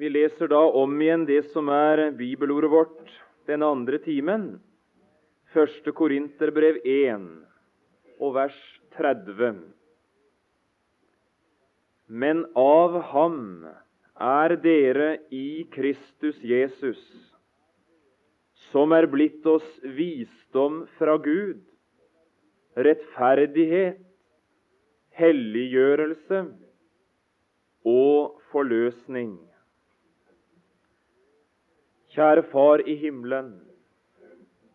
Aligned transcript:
Vi 0.00 0.08
leser 0.08 0.48
da 0.48 0.60
om 0.80 0.94
igjen 1.04 1.26
det 1.28 1.42
som 1.52 1.66
er 1.68 2.06
bibelordet 2.16 2.70
vårt 2.72 3.10
den 3.50 3.60
andre 3.60 3.98
timen. 4.00 4.54
Første 5.52 5.92
Korinterbrev 5.92 6.78
1 6.88 7.26
og 8.16 8.32
vers 8.32 8.56
30. 8.96 9.58
Men 12.08 12.40
av 12.56 12.96
ham 13.10 13.36
er 14.16 14.56
dere 14.64 15.10
i 15.36 15.66
Kristus 15.76 16.40
Jesus, 16.48 17.04
som 18.70 18.96
er 18.96 19.04
blitt 19.04 19.44
oss 19.44 19.68
visdom 19.84 20.86
fra 20.96 21.18
Gud, 21.20 21.60
rettferdighet, 22.88 24.00
helliggjørelse 25.20 26.44
og 27.84 28.40
forløsning. 28.48 29.36
Kjære 32.10 32.42
Far 32.50 32.82
i 32.90 32.96
himmelen. 32.98 33.52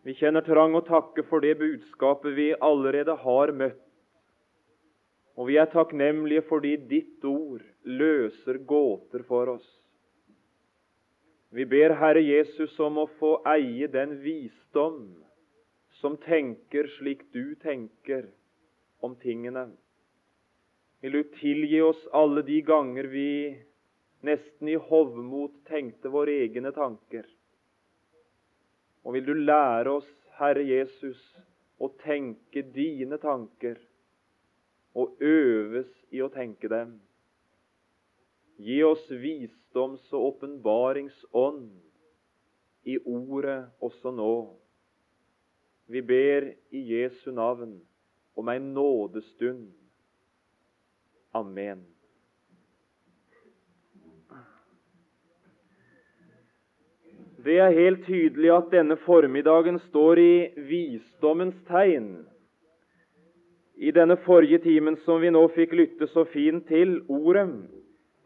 Vi 0.08 0.14
kjenner 0.16 0.40
trang 0.46 0.72
å 0.78 0.80
takke 0.86 1.20
for 1.28 1.44
det 1.44 1.58
budskapet 1.60 2.32
vi 2.32 2.46
allerede 2.64 3.12
har 3.20 3.52
møtt. 3.52 3.82
Og 5.36 5.50
vi 5.50 5.58
er 5.60 5.68
takknemlige 5.68 6.46
fordi 6.48 6.72
ditt 6.88 7.26
ord 7.28 7.60
løser 7.84 8.62
gåter 8.64 9.26
for 9.28 9.52
oss. 9.58 9.66
Vi 11.52 11.68
ber 11.68 11.98
Herre 12.00 12.24
Jesus 12.24 12.72
om 12.80 13.02
å 13.04 13.08
få 13.20 13.34
eie 13.52 13.84
den 13.92 14.16
visdom 14.24 15.02
som 16.00 16.16
tenker 16.24 16.88
slik 16.96 17.28
du 17.36 17.52
tenker 17.60 18.30
om 19.04 19.12
tingene. 19.20 19.68
Vil 21.04 21.20
du 21.20 21.36
tilgi 21.36 21.84
oss 21.84 22.00
alle 22.16 22.40
de 22.48 22.62
ganger 22.64 23.12
vi 23.12 23.30
nesten 24.26 24.68
i 24.68 24.76
hovmot 24.90 25.54
tenkte 25.68 26.10
våre 26.12 26.34
egne 26.44 26.72
tanker. 26.74 27.26
Og 29.06 29.14
vil 29.14 29.26
du 29.28 29.34
lære 29.38 29.92
oss, 30.00 30.08
Herre 30.38 30.64
Jesus, 30.66 31.20
å 31.78 31.88
tenke 32.02 32.64
dine 32.74 33.18
tanker 33.22 33.78
og 34.96 35.20
øves 35.22 35.88
i 36.10 36.22
å 36.24 36.30
tenke 36.32 36.68
dem. 36.72 36.96
Gi 38.56 38.82
oss 38.84 39.04
visdoms- 39.10 40.12
og 40.16 40.30
åpenbaringsånd 40.30 41.68
i 42.88 42.96
ordet 43.04 43.58
også 43.84 44.12
nå. 44.16 44.36
Vi 45.86 46.00
ber 46.02 46.48
i 46.74 46.80
Jesu 46.94 47.30
navn 47.32 47.76
om 48.36 48.48
ei 48.48 48.58
nådestund. 48.58 49.68
Amen. 51.36 51.95
Det 57.46 57.60
er 57.62 57.76
helt 57.76 58.00
tydelig 58.08 58.48
at 58.50 58.72
denne 58.72 58.96
formiddagen 59.04 59.76
står 59.84 60.18
i 60.18 60.32
visdommens 60.66 61.58
tegn. 61.68 62.24
I 63.78 63.92
denne 63.94 64.16
forrige 64.24 64.58
timen 64.64 64.96
som 65.04 65.20
vi 65.22 65.30
nå 65.30 65.44
fikk 65.54 65.76
lytte 65.78 66.08
så 66.10 66.24
fint 66.32 66.66
til, 66.66 66.96
ordet, 67.06 67.46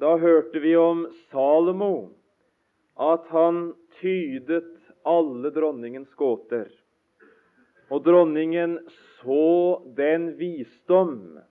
da 0.00 0.14
hørte 0.16 0.62
vi 0.64 0.72
om 0.78 1.04
Salomo, 1.28 2.14
at 2.96 3.28
han 3.34 3.74
tydet 4.00 4.72
alle 5.04 5.52
dronningens 5.52 6.16
gåter. 6.16 6.70
Og 7.92 8.00
dronningen 8.06 8.78
så 9.20 9.84
den 10.00 10.30
visdom 10.40 11.42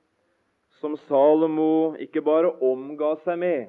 som 0.81 0.97
Salomo 1.05 1.93
ikke 2.01 2.25
bare 2.25 2.55
omga 2.65 3.13
seg 3.27 3.43
med, 3.45 3.65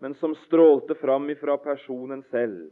men 0.00 0.16
som 0.16 0.32
strålte 0.46 0.96
fram 0.96 1.28
ifra 1.34 1.60
personen 1.60 2.24
selv. 2.32 2.70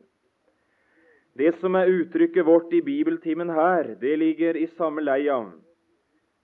Det 1.36 1.52
som 1.60 1.74
er 1.76 1.90
uttrykket 1.92 2.46
vårt 2.46 2.72
i 2.72 2.80
bibeltimen 2.80 3.50
her, 3.52 3.90
det 4.00 4.14
ligger 4.16 4.56
i 4.56 4.66
samme 4.78 5.02
leia. 5.04 5.42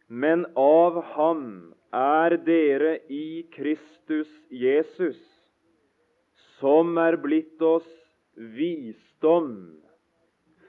Men 0.08 0.44
av 0.58 0.98
ham 1.14 1.44
er 1.96 2.36
dere 2.44 2.98
i 3.08 3.46
Kristus 3.54 4.28
Jesus, 4.52 5.16
som 6.60 6.98
er 7.00 7.16
blitt 7.16 7.62
oss 7.64 7.88
visdom 8.36 9.54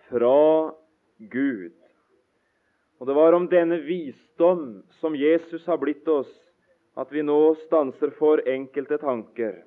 fra 0.07 0.71
Gud. 1.19 1.75
Og 3.03 3.07
Det 3.07 3.15
var 3.19 3.35
om 3.35 3.49
denne 3.51 3.81
visdom 3.83 4.83
som 5.01 5.19
Jesus 5.19 5.67
har 5.67 5.83
blitt 5.83 6.07
oss, 6.07 6.31
at 6.95 7.11
vi 7.11 7.25
nå 7.27 7.55
stanser 7.65 8.15
for 8.15 8.39
enkelte 8.47 9.01
tanker. 9.03 9.63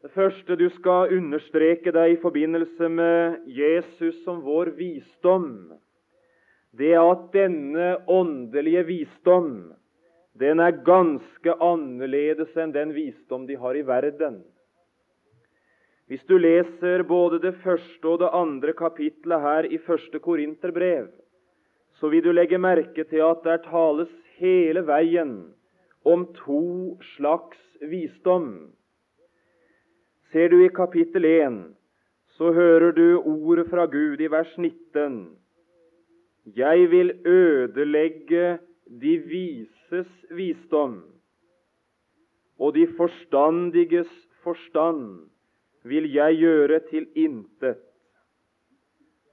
Det 0.00 0.14
første 0.14 0.56
du 0.56 0.68
skal 0.78 1.10
understreke 1.12 1.92
deg 1.92 2.14
i 2.14 2.20
forbindelse 2.22 2.88
med 2.88 3.42
Jesus 3.52 4.22
som 4.24 4.40
vår 4.40 4.72
visdom, 4.78 5.74
det 6.72 6.94
er 6.94 7.04
at 7.04 7.26
denne 7.34 7.90
åndelige 8.08 8.86
visdom 8.88 9.50
den 10.40 10.62
er 10.62 10.78
ganske 10.86 11.52
annerledes 11.60 12.56
enn 12.56 12.72
den 12.72 12.94
visdom 12.96 13.44
de 13.44 13.58
har 13.60 13.76
i 13.76 13.84
verden. 13.84 14.40
Hvis 16.08 16.24
du 16.26 16.38
leser 16.40 17.04
både 17.04 17.42
det 17.42 17.58
første 17.60 18.08
og 18.08 18.22
det 18.22 18.32
andre 18.34 18.72
kapitlet 18.72 19.44
her 19.44 19.68
i 19.68 19.78
første 19.84 20.18
Korinterbrev, 20.18 21.10
så 22.00 22.08
vil 22.08 22.24
du 22.24 22.32
legge 22.32 22.58
merke 22.58 23.04
til 23.04 23.20
at 23.26 23.44
der 23.44 23.60
tales 23.68 24.10
hele 24.40 24.80
veien 24.88 25.34
om 26.08 26.24
to 26.40 26.96
slags 27.18 27.60
visdom. 27.84 28.72
Ser 30.30 30.48
du 30.48 30.60
i 30.62 30.68
kapittel 30.70 31.24
1, 31.26 31.54
så 32.38 32.52
hører 32.54 32.92
du 32.94 33.18
ordet 33.18 33.66
fra 33.66 33.86
Gud 33.90 34.20
i 34.22 34.28
vers 34.30 34.50
19. 34.58 35.16
Jeg 36.54 36.90
vil 36.90 37.10
ødelegge 37.26 38.58
de 39.02 39.14
vises 39.32 40.12
visdom, 40.30 41.00
og 42.58 42.74
de 42.74 42.86
forstandiges 42.96 44.12
forstand 44.44 45.26
vil 45.82 46.06
jeg 46.12 46.38
gjøre 46.38 46.78
til 46.92 47.08
intet. 47.14 47.82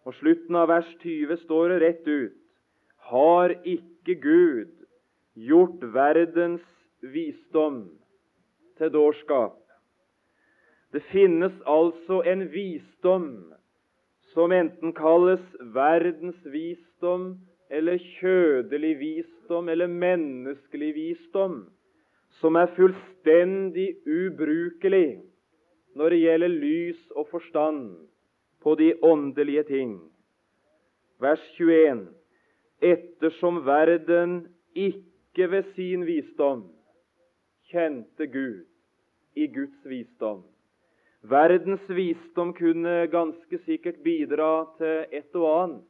Og 0.02 0.18
slutten 0.18 0.58
av 0.58 0.72
vers 0.74 0.90
20 1.04 1.38
står 1.44 1.76
det 1.76 1.80
rett 1.86 2.10
ut. 2.10 2.42
Har 3.12 3.54
ikke 3.62 4.18
Gud 4.26 4.74
gjort 5.36 5.88
verdens 5.94 6.66
visdom 7.06 7.84
til 8.82 8.94
dårskap? 8.98 9.67
Det 10.92 11.04
finnes 11.12 11.54
altså 11.66 12.22
en 12.26 12.46
visdom 12.52 13.54
som 14.32 14.52
enten 14.56 14.94
kalles 14.96 15.44
verdens 15.76 16.40
visdom 16.52 17.34
eller 17.70 18.00
kjødelig 18.20 18.94
visdom 19.00 19.70
eller 19.70 19.88
menneskelig 19.92 20.94
visdom, 20.96 21.66
som 22.40 22.56
er 22.56 22.72
fullstendig 22.78 23.90
ubrukelig 24.08 25.20
når 25.98 26.14
det 26.14 26.22
gjelder 26.22 26.54
lys 26.54 27.00
og 27.16 27.28
forstand 27.32 27.84
på 28.64 28.76
de 28.80 28.94
åndelige 29.04 29.64
ting. 29.64 29.98
Vers 31.20 31.44
21. 31.58 32.08
Ettersom 32.82 33.64
verden 33.66 34.44
ikke 34.76 35.52
ved 35.52 35.74
sin 35.76 36.06
visdom 36.06 36.68
kjente 37.72 38.28
Gud 38.32 38.64
i 39.36 39.48
Guds 39.52 39.82
visdom 39.90 40.46
Verdens 41.28 41.84
visdom 41.90 42.54
kunne 42.56 43.08
ganske 43.12 43.60
sikkert 43.66 44.00
bidra 44.04 44.66
til 44.78 45.06
et 45.12 45.36
og 45.36 45.48
annet, 45.52 45.86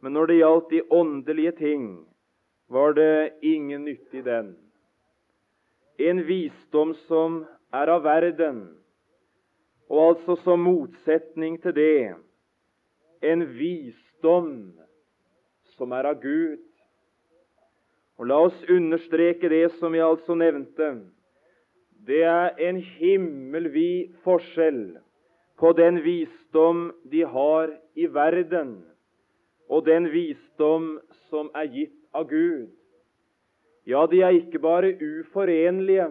men 0.00 0.16
når 0.16 0.30
det 0.30 0.38
gjaldt 0.38 0.70
de 0.72 0.80
åndelige 0.90 1.52
ting, 1.58 1.86
var 2.72 2.96
det 2.96 3.34
ingen 3.44 3.84
nytte 3.84 4.18
i 4.18 4.24
den. 4.24 4.54
En 6.00 6.22
visdom 6.26 6.94
som 7.06 7.42
er 7.74 7.92
av 7.92 8.02
verden, 8.06 8.64
og 9.92 10.00
altså 10.06 10.38
som 10.42 10.64
motsetning 10.64 11.60
til 11.60 11.76
det 11.76 11.96
en 13.22 13.44
visdom 13.58 14.72
som 15.76 15.92
er 15.92 16.08
av 16.10 16.20
Gud. 16.22 16.60
Og 18.18 18.28
La 18.28 18.38
oss 18.46 18.58
understreke 18.70 19.50
det 19.50 19.68
som 19.78 19.94
vi 19.94 20.02
altså 20.02 20.34
nevnte 20.38 20.94
det 22.06 22.22
er 22.26 22.56
en 22.68 22.80
himmelvid 22.82 24.14
forskjell 24.24 24.98
på 25.60 25.70
den 25.78 26.00
visdom 26.02 26.88
de 27.10 27.22
har 27.22 27.70
i 27.94 28.08
verden, 28.10 28.80
og 29.70 29.86
den 29.86 30.08
visdom 30.10 30.96
som 31.30 31.52
er 31.54 31.70
gitt 31.70 31.98
av 32.14 32.26
Gud. 32.30 32.72
Ja, 33.86 34.06
de 34.06 34.22
er 34.22 34.34
ikke 34.34 34.58
bare 34.62 34.94
uforenlige, 34.98 36.08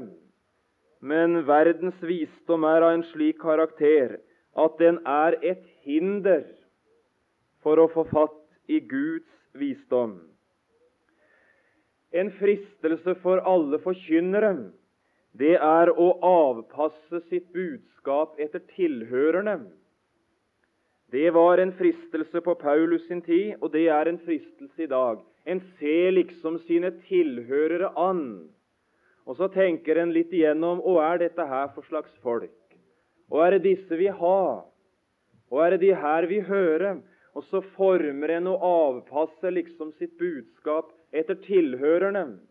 men 1.01 1.41
verdens 1.47 1.99
visdom 2.03 2.63
er 2.67 2.85
av 2.85 2.95
en 2.95 3.05
slik 3.11 3.41
karakter 3.41 4.19
at 4.59 4.79
den 4.79 4.99
er 5.07 5.38
et 5.43 5.63
hinder 5.83 6.43
for 7.63 7.79
å 7.79 7.89
få 7.91 8.05
fatt 8.11 8.38
i 8.71 8.79
Guds 8.79 9.27
visdom. 9.59 10.19
En 12.11 12.31
fristelse 12.39 13.15
for 13.23 13.43
alle 13.47 13.79
forkynnere 13.83 14.55
det 15.39 15.55
er 15.55 15.91
å 15.95 16.07
avpasse 16.27 17.21
sitt 17.29 17.51
budskap 17.55 18.39
etter 18.39 18.63
tilhørerne. 18.75 19.59
Det 21.11 21.29
var 21.35 21.59
en 21.59 21.73
fristelse 21.75 22.41
på 22.43 22.55
Paulus 22.59 23.03
sin 23.07 23.21
tid, 23.23 23.55
og 23.59 23.71
det 23.73 23.87
er 23.91 24.07
en 24.07 24.19
fristelse 24.23 24.83
i 24.83 24.89
dag. 24.91 25.19
En 25.45 25.59
ser 25.79 26.11
liksom 26.15 26.59
sine 26.67 26.91
tilhørere 27.07 27.91
an, 27.99 28.49
og 29.25 29.37
så 29.39 29.47
tenker 29.51 29.99
en 29.99 30.13
litt 30.15 30.31
igjennom 30.33 30.81
hva 30.83 31.13
er 31.13 31.23
dette 31.25 31.45
her 31.47 31.71
for 31.75 31.87
slags 31.87 32.13
folk? 32.23 32.55
Og 33.31 33.43
er 33.45 33.55
det 33.55 33.65
disse 33.69 33.95
vi 33.95 34.09
har? 34.11 34.63
Og 35.51 35.63
er 35.63 35.75
det 35.75 35.81
de 35.85 35.91
her 35.95 36.27
vi 36.27 36.41
hører? 36.43 36.99
Og 37.35 37.45
så 37.47 37.61
former 37.77 38.33
en 38.35 38.49
og 38.51 38.63
avpasser 38.67 39.53
liksom 39.55 39.93
sitt 39.99 40.17
budskap 40.19 40.91
etter 41.15 41.37
tilhørerne. 41.45 42.41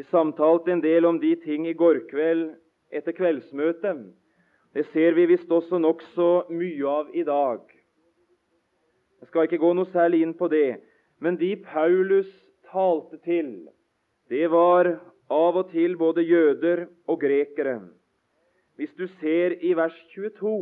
Vi 0.00 0.04
samtalte 0.04 0.72
en 0.72 0.80
del 0.80 1.04
om 1.04 1.18
de 1.20 1.34
ting 1.36 1.66
i 1.68 1.74
går 1.76 1.98
kveld 2.08 2.54
etter 2.88 3.12
kveldsmøtet. 3.12 3.98
Det 4.72 4.86
ser 4.94 5.12
vi 5.12 5.26
visst 5.28 5.50
også 5.52 5.76
nokså 5.76 6.28
mye 6.48 6.86
av 6.88 7.10
i 7.12 7.24
dag. 7.28 7.66
Jeg 9.20 9.28
skal 9.28 9.44
ikke 9.44 9.58
gå 9.60 9.74
noe 9.76 9.90
særlig 9.92 10.22
inn 10.24 10.32
på 10.38 10.48
det, 10.48 10.78
men 11.20 11.36
de 11.36 11.50
Paulus 11.66 12.30
talte 12.70 13.20
til, 13.26 13.50
det 14.32 14.48
var 14.48 14.88
av 15.28 15.58
og 15.60 15.68
til 15.74 15.98
både 16.00 16.24
jøder 16.24 16.86
og 17.04 17.20
grekere. 17.26 17.76
Hvis 18.80 18.96
du 18.96 19.04
ser 19.18 19.58
i 19.60 19.74
vers 19.76 20.00
22, 20.14 20.54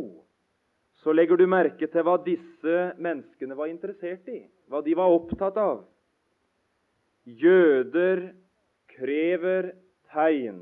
så 0.99 1.15
legger 1.15 1.39
du 1.39 1.45
merke 1.47 1.87
til 1.87 2.03
hva 2.03 2.17
disse 2.27 2.83
menneskene 2.99 3.55
var 3.55 3.71
interessert 3.71 4.27
i, 4.27 4.43
hva 4.67 4.83
de 4.83 4.99
var 4.99 5.15
opptatt 5.15 5.63
av. 5.63 5.85
Jøder 7.23 8.33
krever 8.99 9.71
tegn, 10.11 10.59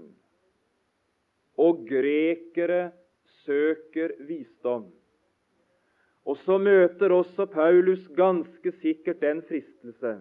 og 1.57 1.84
grekere 1.89 2.92
søker 3.44 4.13
visdom. 4.28 4.88
Og 6.28 6.38
så 6.44 6.57
møter 6.60 7.13
også 7.16 7.45
Paulus 7.45 8.04
ganske 8.18 8.72
sikkert 8.81 9.22
den 9.22 9.42
fristelse. 9.48 10.18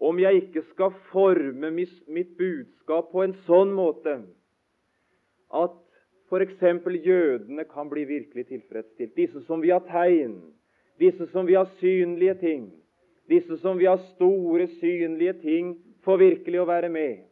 Om 0.00 0.18
jeg 0.18 0.34
ikke 0.34 0.62
skal 0.70 0.94
forme 1.10 1.70
mitt 1.70 2.36
budskap 2.38 3.10
på 3.10 3.24
en 3.24 3.34
sånn 3.46 3.72
måte 3.74 4.20
at 5.54 5.74
f.eks. 6.30 6.62
jødene 7.04 7.64
kan 7.64 7.90
bli 7.90 8.04
virkelig 8.04 8.46
tilfredsstilt, 8.48 9.16
disse 9.16 9.42
som 9.46 9.62
vi 9.62 9.70
har 9.70 9.84
tegn, 9.86 10.38
disse 10.98 11.26
som 11.32 11.46
vi 11.46 11.54
har 11.54 11.68
synlige 11.80 12.34
ting, 12.40 12.70
disse 13.28 13.58
som 13.62 13.78
vi 13.78 13.86
har 13.86 14.00
store, 14.14 14.66
synlige 14.80 15.32
ting, 15.42 15.74
får 16.04 16.20
virkelig 16.20 16.60
å 16.60 16.68
være 16.68 16.90
med. 16.92 17.24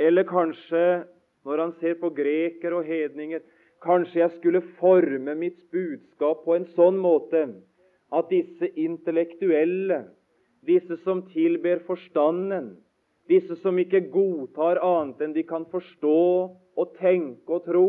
Eller 0.00 0.26
kanskje 0.26 0.84
når 1.44 1.58
han 1.58 1.74
ser 1.80 1.98
på 2.00 2.10
grekere 2.14 2.78
og 2.78 2.88
hedninger. 2.88 3.42
Kanskje 3.82 4.20
jeg 4.20 4.34
skulle 4.38 4.62
forme 4.78 5.34
mitt 5.38 5.58
budskap 5.74 6.44
på 6.44 6.54
en 6.54 6.68
sånn 6.76 7.00
måte 7.02 7.48
at 8.12 8.28
disse 8.30 8.68
intellektuelle, 8.78 10.04
disse 10.62 10.98
som 11.02 11.24
tilber 11.32 11.82
forstanden, 11.88 12.76
disse 13.30 13.56
som 13.62 13.78
ikke 13.80 14.04
godtar 14.12 14.78
annet 14.84 15.22
enn 15.24 15.34
de 15.34 15.42
kan 15.48 15.64
forstå 15.72 16.18
og 16.78 16.98
tenke 16.98 17.52
og 17.52 17.64
tro 17.66 17.86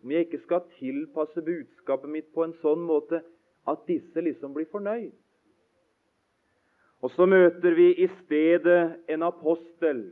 Om 0.00 0.12
jeg 0.14 0.24
ikke 0.26 0.38
skal 0.46 0.62
tilpasse 0.78 1.42
budskapet 1.44 2.08
mitt 2.08 2.30
på 2.32 2.46
en 2.46 2.54
sånn 2.62 2.80
måte 2.88 3.18
at 3.68 3.82
disse 3.84 4.22
liksom 4.24 4.54
blir 4.56 4.64
fornøyd. 4.72 5.12
Og 7.00 7.12
så 7.16 7.26
møter 7.28 7.76
vi 7.76 7.90
i 8.04 8.08
stedet 8.22 8.80
en 9.08 9.22
apostel 9.24 10.02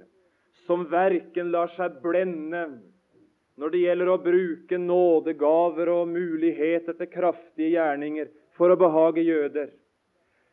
som 0.64 0.87
verken 0.88 1.50
lar 1.52 1.73
seg 1.76 1.99
blende 2.05 2.64
når 3.58 3.73
det 3.75 3.82
gjelder 3.82 4.11
å 4.12 4.20
bruke 4.23 4.79
nådegaver 4.79 5.90
og 5.90 6.11
muligheter 6.12 6.94
til 6.96 7.11
kraftige 7.11 7.75
gjerninger 7.75 8.31
for 8.56 8.70
å 8.70 8.79
behage 8.79 9.25
jøder, 9.26 9.73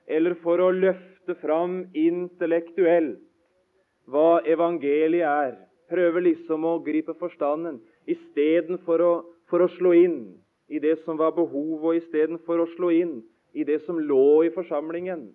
eller 0.09 0.35
for 0.41 0.61
å 0.61 0.71
løfte 0.73 1.35
fram 1.41 1.83
intellektuelt 1.97 3.21
hva 4.09 4.41
evangeliet 4.45 5.25
er. 5.25 5.53
Prøver 5.89 6.25
liksom 6.25 6.65
å 6.65 6.79
gripe 6.85 7.13
forstanden 7.19 7.77
istedenfor 8.09 9.01
å, 9.05 9.13
for 9.49 9.61
å 9.61 9.69
slå 9.77 9.93
inn 9.97 10.19
i 10.69 10.81
det 10.81 10.97
som 11.05 11.17
var 11.17 11.35
behovet, 11.37 11.85
og 11.85 11.99
istedenfor 12.01 12.63
å 12.63 12.69
slå 12.73 12.89
inn 12.93 13.19
i 13.53 13.65
det 13.65 13.83
som 13.85 14.01
lå 14.01 14.43
i 14.47 14.53
forsamlingen. 14.53 15.27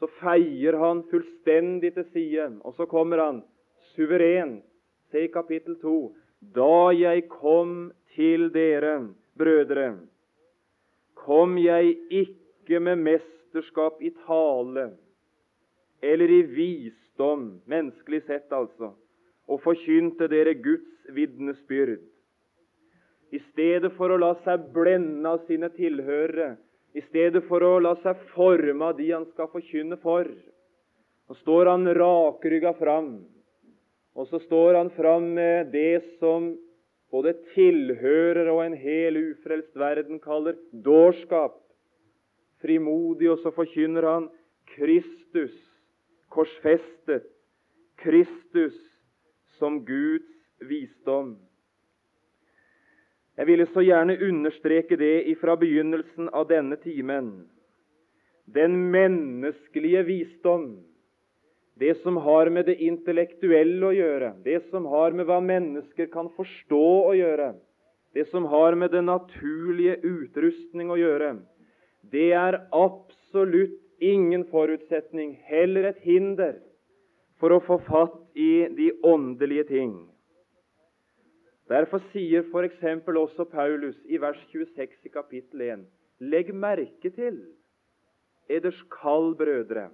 Så 0.00 0.08
feier 0.16 0.78
han 0.80 1.02
fullstendig 1.10 1.92
til 1.94 2.06
side, 2.14 2.46
og 2.64 2.74
så 2.78 2.86
kommer 2.88 3.20
han 3.20 3.42
suveren. 3.92 4.62
Se 5.12 5.26
i 5.26 5.32
kapittel 5.32 5.76
2. 5.82 5.96
Da 6.56 6.88
jeg 6.96 7.26
kom 7.28 7.90
til 8.14 8.48
dere, 8.54 9.10
brødre, 9.36 9.90
kom 11.14 11.58
jeg 11.60 11.98
ikke 12.08 12.80
med 12.80 12.96
mesterskap 13.04 14.00
i 14.00 14.10
tale 14.24 14.90
eller 16.02 16.32
i 16.32 16.40
visdom, 16.48 17.60
menneskelig 17.68 18.22
sett 18.24 18.52
altså, 18.56 18.94
og 19.44 19.60
forkynte 19.60 20.30
dere 20.32 20.54
Guds 20.56 21.10
vitnesbyrd. 21.12 21.98
I 23.30 23.40
stedet 23.50 23.92
for 23.98 24.10
å 24.10 24.18
la 24.18 24.32
seg 24.46 24.70
blende 24.74 25.28
av 25.28 25.44
sine 25.44 25.68
tilhørere, 25.76 26.54
i 26.94 27.02
stedet 27.08 27.44
for 27.48 27.62
å 27.62 27.78
la 27.82 27.94
seg 28.02 28.18
forme 28.34 28.90
av 28.90 28.96
de 28.98 29.10
han 29.12 29.26
skal 29.32 29.50
forkynne 29.52 29.98
for, 30.02 30.26
så 31.30 31.36
står 31.42 31.70
han 31.70 31.86
rakrygga 31.94 32.74
fram 32.78 33.12
og 34.18 34.26
så 34.28 34.40
står 34.42 34.74
han 34.74 34.90
fram 34.90 35.30
med 35.34 35.70
det 35.72 36.02
som 36.18 36.52
både 37.10 37.34
tilhører 37.54 38.50
og 38.52 38.62
en 38.64 38.76
hel 38.78 39.18
ufrelst 39.18 39.76
verden 39.78 40.20
kaller 40.22 40.58
dårskap. 40.72 41.56
Frimodig, 42.60 43.30
og 43.32 43.40
så 43.40 43.52
forkynner 43.54 44.04
han 44.04 44.28
Kristus 44.74 45.54
korsfestet, 46.30 47.24
Kristus 48.02 48.76
som 49.58 49.80
Guds 49.86 50.28
visdom. 50.68 51.38
Jeg 53.38 53.46
ville 53.46 53.66
så 53.70 53.82
gjerne 53.84 54.18
understreke 54.26 54.96
det 55.00 55.28
ifra 55.30 55.56
begynnelsen 55.56 56.28
av 56.34 56.48
denne 56.50 56.76
timen. 56.82 57.32
Den 58.50 58.76
menneskelige 58.90 60.02
visdom 60.08 60.70
det 61.80 61.94
som 62.02 62.16
har 62.16 62.50
med 62.52 62.66
det 62.68 62.76
intellektuelle 62.84 63.86
å 63.88 63.94
gjøre, 63.96 64.34
det 64.44 64.58
som 64.68 64.84
har 64.92 65.14
med 65.16 65.24
hva 65.30 65.38
mennesker 65.40 66.10
kan 66.12 66.28
forstå 66.36 66.80
å 67.08 67.14
gjøre, 67.16 67.54
det 68.12 68.26
som 68.28 68.44
har 68.52 68.76
med 68.76 68.92
den 68.92 69.08
naturlige 69.08 69.96
utrustning 70.04 70.90
å 70.92 70.98
gjøre, 71.00 71.38
det 72.12 72.32
er 72.36 72.58
absolutt 72.76 73.78
ingen 73.96 74.44
forutsetning, 74.52 75.38
heller 75.48 75.88
et 75.88 76.04
hinder, 76.04 76.58
for 77.40 77.56
å 77.56 77.62
få 77.64 77.80
fatt 77.86 78.18
i 78.36 78.68
de 78.76 78.90
åndelige 79.00 79.70
ting. 79.72 79.94
Derfor 81.70 82.02
sier 82.10 82.42
f.eks. 82.50 82.80
også 83.06 83.44
Paulus 83.46 83.98
i 84.10 84.18
vers 84.18 84.38
26 84.50 85.06
i 85.06 85.10
kapittel 85.14 85.60
1.: 85.62 85.82
Legg 86.18 86.48
merke 86.50 87.10
til 87.14 87.36
eders 88.50 88.80
kall, 88.90 89.36
brødre, 89.38 89.90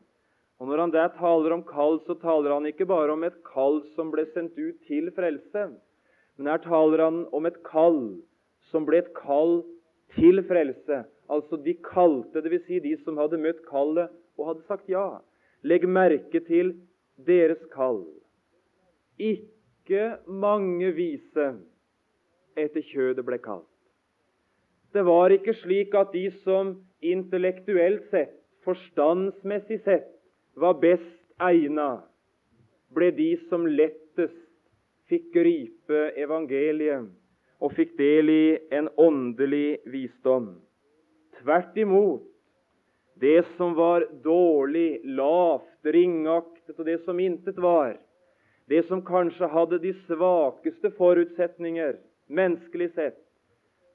og 0.58 0.68
Når 0.68 0.80
han 0.80 0.92
der 0.92 1.08
taler 1.18 1.52
om 1.52 1.62
kall, 1.62 2.00
så 2.06 2.14
taler 2.14 2.54
han 2.54 2.66
ikke 2.66 2.86
bare 2.86 3.12
om 3.12 3.24
et 3.24 3.36
kall 3.44 3.82
som 3.94 4.08
ble 4.10 4.24
sendt 4.32 4.56
ut 4.56 4.78
til 4.88 5.10
frelse, 5.12 5.66
men 6.38 6.46
her 6.48 6.62
taler 6.64 7.02
han 7.04 7.26
om 7.32 7.46
et 7.46 7.58
kall 7.68 8.22
som 8.70 8.86
ble 8.86 9.02
et 9.04 9.12
kall 9.12 9.60
til 10.16 10.40
frelse. 10.48 11.04
Altså 11.28 11.60
de 11.60 11.74
kalte, 11.74 12.40
dvs. 12.40 12.64
Si 12.64 12.80
de 12.80 12.94
som 13.04 13.20
hadde 13.20 13.36
møtt 13.36 13.60
kallet 13.68 14.08
og 14.38 14.48
hadde 14.48 14.64
sagt 14.64 14.88
ja. 14.88 15.18
Legg 15.62 15.84
merke 15.84 16.40
til 16.40 16.72
deres 17.26 17.60
kall. 17.74 18.06
Ikke 19.18 19.55
mange 20.26 20.90
vise 20.96 21.46
etter 22.56 22.82
kjødet 22.82 23.24
ble 23.26 23.38
kalt. 23.38 23.68
Det 24.92 25.04
var 25.04 25.30
ikke 25.30 25.54
slik 25.54 25.94
at 25.94 26.12
de 26.14 26.30
som 26.42 26.76
intellektuelt 27.04 28.06
sett, 28.10 28.38
forstandsmessig 28.64 29.82
sett, 29.84 30.08
var 30.56 30.78
best 30.80 31.20
egna, 31.42 32.02
ble 32.96 33.10
de 33.12 33.34
som 33.50 33.66
lettest 33.66 34.46
fikk 35.10 35.28
gripe 35.34 36.00
evangeliet 36.16 37.10
og 37.60 37.74
fikk 37.76 37.92
del 37.98 38.32
i 38.32 38.46
en 38.74 38.88
åndelig 38.96 39.78
visdom. 39.92 40.56
Tvert 41.38 41.76
imot, 41.76 42.24
det 43.20 43.44
som 43.56 43.76
var 43.76 44.04
dårlig, 44.24 45.00
lavt, 45.04 45.68
ringaktet, 45.84 46.74
og 46.78 46.84
det 46.88 46.98
som 47.04 47.20
intet 47.20 47.60
var, 47.60 47.96
det 48.70 48.82
som 48.88 49.02
kanskje 49.06 49.48
hadde 49.52 49.78
de 49.82 49.92
svakeste 50.06 50.90
forutsetninger, 50.98 51.96
menneskelig 52.26 52.90
sett, 52.94 53.18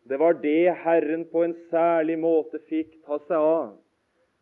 det 0.10 0.18
var 0.18 0.40
det 0.42 0.72
Herren 0.82 1.28
på 1.30 1.44
en 1.46 1.54
særlig 1.70 2.18
måte 2.20 2.62
fikk 2.70 2.96
ta 3.06 3.20
seg 3.28 3.38
av 3.38 3.78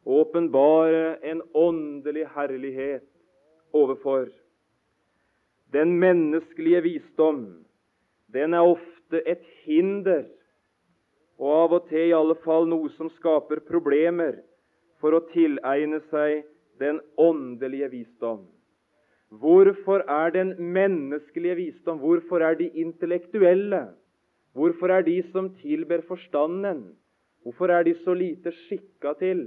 åpenbare 0.10 1.16
en 1.22 1.42
åndelig 1.54 2.28
herlighet 2.36 3.06
overfor. 3.74 4.30
Den 5.72 6.00
menneskelige 6.00 6.82
visdom, 6.82 7.66
den 8.34 8.54
er 8.54 8.66
ofte 8.66 9.22
et 9.30 9.44
hinder, 9.66 10.26
og 11.40 11.52
av 11.56 11.76
og 11.78 11.90
til 11.92 12.10
i 12.10 12.16
alle 12.16 12.36
fall 12.44 12.68
noe 12.68 12.90
som 12.98 13.12
skaper 13.20 13.62
problemer 13.68 14.42
for 15.00 15.16
å 15.16 15.24
tilegne 15.32 16.02
seg 16.10 16.44
den 16.82 17.00
åndelige 17.20 17.92
visdom. 17.94 18.42
Hvorfor 19.30 20.02
er 20.10 20.32
den 20.34 20.56
menneskelige 20.74 21.56
visdom, 21.56 22.00
hvorfor 22.02 22.42
er 22.42 22.56
de 22.58 22.70
intellektuelle, 22.70 23.88
hvorfor 24.54 24.90
er 24.90 25.02
de 25.02 25.22
som 25.32 25.52
tilber 25.56 26.02
forstanden, 26.08 26.98
hvorfor 27.44 27.70
er 27.70 27.84
de 27.84 27.94
så 28.04 28.14
lite 28.14 28.52
skikka 28.52 29.14
til? 29.20 29.44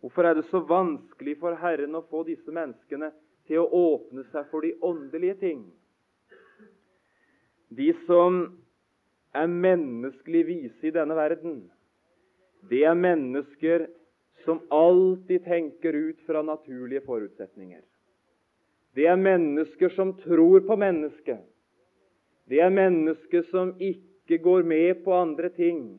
Hvorfor 0.00 0.22
er 0.22 0.34
det 0.34 0.44
så 0.44 0.60
vanskelig 0.68 1.36
for 1.40 1.56
Herren 1.60 1.94
å 1.94 2.04
få 2.08 2.22
disse 2.24 2.52
menneskene 2.52 3.10
til 3.48 3.62
å 3.62 3.68
åpne 3.68 4.24
seg 4.32 4.48
for 4.50 4.64
de 4.64 4.72
åndelige 4.84 5.34
ting? 5.40 5.64
De 7.68 7.90
som 8.06 8.38
er 9.34 9.50
menneskelig 9.50 10.44
vise 10.46 10.88
i 10.88 10.94
denne 10.94 11.16
verden, 11.18 11.66
det 12.70 12.84
er 12.88 12.96
mennesker 12.96 13.88
som 14.44 14.62
alltid 14.72 15.44
tenker 15.44 15.92
ut 15.92 16.22
fra 16.26 16.42
naturlige 16.42 17.04
forutsetninger. 17.04 17.82
Det 18.96 19.04
er 19.06 19.20
mennesker 19.20 19.92
som 19.92 20.14
tror 20.22 20.62
på 20.64 20.76
mennesket. 20.80 21.42
Det 22.48 22.62
er 22.64 22.72
mennesker 22.72 23.44
som 23.50 23.74
ikke 23.82 24.38
går 24.40 24.64
med 24.64 25.02
på 25.04 25.12
andre 25.12 25.50
ting 25.52 25.98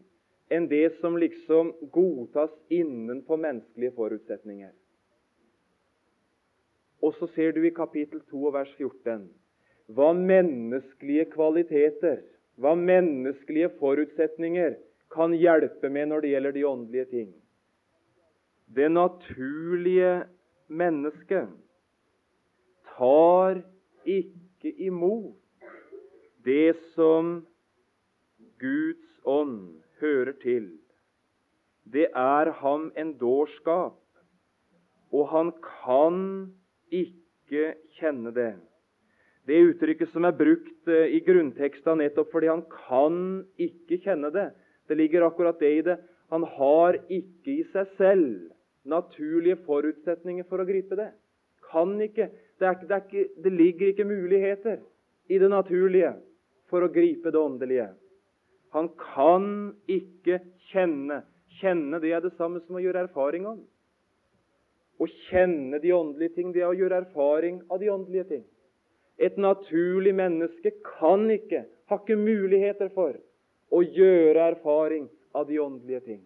enn 0.50 0.66
det 0.72 0.96
som 1.02 1.18
liksom 1.20 1.74
godtas 1.94 2.54
innenfor 2.72 3.38
menneskelige 3.38 3.94
forutsetninger. 3.98 4.72
Og 7.04 7.14
så 7.20 7.28
ser 7.36 7.54
du 7.54 7.62
i 7.68 7.76
kapittel 7.76 8.24
2 8.32 8.54
vers 8.56 8.72
14 8.80 9.28
hva 9.96 10.10
menneskelige 10.12 11.30
kvaliteter, 11.32 12.24
hva 12.60 12.74
menneskelige 12.76 13.70
forutsetninger 13.80 14.74
kan 15.14 15.36
hjelpe 15.38 15.92
med 15.94 16.10
når 16.10 16.24
det 16.24 16.32
gjelder 16.34 16.56
de 16.56 16.66
åndelige 16.68 17.06
ting. 17.12 17.30
Det 18.68 18.90
naturlige 18.92 20.26
mennesket 20.68 21.48
tar 22.98 23.62
ikke 24.08 24.74
imot 24.88 25.38
det 26.48 26.76
som 26.96 27.46
Guds 28.62 29.22
ånd 29.28 29.78
hører 30.02 30.36
til. 30.42 30.70
Det 31.88 32.10
er 32.12 32.52
ham 32.62 32.90
en 33.00 33.14
dårskap, 33.20 34.00
og 35.14 35.30
han 35.32 35.54
kan 35.64 36.18
ikke 36.92 37.74
kjenne 38.00 38.34
det. 38.36 38.54
Det 39.48 39.62
uttrykket 39.70 40.12
som 40.12 40.28
er 40.28 40.36
brukt 40.36 40.90
eh, 40.92 41.14
i 41.16 41.22
grunnteksta 41.24 41.96
nettopp 41.96 42.34
fordi 42.34 42.50
han 42.52 42.66
kan 42.68 43.20
ikke 43.56 44.02
kjenne 44.04 44.32
det, 44.36 44.50
det 44.88 44.98
ligger 45.00 45.24
akkurat 45.28 45.60
det 45.60 45.72
i 45.78 45.84
det. 45.86 45.96
Han 46.32 46.44
har 46.58 46.98
ikke 47.08 47.54
i 47.54 47.64
seg 47.72 47.88
selv 48.00 48.50
naturlige 48.88 49.60
forutsetninger 49.68 50.48
for 50.48 50.64
å 50.64 50.68
gripe 50.68 50.96
det. 51.00 51.10
Kan 51.72 51.96
ikke. 52.04 52.30
Det, 52.60 52.66
er, 52.66 52.78
det, 52.82 52.92
er 52.92 53.04
ikke, 53.06 53.30
det 53.44 53.54
ligger 53.54 53.88
ikke 53.88 54.06
muligheter 54.10 54.78
i 55.30 55.38
det 55.40 55.50
naturlige 55.50 56.14
for 56.72 56.84
å 56.84 56.92
gripe 56.92 57.32
det 57.32 57.40
åndelige. 57.40 57.88
Han 58.76 58.90
kan 59.00 59.50
ikke 59.90 60.42
kjenne. 60.72 61.22
Kjenne 61.62 62.00
det 62.04 62.14
er 62.14 62.24
det 62.26 62.36
samme 62.38 62.62
som 62.66 62.78
å 62.78 62.84
gjøre 62.84 63.06
erfaring 63.08 63.48
om. 63.50 63.62
Å 64.98 65.06
kjenne 65.30 65.80
de 65.82 65.94
åndelige 65.94 66.36
ting, 66.36 66.52
det 66.54 66.64
er 66.64 66.72
å 66.72 66.78
gjøre 66.78 67.04
erfaring 67.04 67.62
av 67.70 67.82
de 67.82 67.92
åndelige 67.94 68.30
ting. 68.32 68.44
Et 69.18 69.38
naturlig 69.38 70.14
menneske 70.18 70.74
kan 70.86 71.26
ikke, 71.34 71.64
har 71.90 72.02
ikke 72.02 72.18
muligheter 72.20 72.90
for, 72.94 73.16
å 73.74 73.82
gjøre 73.84 74.52
erfaring 74.54 75.08
av 75.38 75.48
de 75.50 75.60
åndelige 75.62 76.04
ting. 76.06 76.22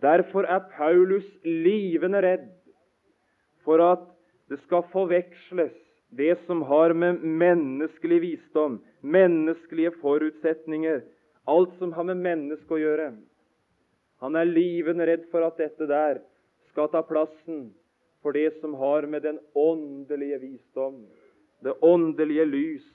Derfor 0.00 0.48
er 0.48 0.66
Paulus 0.76 1.26
livende 1.44 2.20
redd 2.24 2.48
for 3.64 3.80
at 3.84 4.04
det 4.48 4.58
skal 4.64 4.86
forveksles 4.92 5.74
det 6.16 6.36
som 6.46 6.62
har 6.62 6.94
med 6.94 7.22
menneskelig 7.22 8.20
visdom, 8.22 8.78
menneskelige 9.00 9.90
forutsetninger, 10.00 11.02
alt 11.44 11.74
som 11.78 11.92
har 11.92 12.06
med 12.06 12.22
mennesket 12.22 12.72
å 12.72 12.78
gjøre. 12.80 13.08
Han 14.22 14.38
er 14.38 14.48
livende 14.48 15.06
redd 15.06 15.26
for 15.32 15.44
at 15.46 15.58
dette 15.60 15.88
der 15.90 16.22
skal 16.70 16.88
ta 16.92 17.02
plassen 17.04 17.68
for 18.22 18.36
det 18.36 18.48
som 18.60 18.74
har 18.78 19.06
med 19.06 19.26
den 19.26 19.38
åndelige 19.54 20.38
visdom, 20.42 21.02
det 21.62 21.74
åndelige 21.82 22.46
lys 22.48 22.86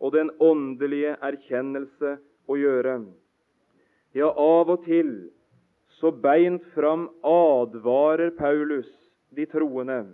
og 0.00 0.16
den 0.16 0.32
åndelige 0.42 1.14
erkjennelse 1.22 2.16
å 2.50 2.58
gjøre. 2.58 2.98
Ja, 4.14 4.28
av 4.30 4.70
og 4.70 4.84
til 4.86 5.14
så 6.00 6.10
beint 6.10 6.64
fram 6.74 7.08
advarer 7.26 8.34
Paulus 8.38 8.90
de 9.34 9.46
troende. 9.50 10.04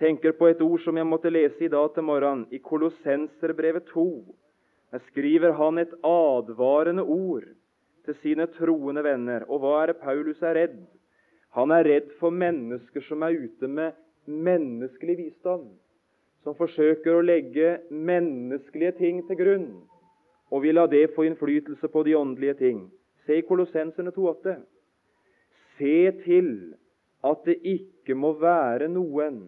Tenker 0.00 0.32
på 0.32 0.48
et 0.48 0.60
ord 0.64 0.80
som 0.80 0.96
jeg 0.96 1.04
måtte 1.04 1.28
lese 1.28 1.66
i 1.66 1.68
dag 1.68 1.90
til 1.92 2.06
morgenen, 2.08 2.46
i 2.48 2.58
Kolossenserbrevet 2.64 3.90
2. 3.92 4.04
Der 4.94 5.02
skriver 5.10 5.52
han 5.58 5.78
et 5.78 5.92
advarende 6.00 7.04
ord 7.04 7.44
til 8.08 8.16
sine 8.22 8.46
troende 8.54 9.04
venner. 9.04 9.44
Og 9.44 9.60
hva 9.60 9.74
er 9.82 9.92
det 9.92 9.98
Paulus 10.00 10.40
er 10.40 10.56
redd? 10.56 10.80
Han 11.52 11.74
er 11.76 11.84
redd 11.84 12.08
for 12.16 12.32
mennesker 12.32 13.04
som 13.10 13.26
er 13.28 13.36
ute 13.44 13.68
med 13.68 13.92
menneskelig 14.24 15.18
visdom. 15.20 15.68
Som 16.48 16.56
forsøker 16.56 17.18
å 17.18 17.26
legge 17.26 17.76
menneskelige 17.92 18.96
ting 19.04 19.20
til 19.28 19.36
grunn 19.36 19.70
og 20.50 20.64
vil 20.64 20.80
la 20.80 20.88
det 20.88 21.10
få 21.12 21.28
innflytelse 21.28 21.92
på 21.92 22.08
de 22.08 22.16
åndelige 22.16 22.56
ting. 22.64 22.86
Se 23.28 23.36
i 23.36 23.44
Kolossenserne 23.44 24.16
2,8. 24.16 24.56
Se 25.76 25.96
til 26.24 26.52
at 27.20 27.44
det 27.44 27.60
ikke 27.60 28.16
må 28.16 28.32
være 28.40 28.88
noen 28.88 29.42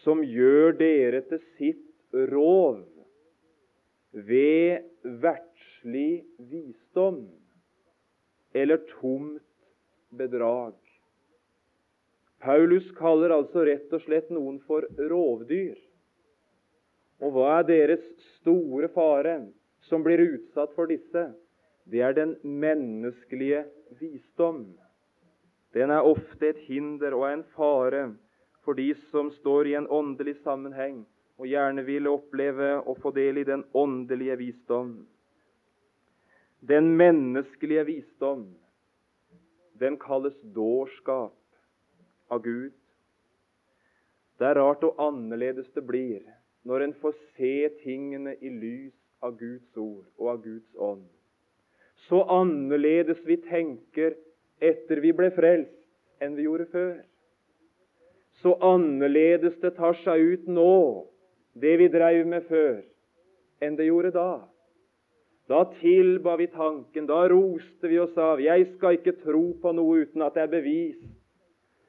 som 0.00 0.22
gjør 0.24 0.74
dere 0.80 1.22
til 1.28 1.42
sitt 1.58 2.16
rov 2.32 2.82
ved 4.12 4.82
verdslig 5.22 6.24
visdom 6.50 7.22
eller 8.52 8.82
tomt 9.00 9.40
bedrag. 10.12 10.74
Paulus 12.42 12.88
kaller 12.98 13.32
altså 13.36 13.64
rett 13.68 13.92
og 13.94 14.02
slett 14.02 14.30
noen 14.34 14.58
for 14.66 14.84
rovdyr. 14.98 15.76
Og 17.22 17.36
hva 17.36 17.60
er 17.60 17.68
deres 17.68 18.02
store 18.40 18.90
fare 18.92 19.36
som 19.86 20.02
blir 20.02 20.24
utsatt 20.24 20.74
for 20.74 20.90
disse? 20.90 21.28
Det 21.86 22.02
er 22.02 22.16
den 22.18 22.34
menneskelige 22.42 23.62
visdom. 24.00 24.64
Den 25.74 25.94
er 25.94 26.06
ofte 26.06 26.50
et 26.50 26.60
hinder 26.66 27.14
og 27.16 27.28
en 27.30 27.44
fare 27.54 28.08
for 28.64 28.78
de 28.78 28.92
som 29.10 29.30
står 29.38 29.66
i 29.66 29.74
en 29.74 29.88
åndelig 29.90 30.36
sammenheng 30.42 31.02
og 31.40 31.48
gjerne 31.50 31.82
vil 31.86 32.06
oppleve 32.10 32.76
å 32.86 32.94
få 33.02 33.10
del 33.16 33.40
i 33.40 33.46
den 33.48 33.64
åndelige 33.74 34.36
visdom. 34.38 34.92
Den 36.62 36.92
menneskelige 36.94 37.84
visdom, 37.88 38.44
den 39.82 39.96
kalles 39.98 40.36
dårskap 40.54 41.34
av 42.30 42.42
Gud. 42.44 42.76
Det 44.38 44.46
er 44.46 44.60
rart 44.60 44.84
og 44.86 45.00
annerledes 45.02 45.70
det 45.74 45.82
blir 45.86 46.22
når 46.68 46.86
en 46.86 46.94
får 47.02 47.16
se 47.34 47.56
tingene 47.82 48.36
i 48.38 48.50
lys 48.50 48.94
av 49.22 49.34
Guds 49.38 49.76
ord 49.76 50.06
og 50.18 50.28
av 50.36 50.42
Guds 50.44 50.78
ånd. 50.78 51.06
Så 52.06 52.22
annerledes 52.30 53.20
vi 53.26 53.38
tenker 53.42 54.14
etter 54.62 55.02
vi 55.02 55.12
ble 55.14 55.30
frelst, 55.34 55.74
enn 56.22 56.36
vi 56.38 56.46
gjorde 56.46 56.68
før. 56.70 56.94
Så 58.42 58.56
annerledes 58.58 59.54
det 59.62 59.76
tar 59.78 59.94
seg 60.02 60.20
ut 60.34 60.48
nå 60.50 60.72
det 61.62 61.76
vi 61.78 61.88
dreiv 61.92 62.26
med 62.26 62.46
før, 62.48 62.80
enn 63.62 63.76
det 63.78 63.86
gjorde 63.86 64.12
da. 64.16 64.30
Da 65.50 65.64
tilba 65.80 66.36
vi 66.40 66.46
tanken, 66.50 67.06
da 67.06 67.26
roste 67.30 67.90
vi 67.90 67.98
oss 68.00 68.16
av. 68.16 68.40
Jeg 68.40 68.70
skal 68.76 68.98
ikke 68.98 69.18
tro 69.22 69.50
på 69.62 69.72
noe 69.76 70.06
uten 70.06 70.24
at 70.24 70.38
det 70.38 70.46
er 70.46 70.54
bevis. 70.54 71.00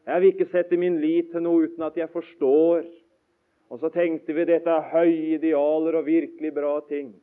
Jeg 0.03 0.19
vil 0.19 0.33
ikke 0.33 0.49
sette 0.51 0.77
min 0.79 0.99
lit 0.99 1.31
til 1.31 1.45
noe 1.45 1.69
uten 1.69 1.85
at 1.87 1.97
jeg 1.97 2.11
forstår. 2.11 2.83
Og 3.71 3.79
så 3.81 3.89
tenkte 3.93 4.35
vi 4.35 4.45
dette 4.45 4.69
er 4.69 4.89
høye 4.91 5.37
idealer 5.37 5.97
og 5.97 6.09
virkelig 6.09 6.51
bra 6.53 6.75
ting. 6.89 7.13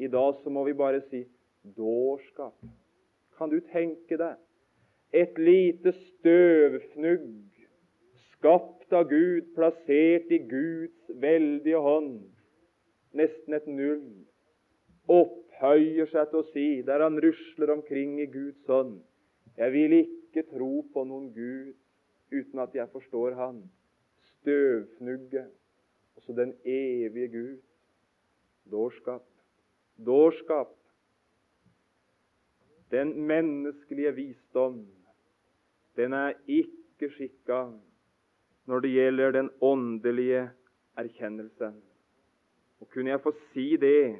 I 0.00 0.08
dag 0.10 0.40
så 0.42 0.50
må 0.50 0.64
vi 0.66 0.74
bare 0.74 1.04
si 1.10 1.22
dårskap. 1.76 2.56
Kan 3.38 3.52
du 3.52 3.60
tenke 3.70 4.16
deg 4.18 4.40
et 5.14 5.38
lite 5.38 5.92
støvfnugg 5.94 7.28
skapt 8.44 8.92
av 8.92 9.08
Gud, 9.08 9.54
plassert 9.56 10.28
i 10.28 10.38
Guds 10.44 11.12
veldige 11.16 11.78
hånd, 11.80 12.18
nesten 13.16 13.54
et 13.56 13.68
null, 13.72 14.02
opphøyer 15.08 16.10
seg 16.12 16.28
til 16.28 16.42
å 16.42 16.48
si, 16.50 16.66
der 16.84 17.00
han 17.00 17.16
rusler 17.24 17.72
omkring 17.72 18.18
i 18.20 18.26
Guds 18.28 18.68
hånd, 18.68 18.98
jeg 19.56 19.72
vil 19.72 19.94
ikke 19.96 20.44
tro 20.50 20.82
på 20.92 21.06
noen 21.08 21.30
Gud 21.32 21.72
uten 22.34 22.60
at 22.60 22.76
jeg 22.76 22.90
forstår 22.92 23.38
Han. 23.38 23.62
støvfnugge, 24.24 25.46
også 26.16 26.32
den 26.36 26.52
evige 26.64 27.28
Gud. 27.28 27.58
Dårskap. 28.70 29.24
Dårskap. 29.96 30.74
Den 32.90 33.14
menneskelige 33.24 34.12
visdom, 34.14 34.84
den 35.96 36.12
er 36.12 36.34
ikke 36.46 37.08
skikka 37.14 37.70
når 38.66 38.84
det 38.84 38.92
gjelder 38.94 39.34
den 39.36 39.50
åndelige 39.60 40.48
erkjennelsen. 40.98 41.76
Og 42.80 42.88
kunne 42.92 43.12
jeg 43.12 43.22
få 43.24 43.32
si 43.52 43.76
det, 43.80 44.16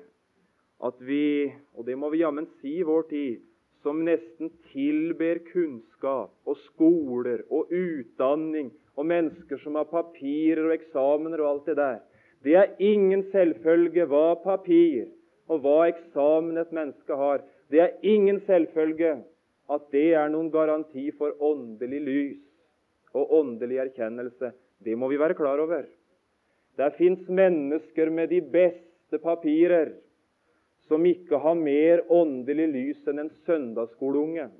at 0.84 1.00
vi, 1.00 1.52
og 1.74 1.86
det 1.86 1.96
må 1.98 2.10
vi 2.12 2.22
jammen 2.22 2.46
si 2.60 2.78
i 2.80 2.86
vår 2.86 3.06
tid, 3.10 3.42
som 3.84 4.00
nesten 4.04 4.50
tilber 4.72 5.42
kunnskap 5.50 6.32
og 6.48 6.56
skoler 6.64 7.44
og 7.52 7.72
utdanning 7.72 8.72
og 8.96 9.06
mennesker 9.06 9.60
som 9.60 9.76
har 9.76 9.88
papirer 9.90 10.64
og 10.64 10.74
eksamener 10.76 11.42
og 11.42 11.50
alt 11.50 11.68
det 11.68 11.76
der. 11.76 11.98
Det 12.44 12.56
er 12.56 12.72
ingen 12.78 13.24
selvfølge 13.32 14.06
hva 14.08 14.34
papir 14.40 15.06
og 15.48 15.60
hva 15.64 15.84
eksamen 15.90 16.60
et 16.60 16.72
menneske 16.72 17.16
har. 17.16 17.44
Det 17.72 17.80
er 17.80 17.96
ingen 18.02 18.40
selvfølge 18.46 19.18
at 19.72 19.86
det 19.92 20.10
er 20.16 20.32
noen 20.32 20.50
garanti 20.52 21.10
for 21.16 21.36
åndelig 21.40 22.00
lys 22.04 22.43
og 23.14 23.32
åndelig 23.40 23.78
erkjennelse. 23.86 24.52
Det 24.84 24.96
må 24.98 25.08
vi 25.08 25.18
være 25.18 25.36
klar 25.38 25.60
over. 25.62 25.86
Det 26.76 26.94
fins 26.98 27.28
mennesker 27.28 28.10
med 28.10 28.28
de 28.28 28.40
beste 28.42 29.18
papirer 29.22 29.94
som 30.88 31.06
ikke 31.06 31.38
har 31.40 31.54
mer 31.56 32.02
åndelig 32.12 32.66
lys 32.72 33.08
enn 33.08 33.22
en 33.22 33.32
søndagsskoleunge. 33.46 34.50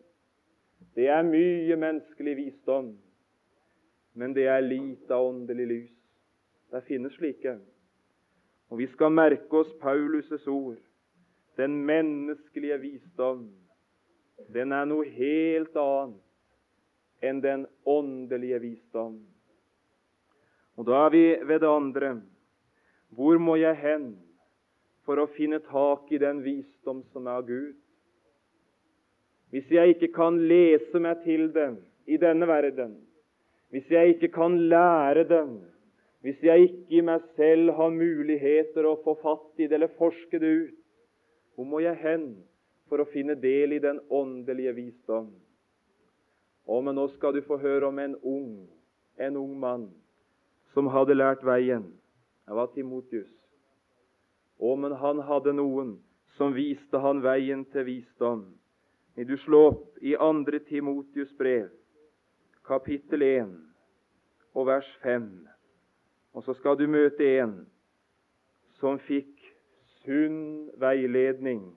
Det 0.94 1.08
er 1.10 1.26
mye 1.26 1.76
menneskelig 1.76 2.36
visdom, 2.38 2.94
men 4.14 4.34
det 4.36 4.46
er 4.48 4.62
lite 4.62 5.18
åndelig 5.18 5.66
lys. 5.66 5.94
Det 6.70 6.84
finnes 6.86 7.12
slike. 7.18 7.58
Og 8.70 8.78
vi 8.78 8.86
skal 8.94 9.12
merke 9.12 9.60
oss 9.60 9.72
Paulus' 9.82 10.48
ord. 10.48 10.78
Den 11.58 11.76
menneskelige 11.86 12.78
visdom, 12.82 13.44
den 14.54 14.72
er 14.72 14.86
noe 14.90 15.04
helt 15.06 15.76
annet 15.78 16.23
enn 17.24 17.40
den 17.44 17.64
åndelige 17.88 18.60
visdom. 18.62 19.16
Og 20.76 20.86
da 20.88 21.04
er 21.06 21.14
vi 21.14 21.24
ved 21.46 21.62
det 21.62 21.70
andre. 21.70 22.10
Hvor 23.14 23.38
må 23.38 23.56
jeg 23.60 23.78
hen 23.78 24.06
for 25.06 25.20
å 25.20 25.30
finne 25.36 25.60
tak 25.68 26.10
i 26.12 26.20
den 26.20 26.42
visdom 26.44 27.04
som 27.12 27.28
er 27.28 27.40
av 27.40 27.48
Gud? 27.48 27.74
Hvis 29.54 29.68
jeg 29.70 29.94
ikke 29.94 30.10
kan 30.16 30.40
lese 30.50 30.98
meg 30.98 31.22
til 31.22 31.52
den 31.54 31.76
i 32.10 32.18
denne 32.18 32.48
verden, 32.50 32.96
hvis 33.70 33.86
jeg 33.90 34.16
ikke 34.16 34.32
kan 34.34 34.56
lære 34.70 35.24
den, 35.30 35.60
hvis 36.24 36.40
jeg 36.42 36.66
ikke 36.66 36.98
i 36.98 37.04
meg 37.04 37.22
selv 37.36 37.74
har 37.76 37.94
muligheter 37.94 38.86
å 38.88 38.96
få 39.04 39.14
fatt 39.22 39.60
i 39.60 39.68
det 39.68 39.76
eller 39.78 39.94
forske 39.98 40.40
det 40.42 40.50
ut, 40.64 40.76
hvor 41.54 41.68
må 41.70 41.84
jeg 41.84 42.00
hen 42.02 42.28
for 42.90 42.98
å 42.98 43.08
finne 43.12 43.36
del 43.38 43.76
i 43.76 43.82
den 43.82 44.00
åndelige 44.10 44.74
visdom? 44.74 45.28
Å, 46.64 46.80
men 46.80 46.96
nå 46.96 47.08
skal 47.16 47.34
du 47.36 47.42
få 47.44 47.58
høre 47.60 47.90
om 47.90 47.98
en 48.00 48.16
ung, 48.22 48.64
en 49.20 49.36
ung 49.36 49.54
mann 49.60 49.88
som 50.72 50.88
hadde 50.90 51.16
lært 51.16 51.44
veien. 51.44 51.86
Det 52.44 52.56
var 52.56 52.72
Timotius. 52.72 53.30
Å, 54.58 54.74
men 54.76 54.96
han 55.00 55.20
hadde 55.28 55.54
noen 55.56 55.96
som 56.38 56.54
viste 56.56 56.98
han 57.00 57.22
veien 57.24 57.64
til 57.72 57.86
visdom. 57.88 58.46
Vil 59.14 59.28
du 59.28 59.36
slå 59.44 59.60
opp 59.70 60.00
i 60.02 60.16
2. 60.18 60.58
Timotius 60.66 61.30
brev, 61.38 61.68
kapittel 62.66 63.22
1 63.22 63.52
og 64.54 64.66
vers 64.66 64.88
5. 65.02 65.28
Og 66.34 66.42
så 66.42 66.56
skal 66.58 66.78
du 66.80 66.88
møte 66.90 67.28
en 67.38 67.60
som 68.80 68.98
fikk 69.06 69.38
sunn 70.02 70.70
veiledning. 70.80 71.68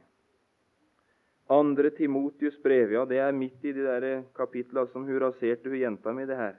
2. 1.48 1.90
Timotius 1.96 2.58
brev, 2.64 2.92
ja, 2.92 3.06
det 3.06 3.20
er 3.24 3.32
midt 3.32 3.64
i 3.64 3.72
de 3.72 3.86
der 3.86 4.24
kapitlene 4.36 4.88
som 4.92 5.06
hun 5.08 5.22
raserte, 5.22 5.70
hun 5.70 5.80
jenta 5.80 6.12
mi, 6.14 6.26
det 6.28 6.36
her. 6.36 6.58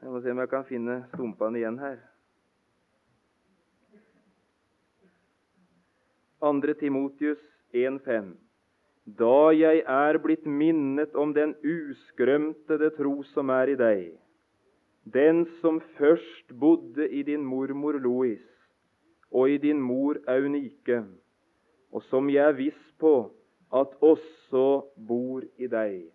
Jeg 0.00 0.10
må 0.10 0.20
se 0.22 0.30
om 0.30 0.38
jeg 0.38 0.48
kan 0.48 0.64
finne 0.64 1.00
stumpene 1.10 1.58
igjen 1.60 1.78
her. 1.78 1.98
Andre 6.40 6.74
Timotius 6.74 7.42
1,5. 7.76 8.30
Da 9.18 9.50
jeg 9.52 9.82
er 9.84 10.18
blitt 10.22 10.46
minnet 10.46 11.16
om 11.18 11.34
den 11.34 11.52
uskrømtede 11.60 12.92
tro 12.96 13.18
som 13.34 13.50
er 13.50 13.72
i 13.72 13.76
deg, 13.76 14.06
den 15.04 15.42
som 15.60 15.80
først 15.98 16.54
bodde 16.60 17.08
i 17.08 17.22
din 17.26 17.44
mormor 17.44 17.98
Lois 17.98 18.46
og 19.30 19.50
i 19.50 19.58
din 19.58 19.80
mor 19.82 20.16
Aunike, 20.28 21.02
og 21.92 22.02
som 22.08 22.30
jeg 22.30 22.46
er 22.46 22.56
viss 22.56 22.80
på 23.00 23.30
at 23.70 23.94
også 24.02 24.64
bor 24.96 25.44
i 25.56 25.68
deg. 25.70 26.08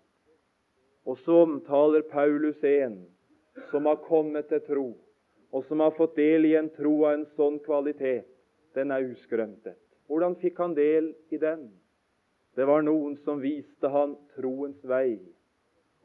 Og 1.06 1.20
så 1.24 1.44
omtaler 1.46 2.04
Paulus 2.12 2.63
en 2.63 3.06
som 3.72 3.86
har 3.86 4.02
kommet 4.04 4.50
til 4.50 4.62
tro, 4.68 4.88
og 5.52 5.65
som 5.70 5.80
har 5.80 5.94
fått 5.96 6.18
del 6.18 6.46
i 6.50 6.56
en 6.60 6.70
tro 6.76 6.98
av 7.06 7.13
en 7.15 7.28
sånn 7.38 7.62
kvalitet, 7.63 8.28
den 8.76 8.91
er 8.91 9.06
uskrømtet. 9.08 9.78
Hvordan 10.10 10.36
fikk 10.41 10.60
han 10.60 10.76
del 10.76 11.13
i 11.32 11.39
den? 11.41 11.70
Det 12.56 12.65
var 12.68 12.84
noen 12.84 13.15
som 13.24 13.39
viste 13.44 13.89
han 13.91 14.15
troens 14.36 14.84
vei. 14.84 15.18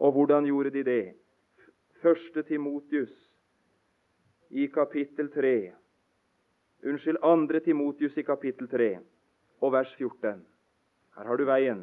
Og 0.00 0.14
hvordan 0.14 0.46
gjorde 0.48 0.72
de 0.74 0.84
det? 0.86 1.04
Første 2.00 2.42
Timotius 2.48 3.12
i 4.50 4.66
kapittel 4.72 5.28
3. 5.34 5.54
Unnskyld, 6.86 7.20
andre 7.22 7.60
Timotius 7.60 8.16
i 8.16 8.24
kapittel 8.24 8.70
3 8.70 8.94
og 9.60 9.74
vers 9.74 9.90
14. 9.98 10.40
Her 11.20 11.28
har 11.28 11.36
du 11.36 11.44
veien. 11.44 11.80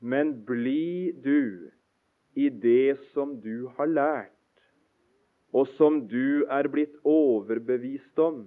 Men 0.00 0.30
bli 0.48 1.12
du 1.12 1.68
i 2.32 2.48
det 2.48 2.96
som 3.12 3.34
du 3.44 3.68
har 3.76 3.90
lært, 3.90 4.32
og 5.52 5.68
som 5.76 5.98
du 6.08 6.46
er 6.48 6.70
blitt 6.72 6.94
overbevist 7.04 8.22
om, 8.24 8.46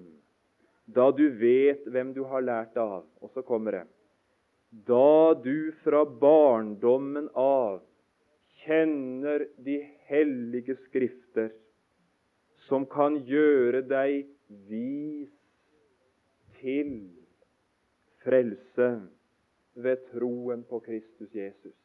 da 0.89 1.11
du 1.13 1.27
vet 1.37 1.85
hvem 1.85 2.15
du 2.15 2.23
har 2.25 2.41
lært 2.41 2.73
av. 2.81 3.05
Og 3.21 3.29
så 3.37 3.45
kommer 3.45 3.77
det 3.77 3.83
Da 4.89 5.37
du 5.37 5.69
fra 5.83 6.01
barndommen 6.03 7.29
av 7.37 7.83
kjenner 8.65 9.45
de 9.61 9.77
hellige 10.09 10.73
skrifter, 10.87 11.51
som 12.65 12.89
kan 12.89 13.21
gjøre 13.29 13.83
deg 13.85 14.25
vis 14.65 15.29
til 16.57 16.97
frelse 18.25 18.89
ved 19.75 20.05
troen 20.11 20.63
på 20.63 20.79
Kristus 20.79 21.33
Jesus. 21.35 21.75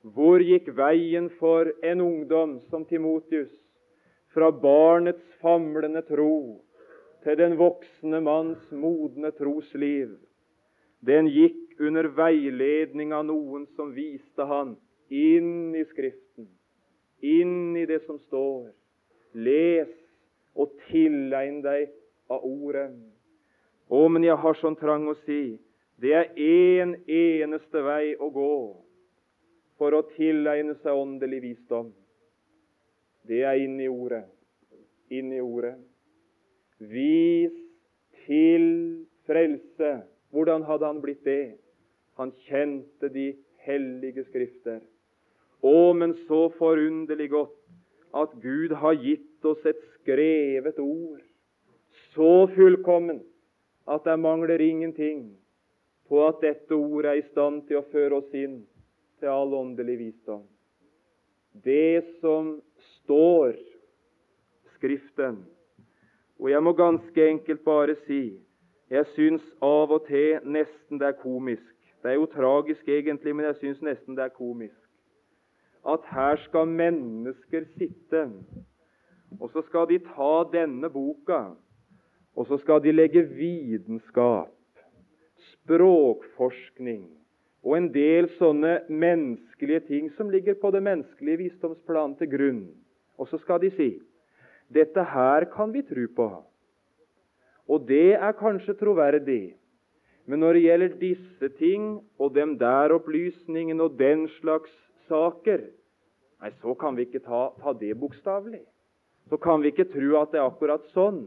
Hvor 0.00 0.40
gikk 0.40 0.70
veien 0.76 1.28
for 1.40 1.68
en 1.84 2.00
ungdom 2.00 2.56
som 2.70 2.86
Timotius 2.88 3.52
fra 4.32 4.48
barnets 4.50 5.26
famlende 5.42 6.02
tro 6.08 6.62
til 7.24 7.36
den 7.36 7.58
voksne 7.60 8.22
manns 8.24 8.70
modne 8.72 9.32
trosliv? 9.36 10.16
Den 11.04 11.28
gikk 11.28 11.80
under 11.80 12.08
veiledning 12.16 13.12
av 13.16 13.26
noen 13.28 13.66
som 13.76 13.92
viste 13.96 14.44
han 14.48 14.74
inn 15.12 15.76
i 15.76 15.84
Skriften, 15.92 16.48
inn 17.20 17.76
i 17.76 17.86
det 17.88 18.02
som 18.06 18.18
står. 18.28 18.70
Les 19.36 19.90
og 20.56 20.72
tilegn 20.88 21.60
deg 21.64 21.92
av 22.32 22.44
Ordet. 22.44 22.90
Å, 23.90 24.06
men 24.08 24.24
jeg 24.24 24.38
har 24.38 24.58
sånn 24.60 24.78
trang 24.80 25.08
å 25.10 25.16
si 25.26 25.58
det 26.00 26.12
er 26.16 26.30
én 26.36 26.80
en 26.80 26.94
eneste 27.12 27.82
vei 27.84 28.14
å 28.16 28.30
gå 28.32 28.52
for 29.80 29.96
å 29.96 30.04
tilegne 30.14 30.74
seg 30.80 30.96
åndelig 30.96 31.40
visdom, 31.44 31.90
det 33.28 33.42
er 33.44 33.60
inn 33.60 33.76
i 33.80 33.88
Ordet. 33.88 34.24
Inn 35.12 35.32
i 35.32 35.40
Ordet. 35.40 35.74
Vis 36.80 37.56
til 38.24 38.66
frelse. 39.28 40.00
Hvordan 40.32 40.64
hadde 40.68 40.88
han 40.88 41.00
blitt 41.02 41.24
det? 41.24 41.56
Han 42.16 42.32
kjente 42.46 43.10
de 43.12 43.32
hellige 43.66 44.24
skrifter. 44.28 44.80
Å, 45.60 45.92
men 45.92 46.14
så 46.28 46.46
forunderlig 46.56 47.28
godt 47.34 47.56
at 48.16 48.32
Gud 48.42 48.72
har 48.80 48.96
gitt 49.00 49.44
oss 49.44 49.60
et 49.68 49.80
skrevet 49.98 50.80
ord, 50.82 51.20
så 52.14 52.46
fullkomment 52.54 53.26
at 53.90 54.06
det 54.06 54.16
mangler 54.18 54.62
ingenting 54.64 55.39
på 56.10 56.20
at 56.26 56.40
dette 56.42 56.74
ordet 56.74 57.12
er 57.12 57.20
i 57.20 57.28
stand 57.30 57.62
til 57.68 57.78
å 57.78 57.86
føre 57.92 58.18
oss 58.18 58.34
inn 58.34 58.60
til 59.22 59.30
all 59.30 59.54
åndelig 59.54 59.98
visdom. 60.00 60.42
Det 61.64 62.02
som 62.20 62.56
står 62.96 63.54
Skriften. 64.80 65.42
Og 66.40 66.48
jeg 66.48 66.62
må 66.64 66.72
ganske 66.72 67.24
enkelt 67.28 67.60
bare 67.66 67.98
si 68.06 68.38
jeg 68.90 69.06
syns 69.14 69.44
av 69.62 69.92
og 69.92 70.06
til 70.08 70.40
nesten 70.48 70.98
det 70.98 71.10
er 71.10 71.18
komisk. 71.20 71.76
Det 72.02 72.14
er 72.14 72.16
jo 72.16 72.30
tragisk 72.32 72.88
egentlig, 72.88 73.34
men 73.36 73.44
jeg 73.50 73.58
syns 73.60 73.82
nesten 73.84 74.16
det 74.16 74.24
er 74.24 74.32
komisk. 74.34 74.78
At 75.84 76.08
her 76.10 76.40
skal 76.48 76.66
mennesker 76.66 77.68
sitte 77.76 78.24
Og 79.38 79.50
så 79.52 79.62
skal 79.68 79.86
de 79.86 80.00
ta 80.02 80.32
denne 80.52 80.90
boka, 80.90 81.52
og 82.34 82.46
så 82.46 82.58
skal 82.58 82.82
de 82.82 82.92
legge 82.92 83.22
vitenskap, 83.22 84.50
språkforskning 85.54 87.08
og 87.60 87.76
en 87.76 87.88
del 87.92 88.28
sånne 88.38 88.80
menneskelige 88.88 89.84
ting 89.88 90.08
som 90.16 90.30
ligger 90.32 90.56
på 90.60 90.70
det 90.72 90.80
menneskelige 90.84 91.42
visdomsplanet, 91.42 92.16
til 92.18 92.30
grunn. 92.32 92.62
Og 93.20 93.28
så 93.28 93.40
skal 93.42 93.60
de 93.60 93.72
si 93.76 93.90
dette 94.70 95.02
her 95.12 95.48
kan 95.50 95.72
vi 95.74 95.82
tro 95.82 96.06
på, 96.16 96.28
og 97.70 97.86
det 97.88 98.14
er 98.14 98.38
kanskje 98.38 98.76
troverdig. 98.78 99.56
Men 100.30 100.44
når 100.44 100.56
det 100.56 100.62
gjelder 100.62 100.96
disse 101.00 101.48
ting 101.58 101.86
og 102.18 102.34
dem 102.36 102.54
der 102.58 102.94
opplysningene 102.94 103.82
og 103.82 103.98
den 103.98 104.28
slags 104.38 104.70
saker, 105.08 105.64
nei, 106.40 106.50
så 106.62 106.74
kan 106.78 106.94
vi 106.94 107.08
ikke 107.08 107.22
ta, 107.24 107.48
ta 107.58 107.74
det 107.74 107.96
bokstavelig. 107.98 108.62
Så 109.30 109.38
kan 109.42 109.62
vi 109.62 109.72
ikke 109.74 109.88
tro 109.90 110.20
at 110.20 110.30
det 110.30 110.38
er 110.38 110.46
akkurat 110.46 110.86
sånn. 110.94 111.24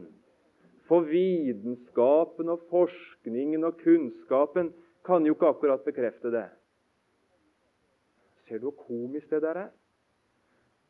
For 0.88 1.06
vitenskapen 1.08 2.50
og 2.52 2.66
forskningen 2.70 3.64
og 3.64 3.78
kunnskapen 3.80 4.72
kan 5.06 5.26
jo 5.26 5.36
ikke 5.36 5.52
akkurat 5.54 5.84
bekrefte 5.84 6.32
det. 6.32 6.48
Ser 8.44 8.60
du 8.60 8.68
hvor 8.68 8.84
komisk 8.88 9.30
det 9.30 9.42
der 9.42 9.62
er? 9.66 9.70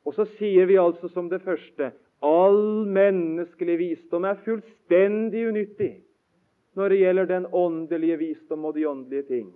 Og 0.05 0.17
så 0.17 0.27
sier 0.37 0.67
vi 0.67 0.81
altså 0.81 1.09
som 1.09 1.31
det 1.31 1.43
første 1.45 1.93
all 2.25 2.87
menneskelig 2.89 3.77
visdom 3.79 4.25
er 4.25 4.41
fullstendig 4.45 5.47
unyttig 5.49 5.93
når 6.75 6.91
det 6.91 6.99
gjelder 6.99 7.29
den 7.31 7.47
åndelige 7.53 8.17
visdom 8.19 8.65
og 8.65 8.75
de 8.75 8.89
åndelige 8.89 9.23
ting. 9.29 9.53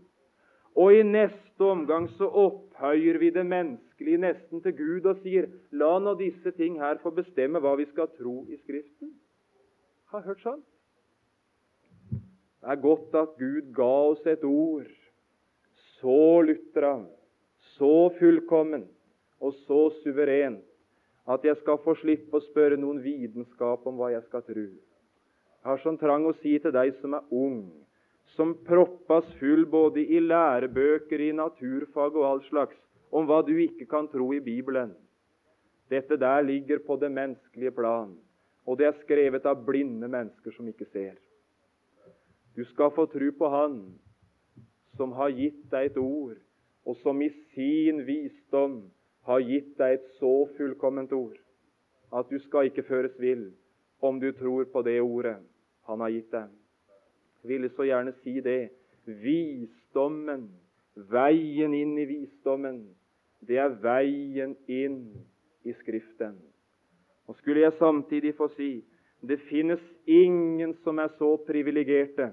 Og 0.79 0.95
i 0.95 1.03
neste 1.03 1.65
omgang 1.65 2.07
så 2.15 2.29
opphøyer 2.31 3.19
vi 3.19 3.31
det 3.35 3.47
menneskelige 3.47 4.21
nesten 4.23 4.63
til 4.63 4.77
Gud 4.79 5.09
og 5.11 5.25
sier 5.25 5.49
la 5.75 5.97
nå 5.99 6.15
disse 6.21 6.53
ting 6.55 6.79
her 6.79 7.01
få 7.03 7.11
bestemme 7.17 7.59
hva 7.59 7.75
vi 7.81 7.89
skal 7.91 8.13
tro 8.15 8.45
i 8.47 8.61
Skriften. 8.61 9.11
Har 10.09 10.25
hørt 10.25 10.41
sånn? 10.41 10.61
Det 12.59 12.71
er 12.73 12.81
godt 12.81 13.13
at 13.19 13.35
Gud 13.37 13.73
ga 13.77 13.93
oss 14.09 14.25
et 14.27 14.45
ord 14.49 14.87
så 15.99 16.41
lutra, 16.47 16.95
så 17.77 18.09
fullkomment 18.17 18.89
og 19.45 19.53
så 19.67 19.81
suverent 20.01 20.65
at 21.29 21.45
jeg 21.45 21.59
skal 21.61 21.77
få 21.85 21.93
slippe 22.01 22.39
å 22.39 22.45
spørre 22.47 22.79
noen 22.81 23.03
vitenskap 23.05 23.85
om 23.87 23.99
hva 23.99 24.09
jeg 24.15 24.25
skal 24.31 24.47
tro. 24.47 24.65
Jeg 24.65 25.69
har 25.69 25.83
sånn 25.83 25.99
trang 26.01 26.25
å 26.25 26.33
si 26.39 26.55
til 26.57 26.73
deg 26.73 26.95
som 27.03 27.19
er 27.19 27.35
ung, 27.35 27.67
som 28.33 28.55
proppas 28.65 29.29
full 29.43 29.67
både 29.69 30.07
i 30.07 30.23
lærebøker, 30.25 31.21
i 31.21 31.35
naturfag 31.37 32.17
og 32.17 32.29
all 32.31 32.41
slags, 32.47 32.79
om 33.13 33.29
hva 33.29 33.43
du 33.45 33.53
ikke 33.61 33.85
kan 33.91 34.09
tro 34.09 34.31
i 34.33 34.41
Bibelen. 34.41 34.95
Dette 35.93 36.17
der 36.17 36.41
ligger 36.49 36.81
på 36.87 36.97
det 37.01 37.13
menneskelige 37.13 37.77
plan, 37.77 38.17
og 38.69 38.77
det 38.77 38.87
er 38.91 39.01
skrevet 39.01 39.47
av 39.49 39.63
blinde 39.65 40.11
mennesker 40.13 40.53
som 40.53 40.69
ikke 40.69 40.87
ser. 40.93 41.17
Du 42.53 42.65
skal 42.69 42.93
få 42.93 43.07
tro 43.09 43.31
på 43.39 43.49
Han 43.49 43.81
som 44.99 45.15
har 45.17 45.33
gitt 45.33 45.63
deg 45.73 45.93
et 45.93 45.99
ord, 46.03 46.37
og 46.85 46.97
som 47.01 47.21
i 47.23 47.31
sin 47.55 48.03
visdom 48.05 48.81
har 49.29 49.41
gitt 49.45 49.77
deg 49.79 49.97
et 49.97 50.09
så 50.19 50.33
fullkomment 50.57 51.13
ord 51.17 51.37
at 52.13 52.31
du 52.31 52.39
skal 52.41 52.69
ikke 52.69 52.87
føres 52.89 53.17
vill 53.21 53.51
om 54.01 54.21
du 54.21 54.31
tror 54.33 54.65
på 54.73 54.83
det 54.83 55.01
ordet 55.01 55.37
Han 55.89 56.01
har 56.01 56.13
gitt 56.13 56.33
deg. 56.33 56.49
Jeg 57.43 57.49
ville 57.49 57.71
så 57.73 57.85
gjerne 57.89 58.13
si 58.21 58.41
det. 58.45 58.69
Visdommen, 59.09 60.51
veien 61.09 61.73
inn 61.73 61.95
i 61.97 62.05
visdommen, 62.05 62.83
det 63.41 63.57
er 63.57 63.73
veien 63.81 64.53
inn 64.69 64.99
i 65.65 65.73
Skriften. 65.81 66.37
Og 67.29 67.37
skulle 67.37 67.61
jeg 67.61 67.77
samtidig 67.79 68.35
få 68.37 68.49
si 68.57 68.71
det 69.21 69.41
finnes 69.49 69.83
ingen 70.07 70.75
som 70.85 70.99
er 71.03 71.11
så 71.19 71.35
privilegerte 71.47 72.31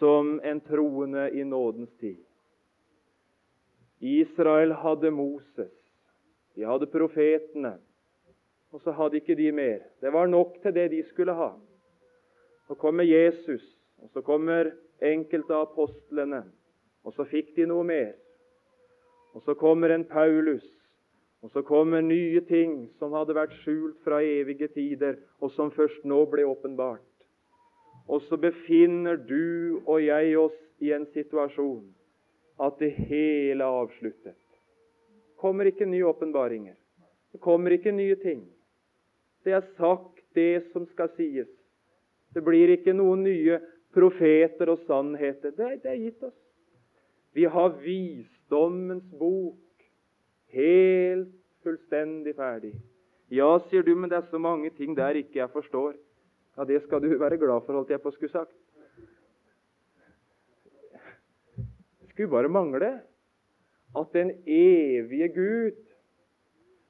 som 0.00 0.40
en 0.44 0.60
troende 0.64 1.28
i 1.36 1.44
nådens 1.44 1.92
tid. 2.00 2.16
Israel 4.00 4.72
hadde 4.72 5.10
Moses, 5.10 5.72
de 6.56 6.64
hadde 6.64 6.88
profetene, 6.88 7.74
og 8.72 8.80
så 8.80 8.94
hadde 8.96 9.20
ikke 9.20 9.36
de 9.36 9.50
mer. 9.52 9.82
Det 10.00 10.12
var 10.12 10.26
nok 10.26 10.56
til 10.62 10.74
det 10.74 10.88
de 10.90 11.02
skulle 11.10 11.36
ha. 11.36 11.50
Så 12.66 12.74
kommer 12.74 13.04
Jesus, 13.04 13.62
og 14.00 14.08
så 14.14 14.22
kommer 14.24 14.72
enkelte 15.04 15.52
av 15.52 15.68
apostlene, 15.68 16.46
og 17.04 17.12
så 17.12 17.28
fikk 17.28 17.52
de 17.56 17.68
noe 17.68 17.84
mer. 17.84 18.14
Og 19.34 19.44
så 19.44 19.54
kommer 19.54 19.92
en 19.92 20.04
Paulus, 20.08 20.64
og 21.42 21.50
så 21.50 21.62
kommer 21.64 22.02
nye 22.04 22.40
ting 22.44 22.90
som 23.00 23.14
hadde 23.16 23.36
vært 23.36 23.54
skjult 23.62 23.96
fra 24.04 24.20
evige 24.20 24.68
tider, 24.74 25.16
og 25.40 25.52
som 25.54 25.72
først 25.72 26.04
nå 26.04 26.24
ble 26.28 26.44
åpenbart. 26.44 27.06
Og 28.10 28.20
så 28.28 28.36
befinner 28.40 29.16
du 29.16 29.80
og 29.86 30.02
jeg 30.02 30.36
oss 30.38 30.58
i 30.84 30.92
en 30.92 31.06
situasjon 31.14 31.86
at 32.60 32.76
det 32.82 32.90
hele 33.08 33.64
er 33.64 33.80
avsluttet. 33.84 34.36
Det 34.36 35.40
kommer 35.40 35.70
ikke 35.70 35.88
nye 35.88 36.04
åpenbaringer. 36.10 36.76
Det 37.32 37.40
kommer 37.40 37.72
ikke 37.72 37.94
nye 37.94 38.18
ting. 38.20 38.42
Det 39.44 39.54
er 39.56 39.64
sagt, 39.78 40.20
det 40.36 40.66
som 40.74 40.84
skal 40.92 41.08
sies. 41.16 41.48
Det 42.34 42.44
blir 42.44 42.74
ikke 42.74 42.92
noen 42.92 43.24
nye 43.24 43.56
profeter 43.94 44.68
og 44.68 44.82
sannheter. 44.84 45.54
Det, 45.56 45.80
det 45.82 45.90
er 45.94 46.02
gitt 46.04 46.28
oss. 46.28 46.36
Vi 47.32 47.46
har 47.48 47.72
visdommens 47.80 49.08
bok 49.16 49.56
helt 50.54 51.34
fullstendig 51.64 52.34
ferdig. 52.38 52.72
Ja, 53.30 53.50
sier 53.68 53.84
du, 53.86 53.92
men 53.94 54.10
det 54.10 54.18
er 54.18 54.30
så 54.30 54.40
mange 54.42 54.72
ting 54.74 54.96
der 54.98 55.18
ikke 55.20 55.38
jeg 55.38 55.52
forstår. 55.52 55.94
Ja, 56.56 56.64
det 56.66 56.82
skal 56.82 57.02
du 57.02 57.12
være 57.18 57.38
glad 57.38 57.62
for, 57.66 57.78
holdt 57.78 57.92
jeg 57.92 58.02
på 58.02 58.10
å 58.10 58.16
skulle 58.16 58.32
sagt. 58.32 58.56
Det 62.00 62.10
skulle 62.10 62.32
bare 62.32 62.50
mangle 62.50 62.90
at 63.96 64.10
den 64.14 64.32
evige 64.46 65.28
Gud, 65.34 65.78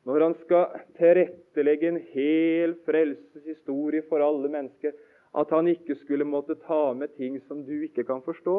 når 0.08 0.24
han 0.24 0.36
skal 0.40 0.80
tilrettelegge 0.96 1.90
en 1.92 2.00
hel 2.14 2.74
frelseshistorie 2.86 4.04
for 4.08 4.24
alle 4.24 4.48
mennesker, 4.48 4.96
at 5.36 5.52
han 5.54 5.68
ikke 5.70 5.94
skulle 6.00 6.26
måtte 6.26 6.56
ta 6.64 6.94
med 6.96 7.12
ting 7.20 7.36
som 7.46 7.62
du 7.66 7.76
ikke 7.84 8.04
kan 8.08 8.24
forstå. 8.24 8.56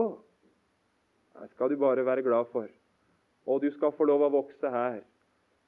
Det 1.41 1.49
skal 1.55 1.73
du 1.73 1.81
bare 1.81 2.05
være 2.05 2.23
glad 2.23 2.53
for. 2.53 2.69
Og 3.47 3.61
du 3.61 3.69
skal 3.73 3.93
få 3.97 4.05
lov 4.09 4.25
å 4.27 4.33
vokse 4.33 4.69
her. 4.69 5.01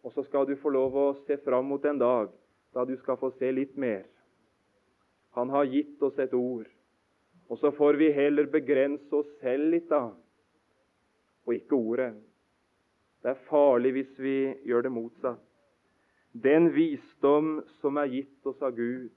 Og 0.03 0.13
så 0.13 0.23
skal 0.27 0.47
du 0.47 0.55
få 0.59 0.73
lov 0.73 0.95
å 0.99 1.07
se 1.27 1.37
fram 1.45 1.69
mot 1.71 1.85
en 1.85 1.99
dag 2.01 2.31
da 2.73 2.83
du 2.89 2.95
skal 2.97 3.19
få 3.21 3.29
se 3.37 3.51
litt 3.53 3.75
mer. 3.77 4.03
Han 5.37 5.49
har 5.53 5.69
gitt 5.69 6.01
oss 6.01 6.17
et 6.19 6.33
ord. 6.33 6.67
Og 7.49 7.59
så 7.61 7.71
får 7.75 7.97
vi 8.01 8.11
heller 8.15 8.49
begrense 8.49 9.13
oss 9.13 9.29
selv 9.41 9.69
litt, 9.73 9.89
da, 9.89 10.09
og 11.45 11.53
ikke 11.53 11.77
ordet. 11.77 12.13
Det 13.21 13.33
er 13.33 13.45
farlig 13.49 13.93
hvis 13.97 14.13
vi 14.19 14.37
gjør 14.67 14.87
det 14.87 14.93
motsatt. 14.95 15.41
Den 16.33 16.71
visdom 16.73 17.59
som 17.81 17.99
er 18.01 18.09
gitt 18.09 18.49
oss 18.49 18.61
av 18.65 18.73
Gud, 18.73 19.11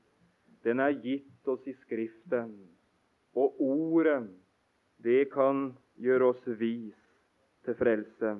den 0.66 0.82
er 0.84 0.98
gitt 1.00 1.48
oss 1.48 1.64
i 1.66 1.72
Skriften. 1.80 2.52
Og 3.36 3.56
ordet, 3.62 4.20
det 5.00 5.30
kan 5.32 5.70
gjøre 6.02 6.32
oss 6.34 6.44
vis 6.60 7.05
til 7.66 7.76
frelse. 7.78 8.36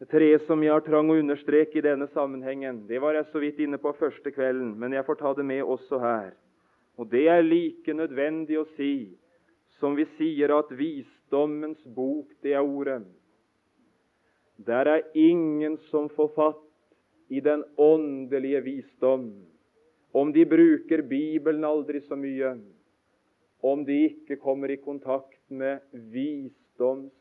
Det 0.00 0.08
tre 0.10 0.30
som 0.46 0.62
jeg 0.62 0.74
har 0.74 0.82
trang 0.84 1.10
å 1.10 1.18
understreke 1.20 1.78
i 1.78 1.84
denne 1.84 2.08
sammenhengen, 2.12 2.82
det 2.88 2.98
var 3.00 3.14
jeg 3.14 3.28
så 3.30 3.40
vidt 3.42 3.60
inne 3.62 3.78
på 3.80 3.94
første 3.98 4.32
kvelden, 4.34 4.74
men 4.78 4.92
jeg 4.92 5.06
får 5.06 5.20
ta 5.20 5.30
det 5.38 5.46
med 5.46 5.62
også 5.62 6.00
her. 6.02 6.32
Og 6.98 7.08
det 7.10 7.26
er 7.30 7.46
like 7.46 7.94
nødvendig 7.94 8.58
å 8.60 8.66
si 8.74 9.14
som 9.78 9.96
vi 9.98 10.06
sier 10.18 10.52
at 10.54 10.70
visdommens 10.74 11.80
bok, 11.96 12.30
det 12.42 12.54
er 12.54 12.62
ordet. 12.62 13.02
Der 14.56 14.86
er 14.86 15.08
ingen 15.18 15.78
som 15.90 16.08
får 16.14 16.30
fatt 16.36 16.62
i 17.28 17.40
den 17.42 17.64
åndelige 17.80 18.60
visdom, 18.66 19.30
om 20.14 20.30
de 20.32 20.44
bruker 20.46 21.02
Bibelen 21.02 21.64
aldri 21.66 22.04
så 22.06 22.18
mye, 22.18 22.54
om 23.64 23.82
de 23.86 23.96
ikke 24.10 24.38
kommer 24.42 24.70
i 24.70 24.78
kontakt 24.78 25.40
med 25.50 25.82
visdoms- 26.74 27.12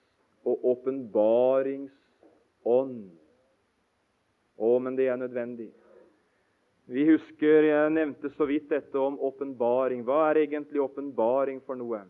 og 0.45 0.65
åpenbaringsånd. 0.65 3.11
Å, 4.57 4.79
men 4.79 4.95
det 4.95 5.07
er 5.07 5.17
nødvendig. 5.17 5.71
Vi 6.85 7.05
husker 7.07 7.63
jeg 7.63 7.93
nevnte 7.95 8.29
så 8.35 8.45
vidt 8.45 8.69
dette 8.69 8.99
om 8.99 9.19
åpenbaring. 9.19 10.03
Hva 10.03 10.29
er 10.29 10.35
egentlig 10.43 10.81
åpenbaring 10.83 11.61
for 11.65 11.75
noe? 11.75 12.03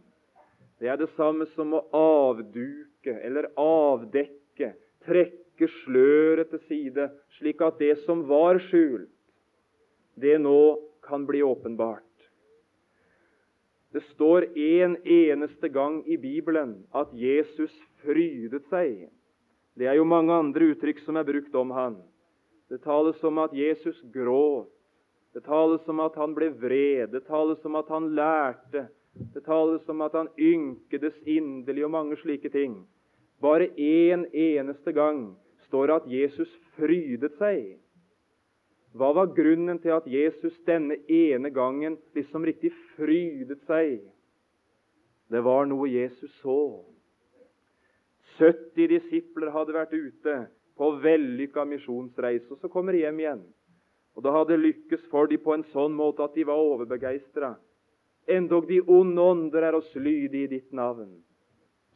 Det 0.79 0.89
er 0.89 0.97
det 0.97 1.10
samme 1.15 1.45
som 1.53 1.73
å 1.73 1.86
avduke 1.93 3.19
eller 3.21 3.51
avdekke, 3.56 4.73
trekke 5.06 5.67
sløret 5.84 6.49
til 6.49 6.60
side, 6.67 7.10
slik 7.38 7.62
at 7.62 7.79
det 7.79 7.97
som 8.08 8.27
var 8.27 8.60
skjult, 8.69 9.10
det 10.15 10.38
nå 10.41 10.79
kan 11.06 11.25
bli 11.25 11.43
åpenbart. 11.45 12.12
Det 13.93 14.01
står 14.13 14.49
en 14.58 14.97
eneste 15.06 15.69
gang 15.69 16.01
i 16.10 16.17
Bibelen 16.17 16.79
at 16.97 17.13
Jesus 17.13 17.73
frydet 18.01 18.65
seg 18.71 19.06
det 19.73 19.88
er 19.89 19.97
jo 19.97 20.06
mange 20.06 20.34
andre 20.34 20.69
uttrykk 20.73 20.99
som 21.01 21.17
er 21.17 21.25
brukt 21.25 21.56
om 21.58 21.71
han. 21.73 21.97
Det 22.69 22.84
tales 22.84 23.21
om 23.25 23.39
at 23.41 23.53
Jesus 23.58 23.97
gråt. 24.13 24.69
Det 25.34 25.41
tales 25.47 25.88
om 25.89 26.01
at 26.03 26.17
han 26.17 26.36
ble 26.38 26.51
vred. 26.62 27.10
Det 27.10 27.23
tales 27.25 27.63
om 27.65 27.79
at 27.79 27.89
han 27.89 28.12
lærte. 28.13 28.86
Det 29.34 29.41
tales 29.45 29.88
om 29.89 30.03
at 30.06 30.13
han 30.13 30.29
ynkedes 30.38 31.17
inderlig 31.25 31.86
og 31.88 31.93
mange 31.93 32.17
slike 32.21 32.49
ting. 32.53 32.84
Bare 33.41 33.71
én 33.73 34.23
en 34.23 34.27
eneste 34.34 34.93
gang 34.93 35.34
står 35.65 35.88
det 35.88 35.95
at 35.95 36.12
Jesus 36.12 36.53
frydet 36.77 37.34
seg. 37.41 37.79
Hva 38.93 39.10
var 39.17 39.32
grunnen 39.34 39.79
til 39.82 39.93
at 39.95 40.06
Jesus 40.06 40.53
denne 40.67 40.99
ene 41.10 41.49
gangen 41.49 41.97
liksom 42.13 42.45
riktig 42.45 42.69
frydet 42.93 43.63
seg? 43.65 44.03
Det 45.34 45.41
var 45.41 45.65
noe 45.65 45.89
Jesus 45.89 46.34
så. 46.43 46.84
70 48.38 48.91
disipler 48.91 49.49
hadde 49.53 49.73
vært 49.73 49.95
ute 49.97 50.36
på 50.77 50.89
vellykka 51.01 51.65
misjonsreise, 51.69 52.49
og 52.53 52.62
så 52.62 52.69
kommer 52.69 52.93
de 52.93 53.03
hjem 53.03 53.21
igjen. 53.21 53.43
Og 54.13 54.25
det 54.25 54.34
hadde 54.36 54.62
lykkes 54.62 55.06
for 55.10 55.29
dem 55.29 55.41
på 55.41 55.56
en 55.56 55.65
sånn 55.73 55.93
måte 55.97 56.25
at 56.25 56.38
de 56.38 56.45
var 56.45 56.62
overbegeistra. 56.62 57.56
Endog 58.29 58.69
de 58.69 58.79
onde 58.86 59.21
ånder 59.21 59.67
er 59.67 59.77
oss 59.77 59.89
lydige 59.97 60.45
i 60.45 60.51
ditt 60.53 60.71
navn. 60.71 61.10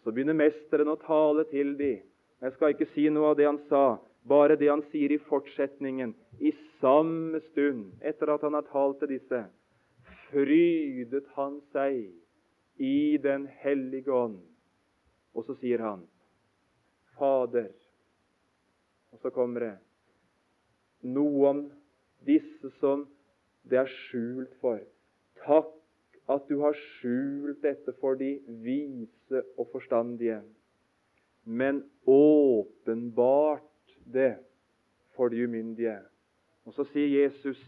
Så 0.01 0.13
begynner 0.13 0.37
mesteren 0.37 0.89
å 0.89 0.97
tale 1.01 1.45
til 1.51 1.75
dem. 1.77 2.01
Jeg 2.41 2.53
skal 2.53 2.73
ikke 2.73 2.89
si 2.93 3.07
noe 3.09 3.31
av 3.31 3.37
det 3.37 3.47
han 3.47 3.61
sa, 3.69 3.97
bare 4.27 4.57
det 4.59 4.69
han 4.69 4.83
sier 4.91 5.13
i 5.13 5.21
fortsetningen. 5.29 6.13
I 6.39 6.53
samme 6.81 7.41
stund, 7.49 7.93
etter 8.01 8.33
at 8.33 8.43
han 8.45 8.57
har 8.57 8.67
talt 8.71 8.99
til 9.01 9.15
disse, 9.15 9.41
frydet 10.27 11.25
han 11.37 11.59
seg 11.73 12.07
i 12.77 13.17
Den 13.17 13.47
hellige 13.63 14.13
ånd. 14.13 14.37
Og 15.33 15.45
så 15.47 15.55
sier 15.61 15.81
han, 15.81 16.05
Fader 17.17 17.71
Og 19.13 19.21
så 19.23 19.31
kommer 19.33 19.63
det 19.63 19.75
noe 21.07 21.49
om 21.49 21.59
disse 22.27 22.69
som 22.77 23.05
det 23.69 23.79
er 23.81 23.89
skjult 23.89 24.53
for. 24.61 24.81
Takk 25.45 25.73
at 26.27 26.47
du 26.49 26.59
har 26.59 26.75
skjult 26.75 27.61
dette 27.63 27.93
for 28.01 28.19
de 28.19 28.35
vise 28.63 29.43
og 29.55 29.69
forstandige, 29.71 30.41
men 31.45 31.81
åpenbart 32.05 33.65
det 34.13 34.35
for 35.15 35.29
de 35.29 35.43
umyndige. 35.43 35.97
Og 36.65 36.73
Så 36.73 36.83
sier 36.91 37.23
Jesus, 37.23 37.59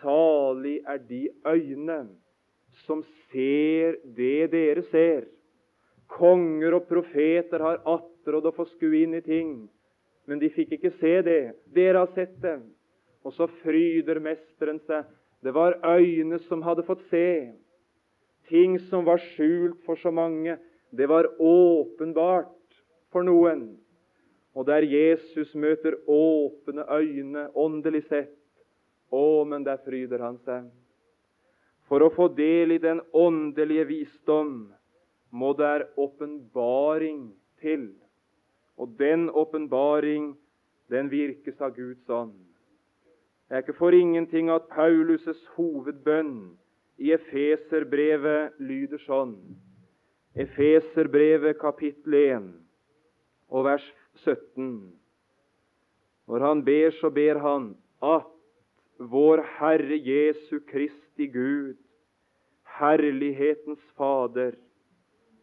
salig 0.00 0.80
er 0.86 0.98
de 0.98 1.28
øyne 1.46 2.08
som 2.86 3.02
ser 3.30 3.98
det 4.16 4.50
dere 4.52 4.82
ser. 4.90 5.26
Konger 6.08 6.74
og 6.74 6.86
profeter 6.88 7.62
har 7.62 7.82
attrådd 7.86 8.48
å 8.48 8.54
få 8.56 8.66
skue 8.70 9.02
inn 9.04 9.14
i 9.18 9.22
ting, 9.24 9.68
men 10.26 10.40
de 10.40 10.50
fikk 10.52 10.76
ikke 10.76 10.94
se 11.00 11.14
det. 11.22 11.42
Dere 11.74 12.04
har 12.04 12.12
sett 12.14 12.36
det. 12.42 12.58
Og 13.24 13.34
så 13.36 13.48
fryder 13.62 14.20
mesteren 14.22 14.80
seg. 14.86 15.04
Det 15.44 15.52
var 15.54 15.78
øyne 15.84 16.38
som 16.48 16.62
hadde 16.66 16.86
fått 16.86 17.04
se. 17.10 17.52
Ting 18.48 18.78
som 18.88 19.04
var 19.04 19.20
skjult 19.34 19.82
for 19.84 20.00
så 20.00 20.10
mange, 20.10 20.56
det 20.90 21.08
var 21.08 21.28
åpenbart 21.38 22.54
for 23.12 23.26
noen. 23.26 23.76
Og 24.58 24.66
der 24.66 24.82
Jesus 24.82 25.54
møter 25.54 25.94
åpne 26.10 26.82
øyne, 26.90 27.44
åndelig 27.54 28.02
sett, 28.08 28.34
å, 29.14 29.44
men 29.46 29.62
der 29.62 29.78
fryder 29.84 30.24
han 30.24 30.40
seg. 30.42 30.66
For 31.86 32.02
å 32.02 32.10
få 32.12 32.26
del 32.34 32.74
i 32.74 32.80
den 32.82 32.98
åndelige 33.14 33.86
visdom 33.88 34.56
må 35.30 35.52
der 35.56 35.86
åpenbaring 35.96 37.30
til. 37.62 37.92
Og 38.76 38.98
den 38.98 39.28
åpenbaring, 39.30 40.32
den 40.90 41.10
virkes 41.10 41.62
av 41.62 41.76
Guds 41.76 42.10
ånd. 42.10 42.34
Det 43.48 43.56
er 43.56 43.62
ikke 43.62 43.78
for 43.78 43.94
ingenting 43.94 44.50
at 44.52 44.66
Paulus' 44.74 45.46
hovedbønn 45.54 46.50
i 46.98 47.14
Efeserbrevet 47.14 48.58
lyder 48.58 49.00
sånn. 49.06 49.38
Efeserbrevet 50.34 51.56
kapittel 51.62 52.18
1 52.18 52.50
og 53.48 53.64
vers 53.70 53.86
17. 54.24 54.92
Når 56.28 56.44
han 56.44 56.64
ber, 56.64 56.90
så 57.00 57.10
ber 57.10 57.38
han 57.40 57.70
at 58.04 58.28
vår 58.98 59.42
Herre 59.58 59.96
Jesu 60.02 60.58
Kristi 60.68 61.26
Gud, 61.32 61.76
Herlighetens 62.78 63.80
Fader, 63.96 64.52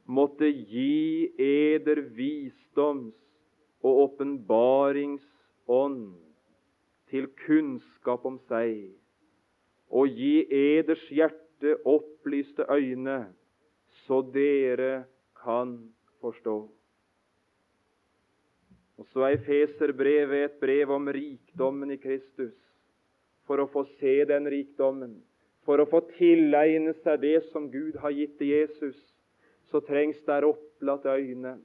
måtte 0.05 0.45
gi 0.45 1.31
eder 1.41 2.01
visdoms- 2.15 3.25
og 3.85 3.97
åpenbaringsånd 4.03 6.13
til 7.09 7.27
kunnskap 7.45 8.25
om 8.25 8.39
seg, 8.49 8.93
og 9.89 10.07
gi 10.09 10.45
eders 10.49 11.09
hjerte 11.13 11.77
opplyste 11.85 12.65
øyne, 12.69 13.33
så 14.05 14.21
dere 14.33 15.05
kan 15.43 15.93
forstå. 16.21 16.74
Og 18.99 19.07
så 19.11 19.27
er 19.27 19.41
Feserbrevet 19.43 20.45
et 20.45 20.59
brev 20.61 20.91
om 20.95 21.07
rikdommen 21.11 21.91
i 21.91 21.99
Kristus. 21.99 22.55
For 23.45 23.61
å 23.61 23.69
få 23.69 23.83
se 23.99 24.23
den 24.25 24.47
rikdommen, 24.49 25.19
for 25.67 25.81
å 25.81 25.87
få 25.89 26.01
tilegne 26.15 26.95
seg 27.03 27.21
det 27.21 27.37
som 27.51 27.67
Gud 27.69 27.97
har 28.01 28.13
gitt 28.15 28.37
til 28.39 28.53
Jesus, 28.53 28.97
så 29.69 29.81
trengs 29.85 30.21
der 30.25 30.47
opplatte 30.47 31.13
øyne. 31.13 31.57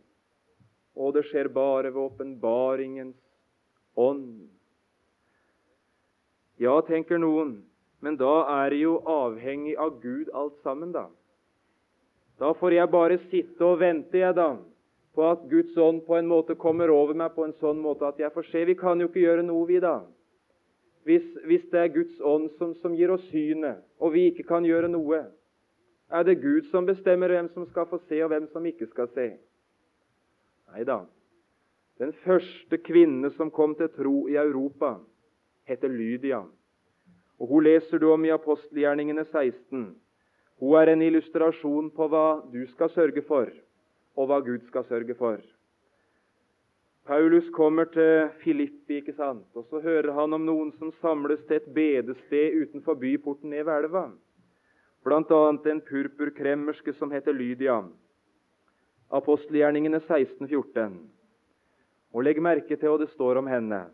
Og 0.96 1.14
det 1.16 1.26
skjer 1.30 1.48
bare 1.54 1.92
ved 1.92 2.02
åpenbaringens 2.02 3.16
ånd. 3.96 4.48
Ja, 6.60 6.74
tenker 6.84 7.20
noen, 7.20 7.60
men 8.04 8.18
da 8.20 8.42
er 8.60 8.74
det 8.74 8.82
jo 8.82 8.98
avhengig 9.08 9.78
av 9.80 10.00
Gud 10.02 10.28
alt 10.36 10.58
sammen, 10.64 10.92
da. 10.92 11.06
Da 12.40 12.52
får 12.56 12.76
jeg 12.76 12.92
bare 12.92 13.20
sitte 13.30 13.64
og 13.64 13.80
vente, 13.80 14.18
jeg, 14.20 14.36
da 14.36 14.56
på 15.14 15.26
at 15.26 15.42
Guds 15.50 15.76
ånd 15.76 16.04
på 16.06 16.16
en 16.16 16.28
måte 16.30 16.54
kommer 16.54 16.90
over 16.92 17.16
meg 17.18 17.34
på 17.34 17.44
en 17.46 17.54
sånn 17.58 17.80
måte 17.82 18.06
at 18.06 18.20
jeg 18.20 18.32
får 18.34 18.46
se. 18.50 18.64
Vi 18.68 18.76
kan 18.78 19.00
jo 19.00 19.08
ikke 19.10 19.24
gjøre 19.24 19.44
noe, 19.46 19.66
vi, 19.66 19.80
da. 19.82 20.00
Hvis, 21.08 21.26
hvis 21.48 21.66
det 21.72 21.80
er 21.80 21.94
Guds 21.94 22.20
ånd 22.20 22.50
som, 22.58 22.74
som 22.82 22.94
gir 22.94 23.10
oss 23.10 23.24
synet, 23.32 23.80
og 23.98 24.14
vi 24.14 24.28
ikke 24.30 24.46
kan 24.50 24.66
gjøre 24.66 24.90
noe. 24.92 25.24
Er 26.10 26.26
det 26.26 26.40
Gud 26.42 26.68
som 26.70 26.86
bestemmer 26.86 27.32
hvem 27.32 27.48
som 27.54 27.66
skal 27.70 27.88
få 27.90 28.00
se, 28.08 28.20
og 28.22 28.30
hvem 28.32 28.46
som 28.52 28.66
ikke 28.66 28.90
skal 28.90 29.10
se? 29.14 29.26
Nei 30.70 30.84
da. 30.86 31.02
Den 32.00 32.12
første 32.24 32.78
kvinne 32.80 33.32
som 33.34 33.50
kom 33.52 33.74
til 33.78 33.90
tro 33.94 34.14
i 34.30 34.38
Europa, 34.40 34.96
heter 35.68 35.90
Lydia. 35.92 36.44
Og 37.40 37.48
Hun 37.48 37.64
leser 37.64 37.98
du 37.98 38.10
om 38.12 38.24
i 38.24 38.32
apostelgjerningene 38.34 39.24
16. 39.24 39.90
Hun 40.60 40.76
er 40.76 40.92
en 40.92 41.02
illustrasjon 41.02 41.90
på 41.96 42.08
hva 42.12 42.42
du 42.52 42.62
skal 42.74 42.92
sørge 42.92 43.24
for 43.28 43.50
og 44.20 44.28
hva 44.28 44.40
Gud 44.44 44.66
skal 44.68 44.84
sørge 44.88 45.16
for. 45.16 45.40
Paulus 47.08 47.46
kommer 47.56 47.88
til 47.90 48.28
Filippi, 48.42 49.00
ikke 49.00 49.16
sant? 49.16 49.46
og 49.56 49.64
så 49.70 49.80
hører 49.80 50.12
han 50.14 50.36
om 50.36 50.44
noen 50.44 50.72
som 50.78 50.92
samles 51.00 51.40
til 51.48 51.56
et 51.56 51.70
bedested 51.74 52.58
utenfor 52.60 52.98
byporten 53.00 53.50
ned 53.50 53.64
ved 53.64 53.86
elva. 53.86 54.10
Annet 55.10 55.66
en 55.66 55.80
purpurkremmerske 55.80 56.92
som 56.98 57.10
heter 57.10 57.32
Lydia. 57.32 57.80
Apostelgjerningene 59.10 60.02
16-14. 60.04 60.98
Og 62.12 62.26
legg 62.26 62.42
merke 62.42 62.76
til 62.76 62.92
hva 62.92 63.00
det 63.00 63.08
står 63.14 63.40
om 63.40 63.48
henne. 63.48 63.86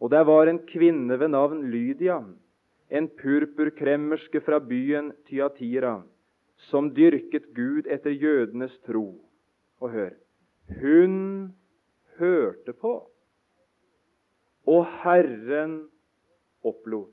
Og 0.00 0.10
der 0.10 0.24
var 0.24 0.48
en 0.48 0.62
kvinne 0.66 1.18
ved 1.20 1.28
navn 1.36 1.68
Lydia, 1.70 2.22
en 2.90 3.08
purpurkremmerske 3.20 4.40
fra 4.40 4.58
byen 4.58 5.12
Tyatira 5.28 6.00
som 6.70 6.92
dyrket 6.94 7.50
Gud 7.56 7.88
etter 7.90 8.14
jødenes 8.14 8.74
tro. 8.86 9.06
Og 9.82 9.90
hør 9.90 10.12
hun 10.80 11.54
hørte 12.18 12.72
på, 12.72 12.92
og 14.66 14.86
Herren 15.02 15.74
opplot. 16.64 17.10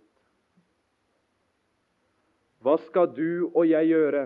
Hva 2.60 2.76
skal 2.86 3.10
du 3.16 3.50
og 3.54 3.64
jeg 3.70 3.90
gjøre 3.90 4.26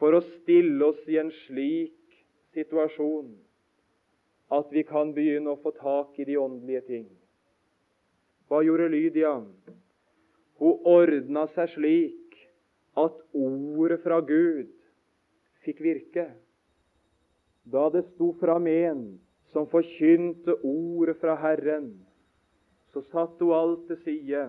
for 0.00 0.18
å 0.18 0.24
stille 0.26 0.90
oss 0.90 1.02
i 1.08 1.18
en 1.22 1.30
slik 1.44 2.16
situasjon 2.56 3.30
at 4.52 4.72
vi 4.74 4.82
kan 4.84 5.14
begynne 5.14 5.54
å 5.54 5.60
få 5.62 5.72
tak 5.78 6.18
i 6.18 6.26
de 6.28 6.36
åndelige 6.36 6.82
ting? 6.88 7.06
Hva 8.50 8.60
gjorde 8.66 8.90
Lydia? 8.92 9.36
Hun 10.60 10.88
ordna 10.90 11.46
seg 11.54 11.70
slik 11.76 12.21
at 12.96 13.18
ordet 13.32 14.00
fra 14.02 14.20
Gud 14.20 14.70
fikk 15.64 15.80
virke. 15.84 16.26
Da 17.64 17.88
det 17.94 18.04
sto 18.12 18.32
fram 18.40 18.66
en 18.66 19.02
som 19.52 19.68
forkynte 19.70 20.56
ordet 20.66 21.16
fra 21.20 21.36
Herren, 21.40 21.92
så 22.92 23.02
satte 23.12 23.44
hun 23.44 23.54
alt 23.56 23.86
til 23.88 24.00
side, 24.04 24.44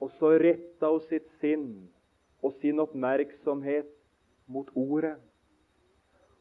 og 0.00 0.10
så 0.18 0.34
retta 0.40 0.90
hun 0.90 1.02
sitt 1.10 1.28
sinn 1.42 1.66
og 2.42 2.54
sin 2.62 2.80
oppmerksomhet 2.82 3.90
mot 4.50 4.70
ordet. 4.74 5.18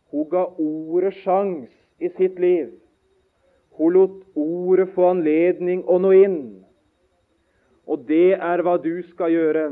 Hun 0.09 0.29
ga 0.31 0.45
ordet 0.57 1.13
sjans 1.21 1.69
i 1.99 2.09
sitt 2.17 2.39
liv. 2.39 2.71
Hun 3.77 3.93
lot 3.93 4.23
ordet 4.35 4.89
få 4.95 5.11
anledning 5.11 5.83
å 5.85 5.99
nå 6.01 6.13
inn. 6.17 6.39
Og 7.85 8.07
det 8.09 8.39
er 8.39 8.63
hva 8.65 8.77
du 8.81 8.95
skal 9.11 9.33
gjøre, 9.33 9.67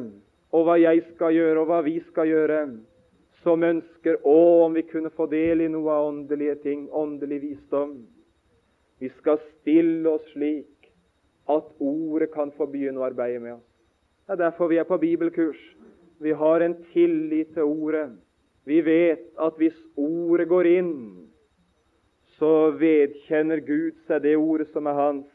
og 0.58 0.66
hva 0.66 0.78
jeg 0.82 1.04
skal 1.14 1.36
gjøre, 1.36 1.62
og 1.62 1.70
hva 1.70 1.82
vi 1.86 1.98
skal 2.10 2.30
gjøre, 2.30 2.62
som 3.44 3.64
ønsker 3.64 4.18
å, 4.26 4.38
om 4.66 4.74
vi 4.74 4.84
kunne 4.90 5.14
få 5.14 5.28
del 5.30 5.62
i 5.62 5.70
noe 5.72 5.94
av 5.94 6.10
åndelige 6.10 6.58
ting, 6.64 6.88
åndelig 6.90 7.40
visdom. 7.44 8.00
Vi 8.98 9.12
skal 9.20 9.38
stille 9.60 10.10
oss 10.10 10.26
slik 10.34 10.90
at 11.48 11.68
ordet 11.80 12.32
kan 12.34 12.52
få 12.58 12.66
begynne 12.72 13.00
å 13.00 13.06
arbeide 13.08 13.44
med 13.44 13.60
oss. 13.60 13.68
Det 14.26 14.36
er 14.36 14.42
derfor 14.48 14.72
vi 14.72 14.80
er 14.82 14.88
på 14.90 14.98
bibelkurs. 15.00 15.60
Vi 16.20 16.34
har 16.34 16.66
en 16.66 16.76
tillit 16.92 17.54
til 17.54 17.70
ordet. 17.70 18.10
Vi 18.68 18.82
vet 18.84 19.30
at 19.40 19.56
hvis 19.62 19.78
ordet 19.96 20.50
går 20.50 20.68
inn, 20.74 20.96
så 22.36 22.74
vedkjenner 22.76 23.62
Gud 23.66 24.02
seg 24.10 24.26
det 24.26 24.36
ordet 24.36 24.68
som 24.74 24.90
er 24.90 24.98
hans. 24.98 25.30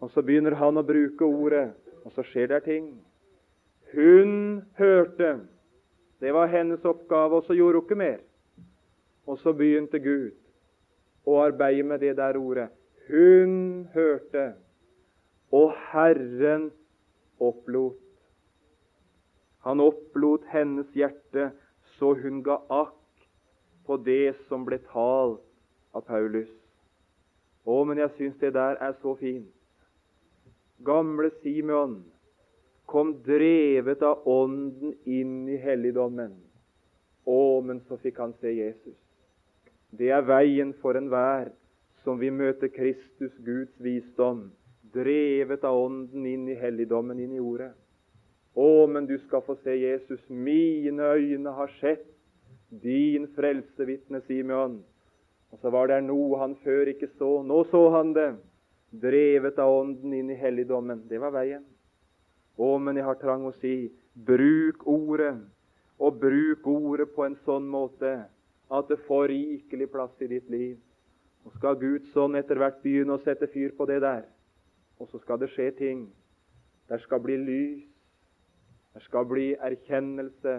Og 0.00 0.14
så 0.14 0.22
begynner 0.24 0.56
han 0.56 0.78
å 0.80 0.86
bruke 0.86 1.26
ordet, 1.26 1.66
og 2.06 2.14
så 2.14 2.24
skjer 2.30 2.54
det 2.54 2.62
ting. 2.64 2.88
Hun 3.94 4.62
hørte. 4.78 5.40
Det 6.20 6.32
var 6.34 6.46
hennes 6.46 6.84
oppgave, 6.84 7.36
og 7.36 7.44
så 7.46 7.54
gjorde 7.54 7.78
hun 7.78 7.84
ikke 7.84 7.98
mer. 7.98 8.18
Og 9.26 9.38
så 9.38 9.52
begynte 9.52 10.00
Gud 10.00 10.32
å 11.26 11.38
arbeide 11.44 11.86
med 11.86 12.02
det 12.04 12.16
der 12.16 12.36
ordet. 12.36 12.68
Hun 13.08 13.86
hørte, 13.94 14.54
og 15.52 15.72
Herren 15.92 16.70
opplot. 17.40 18.00
Han 19.64 19.80
opplot 19.80 20.44
hennes 20.52 20.90
hjerte 20.96 21.50
så 21.98 22.14
hun 22.18 22.42
ga 22.44 22.58
akk 22.72 23.26
på 23.86 23.96
det 24.04 24.34
som 24.48 24.64
ble 24.66 24.80
talt 24.90 25.40
av 25.94 26.04
Paulus. 26.08 26.50
Å, 27.64 27.84
men 27.88 28.00
jeg 28.00 28.12
syns 28.18 28.40
det 28.40 28.52
der 28.56 28.80
er 28.82 28.96
så 29.00 29.14
fint. 29.20 29.48
Gamle 30.84 31.30
Simeon 31.40 32.02
kom 32.94 33.22
drevet 33.26 34.02
av 34.06 34.28
Ånden 34.28 34.92
inn 35.04 35.48
i 35.50 35.56
helligdommen. 35.58 36.36
Å, 37.26 37.60
men 37.66 37.80
så 37.88 37.98
fikk 37.98 38.20
han 38.22 38.36
se 38.38 38.52
Jesus. 38.54 38.94
Det 39.90 40.12
er 40.14 40.22
veien 40.22 40.70
for 40.78 40.94
enhver 40.94 41.50
som 42.04 42.20
vil 42.22 42.30
møte 42.38 42.70
Kristus, 42.70 43.34
Guds 43.42 43.74
visdom, 43.82 44.44
drevet 44.94 45.66
av 45.66 45.80
Ånden 45.88 46.22
inn 46.36 46.46
i 46.54 46.54
helligdommen, 46.60 47.18
inn 47.18 47.34
i 47.34 47.42
Ordet. 47.42 47.72
Å, 48.54 48.86
men 48.86 49.10
du 49.10 49.16
skal 49.24 49.42
få 49.42 49.58
se 49.64 49.74
Jesus. 49.74 50.22
Mine 50.30 51.10
øyne 51.18 51.58
har 51.58 51.74
sett 51.80 52.06
din 52.70 53.26
frelsevitne, 53.34 54.22
Simeon. 54.28 54.78
Og 55.50 55.58
så 55.58 55.74
var 55.74 55.90
det 55.90 56.04
noe 56.06 56.38
han 56.46 56.54
før 56.62 56.94
ikke 56.94 57.10
så. 57.18 57.40
Nå 57.42 57.64
så 57.74 57.88
han 57.98 58.14
det. 58.14 58.32
Drevet 59.02 59.58
av 59.58 59.80
Ånden 59.82 60.14
inn 60.14 60.30
i 60.30 60.38
helligdommen. 60.38 61.08
Det 61.10 61.18
var 61.18 61.34
veien. 61.34 61.66
Å, 62.56 62.78
men 62.78 62.96
jeg 62.96 63.06
har 63.06 63.18
trang 63.18 63.46
å 63.48 63.54
si 63.58 63.90
bruk 64.14 64.86
ordet, 64.86 65.34
og 65.98 66.18
bruk 66.22 66.66
ordet 66.70 67.08
på 67.14 67.24
en 67.26 67.36
sånn 67.46 67.66
måte 67.70 68.12
at 68.74 68.90
det 68.90 69.00
får 69.06 69.28
rikelig 69.30 69.88
plass 69.92 70.22
i 70.22 70.30
ditt 70.30 70.50
liv. 70.50 70.76
Og 71.44 71.54
skal 71.58 71.76
Gud 71.78 72.06
sånn 72.14 72.38
etter 72.38 72.58
hvert 72.58 72.80
begynne 72.82 73.16
å 73.16 73.22
sette 73.22 73.50
fyr 73.52 73.74
på 73.76 73.86
det 73.90 74.00
der, 74.04 74.24
og 74.98 75.10
så 75.10 75.20
skal 75.22 75.40
det 75.42 75.50
skje 75.52 75.70
ting. 75.78 76.06
Der 76.88 77.02
skal 77.04 77.20
bli 77.24 77.36
lys, 77.40 77.84
der 78.94 79.04
skal 79.04 79.26
bli 79.28 79.52
erkjennelse, 79.54 80.54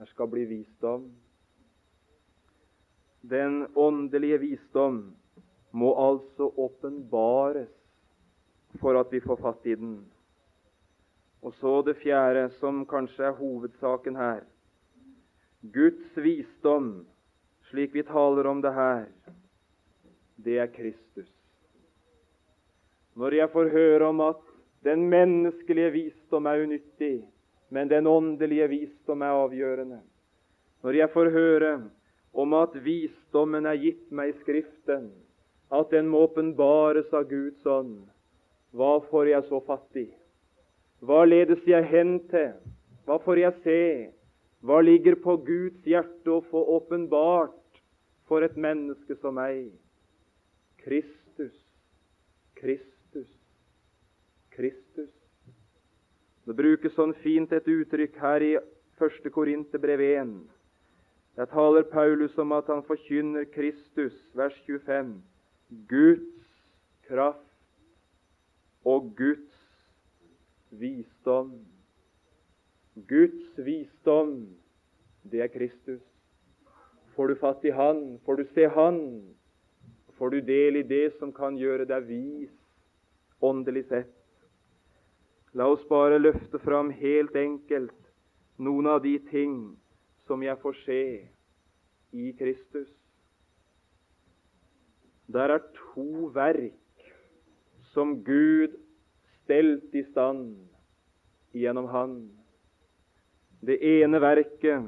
der 0.00 0.10
skal 0.14 0.30
bli 0.32 0.46
visdom. 0.48 1.10
Den 3.20 3.66
åndelige 3.76 4.38
visdom 4.40 5.02
må 5.76 5.92
altså 6.00 6.48
åpenbares 6.56 7.68
for 8.80 8.96
at 8.96 9.12
vi 9.12 9.20
får 9.20 9.36
fatt 9.42 9.66
i 9.66 9.76
den. 9.76 9.98
Og 11.42 11.54
så 11.54 11.82
det 11.82 11.96
fjerde, 12.02 12.50
som 12.60 12.84
kanskje 12.86 13.30
er 13.30 13.38
hovedsaken 13.38 14.16
her. 14.16 14.42
Guds 15.72 16.16
visdom, 16.16 17.06
slik 17.70 17.94
vi 17.94 18.04
taler 18.04 18.48
om 18.48 18.60
det 18.62 18.72
her, 18.76 19.06
det 20.44 20.58
er 20.58 20.72
Kristus. 20.72 21.30
Når 23.16 23.34
jeg 23.36 23.50
får 23.52 23.72
høre 23.72 24.08
om 24.08 24.20
at 24.24 24.40
den 24.84 25.08
menneskelige 25.12 25.90
visdom 25.92 26.46
er 26.46 26.62
unyttig, 26.64 27.24
men 27.70 27.88
den 27.88 28.06
åndelige 28.06 28.68
visdom 28.68 29.22
er 29.22 29.36
avgjørende, 29.44 30.00
når 30.82 30.96
jeg 30.96 31.10
får 31.12 31.30
høre 31.30 31.72
om 32.32 32.54
at 32.54 32.76
visdommen 32.84 33.66
er 33.66 33.80
gitt 33.80 34.08
meg 34.10 34.32
i 34.32 34.38
Skriften, 34.40 35.10
at 35.70 35.90
den 35.92 36.08
må 36.08 36.24
åpenbares 36.26 37.12
av 37.14 37.28
Guds 37.30 37.66
ånd. 37.66 38.00
Hva 38.72 38.96
får 39.10 39.28
jeg 39.34 39.46
så 39.48 39.60
fatt 39.66 39.98
i? 39.98 40.08
Hva 41.00 41.24
ledes 41.24 41.62
jeg 41.68 41.86
hen 41.88 42.18
til? 42.30 42.52
Hva 43.08 43.16
får 43.24 43.40
jeg 43.40 43.60
se? 43.64 43.82
Hva 44.60 44.80
ligger 44.84 45.16
på 45.22 45.38
Guds 45.46 45.86
hjerte 45.88 46.34
å 46.34 46.42
få 46.50 46.60
åpenbart 46.76 47.80
for 48.28 48.44
et 48.44 48.56
menneske 48.60 49.16
som 49.22 49.38
meg? 49.40 49.70
Kristus, 50.84 51.56
Kristus, 52.60 53.30
Kristus. 54.52 55.12
Det 56.44 56.56
brukes 56.56 56.96
sånn 56.96 57.16
fint 57.24 57.52
et 57.52 57.68
uttrykk 57.68 58.16
her 58.20 58.44
i 58.44 58.54
1. 59.00 59.30
Korinterbrev 59.32 60.02
1 60.04 60.34
der 61.40 61.46
taler 61.46 61.82
Paulus 61.82 62.38
om 62.38 62.52
at 62.52 62.66
han 62.68 62.82
forkynner 62.84 63.46
Kristus, 63.54 64.12
vers 64.34 64.56
25, 64.66 65.22
Guds 65.88 66.48
kraft 67.06 67.38
og 68.84 69.14
Guds 69.16 69.49
visdom. 70.70 71.52
Guds 73.08 73.58
visdom, 73.58 74.48
det 75.22 75.42
er 75.44 75.52
Kristus. 75.52 76.02
Får 77.14 77.28
du 77.28 77.34
fatt 77.40 77.64
i 77.64 77.74
Han, 77.74 78.18
får 78.24 78.36
du 78.36 78.44
se 78.54 78.66
Han, 78.74 79.00
får 80.18 80.30
du 80.30 80.40
del 80.40 80.76
i 80.76 80.86
det 80.86 81.12
som 81.18 81.32
kan 81.32 81.58
gjøre 81.58 81.86
deg 81.88 82.06
vis, 82.08 82.52
åndelig 83.40 83.86
sett. 83.88 84.16
La 85.56 85.66
oss 85.66 85.82
bare 85.88 86.20
løfte 86.20 86.60
fram 86.62 86.92
helt 86.94 87.34
enkelt 87.36 87.96
noen 88.60 88.86
av 88.86 89.02
de 89.02 89.16
ting 89.30 89.56
som 90.28 90.42
jeg 90.44 90.58
får 90.62 90.76
se 90.84 91.02
i 92.12 92.32
Kristus. 92.38 92.90
Der 95.30 95.56
er 95.56 95.64
to 95.94 96.30
verk 96.34 96.76
som 97.94 98.20
Gud 98.26 98.76
stelt 99.50 99.94
i 99.94 100.02
stand 100.02 100.68
gjennom 101.52 101.88
Han. 101.90 102.30
Det 103.60 103.80
ene 103.82 104.20
verket, 104.22 104.84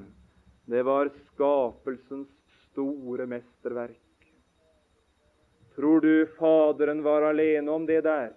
det 0.70 0.82
var 0.86 1.10
skapelsens 1.32 2.30
store 2.68 3.26
mesterverk. 3.26 4.28
Tror 5.74 6.00
du 6.00 6.26
Faderen 6.38 7.02
var 7.02 7.26
alene 7.26 7.74
om 7.74 7.88
det 7.90 8.04
der? 8.06 8.30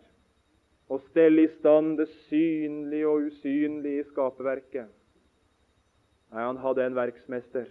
Å 0.90 0.98
stelle 1.12 1.46
i 1.46 1.54
stand 1.60 2.00
det 2.02 2.10
synlige 2.26 3.06
og 3.06 3.30
usynlige 3.30 4.10
skaperverket? 4.10 4.90
Nei, 6.34 6.42
han 6.42 6.58
hadde 6.58 6.90
en 6.90 6.98
verksmester. 6.98 7.70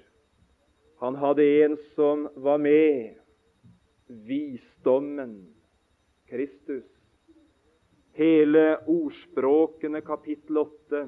Han 1.03 1.19
hadde 1.19 1.51
en 1.67 1.79
som 1.99 2.29
var 2.39 2.63
med. 2.63 3.19
Visdommen. 4.07 5.41
Kristus. 6.31 6.94
Hele 8.15 8.79
ordspråkene 8.87 10.01
kapittel 10.07 10.61
8 10.63 11.03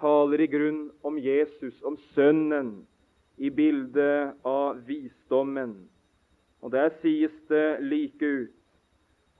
taler 0.00 0.42
i 0.42 0.48
grunn 0.50 0.82
om 1.06 1.18
Jesus, 1.18 1.76
om 1.86 1.96
Sønnen, 2.14 2.72
i 3.38 3.50
bildet 3.50 4.34
av 4.46 4.80
visdommen. 4.86 5.76
Og 6.62 6.70
Der 6.74 6.90
sies 7.02 7.34
det 7.50 7.80
like 7.82 8.26
ut 8.26 8.54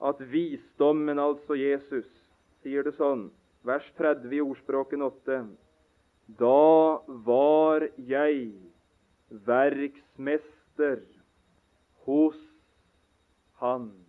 at 0.03 0.23
visdommen, 0.31 1.19
altså 1.19 1.55
Jesus, 1.59 2.07
sier 2.63 2.83
det 2.87 2.95
sånn, 2.99 3.29
vers 3.67 3.87
30 3.99 4.35
i 4.35 4.43
ordspråken 4.43 5.03
8 5.03 5.45
da 6.27 7.05
var 7.07 7.85
jeg 7.97 8.53
verksmester 9.29 11.03
hos 12.07 12.39
Han. 13.61 14.04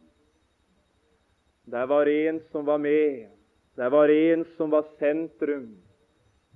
Der 1.65 1.85
var 1.85 2.05
en 2.05 2.39
som 2.51 2.65
var 2.65 2.77
med. 2.77 3.27
Der 3.75 3.89
var 3.89 4.09
en 4.09 4.45
som 4.57 4.71
var 4.71 4.85
sentrum 4.99 5.75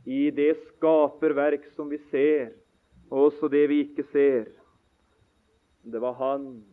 i 0.06 0.30
det 0.32 0.56
skaperverk 0.68 1.66
som 1.76 1.90
vi 1.90 1.98
ser, 2.12 2.54
og 3.10 3.30
også 3.30 3.50
det 3.52 3.66
vi 3.70 3.80
ikke 3.84 4.06
ser. 4.12 4.46
Det 5.84 6.02
var 6.02 6.14
Han. 6.14 6.64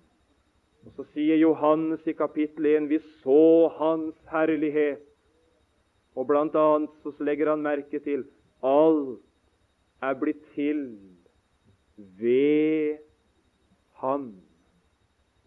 Og 0.86 0.92
Så 0.96 1.04
sier 1.14 1.36
Johannes 1.36 2.06
i 2.06 2.12
kapittel 2.12 2.66
1 2.66 2.88
vi 2.88 2.98
så 3.24 3.68
Hans 3.78 4.14
herlighet. 4.30 5.02
Og 6.14 6.26
blant 6.26 6.54
annet 6.54 6.92
så 7.02 7.12
legger 7.20 7.50
han 7.50 7.64
merke 7.64 7.98
til 8.00 8.24
Alt 8.62 9.20
er 10.02 10.14
blitt 10.14 10.44
til 10.54 10.98
ved 11.96 12.98
Han. 14.00 14.34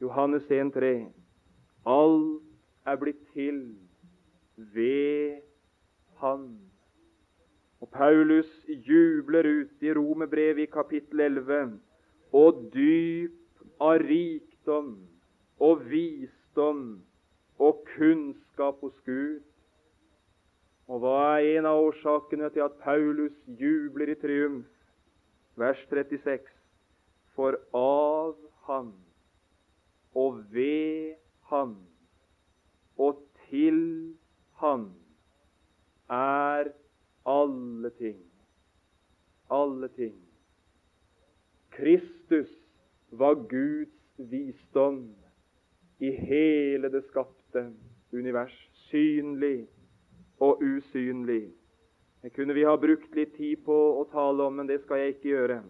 Johannes 0.01 0.43
1,3. 0.43 1.09
Alt 1.85 2.48
er 2.85 2.95
blitt 2.95 3.21
til 3.33 3.75
ved 4.55 5.41
Han. 6.19 6.59
Og 7.79 7.89
Paulus 7.89 8.49
jubler 8.67 9.47
ut 9.47 9.83
i 9.83 9.93
Romerbrevet 9.93 10.63
i 10.63 10.71
kapittel 10.71 11.19
11 11.19 11.79
og 12.35 12.65
dyp 12.73 13.31
av 13.81 14.01
rikdom 14.03 14.89
og 15.59 15.85
visdom 15.89 16.81
og 17.59 17.85
kunnskap 17.95 18.83
hos 18.83 18.99
Gud. 19.05 19.39
Og 20.89 20.99
hva 21.03 21.39
er 21.39 21.59
en 21.59 21.69
av 21.69 21.79
årsakene 21.85 22.49
til 22.51 22.65
at 22.65 22.77
Paulus 22.83 23.35
jubler 23.59 24.11
i 24.11 24.17
triumf? 24.19 24.67
Vers 25.59 25.79
36. 25.91 26.47
For 27.35 27.55
av 27.75 28.35
Han 28.67 28.93
og 30.15 30.41
ved 30.51 31.15
Han 31.51 31.75
og 32.99 33.21
til 33.47 33.79
Han 34.61 34.89
er 36.09 36.71
alle 37.25 37.89
ting. 37.97 38.19
Alle 39.49 39.87
ting. 39.95 40.15
Kristus 41.71 42.49
var 43.11 43.33
Guds 43.49 43.95
visdom 44.17 45.15
i 45.99 46.11
hele 46.11 46.91
det 46.91 47.05
skapte 47.07 47.69
univers, 48.13 48.55
synlig 48.89 49.67
og 50.39 50.61
usynlig. 50.63 51.53
Det 52.21 52.33
kunne 52.35 52.53
vi 52.53 52.67
ha 52.67 52.75
brukt 52.77 53.15
litt 53.15 53.35
tid 53.37 53.63
på 53.63 53.77
å 54.01 54.03
tale 54.11 54.43
om, 54.43 54.59
men 54.59 54.67
det 54.67 54.81
skal 54.83 54.99
jeg 54.99 55.15
ikke 55.15 55.31
gjøre. 55.31 55.61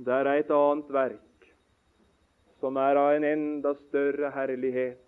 Det 0.00 0.14
er 0.14 0.30
et 0.32 0.50
annet 0.50 0.90
verk 0.92 1.48
som 2.60 2.78
er 2.80 2.96
av 2.96 3.12
en 3.12 3.26
enda 3.28 3.74
større 3.76 4.30
herlighet, 4.32 5.02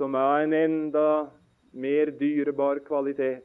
som 0.00 0.14
er 0.16 0.46
en 0.46 0.54
enda 0.56 1.08
mer 1.76 2.08
dyrebar 2.16 2.78
kvalitet 2.86 3.44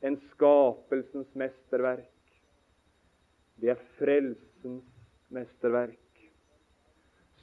enn 0.00 0.14
skapelsens 0.30 1.28
mesterverk. 1.36 2.08
Det 3.60 3.74
er 3.74 3.82
frelsens 3.98 4.86
mesterverk. 5.28 6.00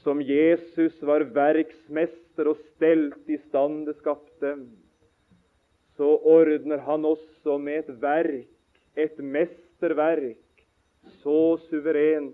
Som 0.01 0.23
Jesus 0.25 0.97
var 1.05 1.27
verksmester 1.35 2.49
og 2.49 2.57
stelte 2.71 3.35
i 3.35 3.37
stand 3.43 3.85
det 3.85 3.99
skapte, 3.99 4.55
så 5.93 6.09
ordner 6.25 6.81
han 6.87 7.05
også 7.05 7.59
med 7.61 7.83
et 7.83 7.93
verk, 8.01 8.81
et 8.97 9.21
mesterverk, 9.21 10.65
så 11.21 11.37
suverent 11.69 12.33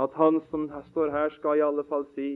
at 0.00 0.16
han 0.16 0.40
som 0.48 0.70
står 0.88 1.12
her, 1.12 1.28
skal 1.36 1.60
i 1.60 1.66
alle 1.68 1.84
fall 1.92 2.08
si 2.16 2.32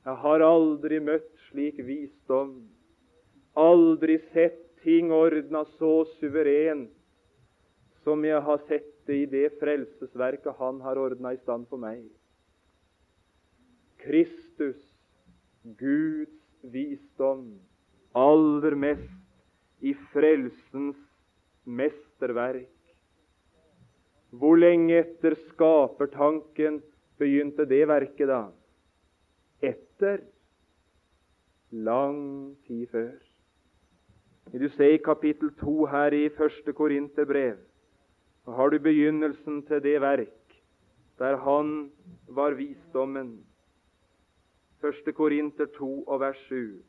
jeg 0.00 0.16
har 0.22 0.40
aldri 0.40 0.96
møtt 1.04 1.39
slik 1.50 1.78
visdom, 1.84 2.54
aldri 3.58 4.18
sett 4.32 4.62
ting 4.84 5.12
ordna 5.12 5.64
så 5.76 6.04
suverent 6.18 6.92
som 8.04 8.24
jeg 8.24 8.40
har 8.40 8.62
sett 8.68 8.88
det 9.06 9.18
i 9.24 9.26
det 9.28 9.48
frelsesverket 9.60 10.56
Han 10.58 10.80
har 10.80 10.98
ordna 10.98 11.34
i 11.34 11.40
stand 11.42 11.66
for 11.68 11.80
meg. 11.82 12.04
Kristus, 14.00 14.80
Guds 15.76 16.64
visdom, 16.72 17.58
aller 18.16 18.74
mest 18.74 19.84
i 19.84 19.92
frelsens 20.12 21.00
mesterverk. 21.64 22.68
Hvor 24.30 24.56
lenge 24.56 25.00
etter 25.02 25.36
skapertanken 25.50 26.80
begynte 27.20 27.66
det 27.68 27.82
verket, 27.90 28.30
da? 28.30 28.42
Etter 29.60 30.22
lang 31.70 32.56
tid 32.66 32.86
før. 32.90 33.12
Vil 34.52 34.66
du 34.66 34.68
se 34.74 34.94
i 34.94 35.02
kapittel 35.04 35.52
2 35.60 35.86
her 35.86 36.16
i 36.16 36.28
første 36.28 36.72
Korinterbrev, 36.72 37.56
så 38.44 38.50
har 38.50 38.70
du 38.70 38.78
begynnelsen 38.78 39.62
til 39.62 39.82
det 39.82 40.00
verk 40.00 40.36
der 41.20 41.36
han 41.36 41.90
var 42.28 42.54
visdommen. 42.56 43.44
Første 44.80 45.12
Korinter 45.12 45.66
2 45.66 46.04
og 46.08 46.20
vers 46.20 46.38
7 46.48 46.80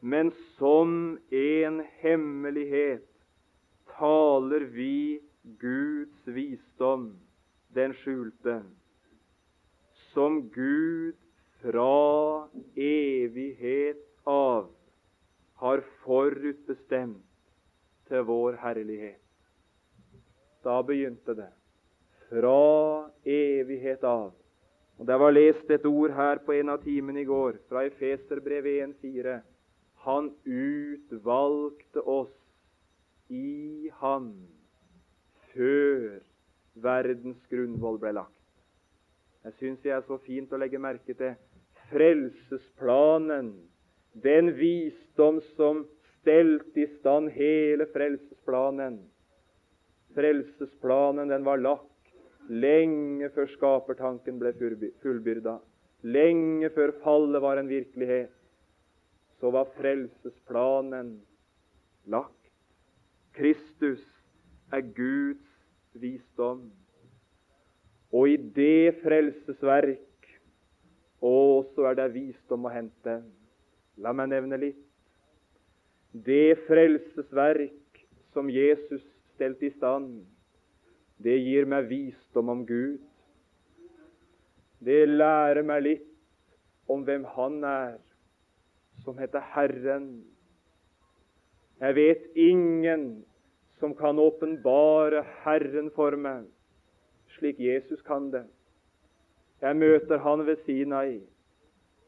men 0.00 0.30
som 0.58 1.18
en 1.30 1.80
hemmelighet 2.02 3.06
taler 3.98 4.64
vi 4.70 5.18
Guds 5.58 6.26
visdom, 6.26 7.16
den 7.74 7.94
skjulte, 7.98 8.60
som 10.12 10.42
Gud 10.54 11.16
fra 11.62 12.48
evighet 12.76 14.04
av 14.24 14.68
har 15.58 15.82
forutbestemt 16.04 17.24
til 18.08 18.26
vår 18.28 18.58
herlighet. 18.62 19.20
Da 20.64 20.80
begynte 20.82 21.34
det. 21.34 21.50
Fra 22.28 23.10
evighet 23.24 24.04
av. 24.04 24.32
Og 24.98 25.06
Det 25.06 25.18
var 25.18 25.30
lest 25.32 25.70
et 25.70 25.86
ord 25.86 26.10
her 26.10 26.38
på 26.44 26.52
en 26.52 26.68
av 26.68 26.82
timene 26.82 27.22
i 27.22 27.24
går, 27.28 27.58
fra 27.68 27.84
Efeserbrevet 27.86 28.82
1,4. 29.02 29.40
Han 30.06 30.30
utvalgte 30.44 32.02
oss 32.02 32.34
i 33.28 33.90
Han 34.00 34.32
før 35.52 36.20
verdens 36.74 37.38
grunnvoll 37.50 37.98
ble 37.98 38.12
lagt. 38.12 38.34
Jeg 39.44 39.54
syns 39.58 39.82
det 39.82 39.92
er 39.94 40.02
så 40.06 40.18
fint 40.22 40.52
å 40.52 40.58
legge 40.60 40.80
merke 40.82 41.14
til 41.14 41.34
frelsesplanen, 41.90 43.52
den 44.12 44.52
visdom 44.58 45.40
som 45.56 45.84
stelte 46.18 46.84
i 46.84 46.88
stand 46.98 47.30
hele 47.36 47.86
frelsesplanen. 47.92 48.98
Frelsesplanen 50.16 51.30
den 51.30 51.44
var 51.46 51.60
lagt 51.62 52.12
lenge 52.48 53.28
før 53.34 53.48
skapertanken 53.52 54.40
ble 54.40 54.54
fullbyrda, 55.02 55.58
lenge 56.02 56.70
før 56.74 56.94
fallet 57.04 57.44
var 57.44 57.60
en 57.60 57.70
virkelighet 57.70 58.34
så 59.40 59.50
var 59.50 59.68
frelsesplanen 59.76 61.20
lagt. 62.10 62.34
Kristus 63.32 64.02
er 64.72 64.82
Guds 64.96 65.46
visdom. 65.92 66.70
Og 68.12 68.28
i 68.32 68.36
det 68.36 68.98
frelsesverk 69.02 70.17
også 71.24 71.88
er 71.90 71.98
det 71.98 72.12
visdom 72.14 72.66
å 72.68 72.72
hente. 72.72 73.20
La 73.98 74.12
meg 74.14 74.30
nevne 74.30 74.58
litt. 74.60 74.84
Det 76.12 76.56
frelsesverk 76.66 78.02
som 78.32 78.48
Jesus 78.50 79.02
stelte 79.34 79.68
i 79.68 79.74
stand, 79.76 80.22
det 81.18 81.36
gir 81.42 81.66
meg 81.66 81.88
visdom 81.90 82.52
om 82.54 82.64
Gud. 82.66 83.02
Det 84.78 85.02
lærer 85.08 85.64
meg 85.66 85.82
litt 85.82 86.06
om 86.88 87.02
hvem 87.04 87.26
Han 87.34 87.64
er 87.66 87.96
som 89.04 89.18
heter 89.18 89.42
Herren. 89.54 90.08
Jeg 91.80 91.94
vet 91.94 92.36
ingen 92.38 93.24
som 93.78 93.94
kan 93.94 94.18
åpenbare 94.18 95.24
Herren 95.44 95.90
for 95.94 96.16
meg, 96.18 96.46
slik 97.38 97.60
Jesus 97.62 98.02
kan 98.06 98.30
det. 98.34 98.46
Jeg 99.60 99.76
møter 99.76 100.18
Han 100.18 100.46
ved 100.46 100.56
Sinai. 100.64 101.20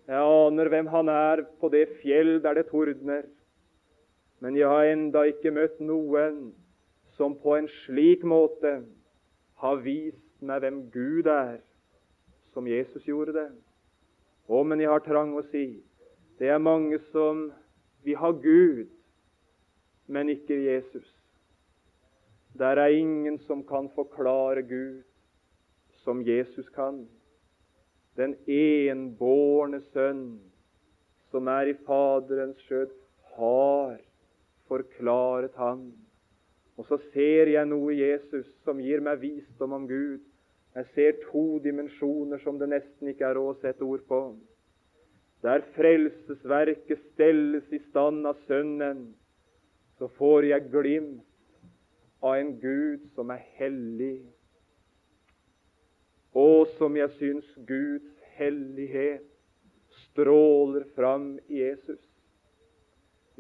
Jeg 0.07 0.23
aner 0.23 0.69
hvem 0.69 0.87
Han 0.87 1.09
er 1.09 1.45
på 1.61 1.69
det 1.69 1.89
fjell 2.03 2.43
der 2.43 2.55
det 2.55 2.67
tordner. 2.71 3.23
Men 4.41 4.57
jeg 4.57 4.69
har 4.69 4.89
enda 4.89 5.23
ikke 5.29 5.53
møtt 5.53 5.81
noen 5.81 6.53
som 7.19 7.35
på 7.37 7.57
en 7.59 7.69
slik 7.85 8.23
måte 8.25 8.81
har 9.61 9.83
vist 9.85 10.25
meg 10.41 10.63
hvem 10.65 10.79
Gud 10.95 11.27
er, 11.29 11.59
som 12.55 12.67
Jesus 12.67 13.05
gjorde 13.05 13.35
det. 13.37 13.51
Å, 14.49 14.63
men 14.65 14.81
jeg 14.81 14.89
har 14.89 15.05
trang 15.05 15.35
å 15.37 15.45
si 15.51 15.83
det 16.41 16.49
er 16.49 16.63
mange 16.63 16.97
som 17.11 17.51
vil 18.03 18.17
ha 18.17 18.31
Gud, 18.33 18.87
men 20.09 20.33
ikke 20.33 20.57
Jesus. 20.57 21.05
Der 22.57 22.81
er 22.81 22.97
ingen 22.97 23.37
som 23.45 23.61
kan 23.69 23.91
forklare 23.95 24.63
Gud 24.65 25.03
som 26.01 26.25
Jesus 26.25 26.69
kan. 26.73 27.05
Den 28.21 28.37
enbårne 28.45 29.81
sønn 29.95 30.25
som 31.33 31.49
er 31.49 31.71
i 31.71 31.77
Faderens 31.87 32.61
skjød, 32.67 32.93
har 33.39 33.97
forklaret 34.69 35.57
ham. 35.57 35.87
Og 36.77 36.87
så 36.89 36.99
ser 37.15 37.49
jeg 37.55 37.69
noe 37.71 37.95
i 37.95 38.03
Jesus 38.03 38.49
som 38.67 38.83
gir 38.83 39.01
meg 39.05 39.23
visdom 39.23 39.73
om 39.79 39.89
Gud. 39.89 40.21
Jeg 40.77 40.93
ser 40.95 41.19
to 41.31 41.47
dimensjoner 41.65 42.43
som 42.45 42.59
det 42.61 42.69
nesten 42.71 43.11
ikke 43.11 43.31
er 43.31 43.39
råd 43.39 43.57
å 43.57 43.61
sette 43.63 43.87
ord 43.87 44.05
på 44.11 44.21
der 45.43 45.63
frelsesverket 45.75 47.01
stelles 47.13 47.73
i 47.73 47.81
stand 47.89 48.27
av 48.29 48.37
Sønnen, 48.49 49.15
så 49.99 50.09
får 50.19 50.51
jeg 50.51 50.69
glimt 50.73 51.25
av 52.21 52.37
en 52.37 52.53
Gud 52.61 53.07
som 53.15 53.33
er 53.33 53.41
hellig, 53.57 54.21
og 56.35 56.69
som 56.79 56.97
jeg 56.97 57.11
syns 57.19 57.47
Guds 57.67 58.07
hellighet 58.39 59.27
stråler 60.05 60.85
fram 60.95 61.39
i 61.49 61.63
Jesus. 61.65 62.01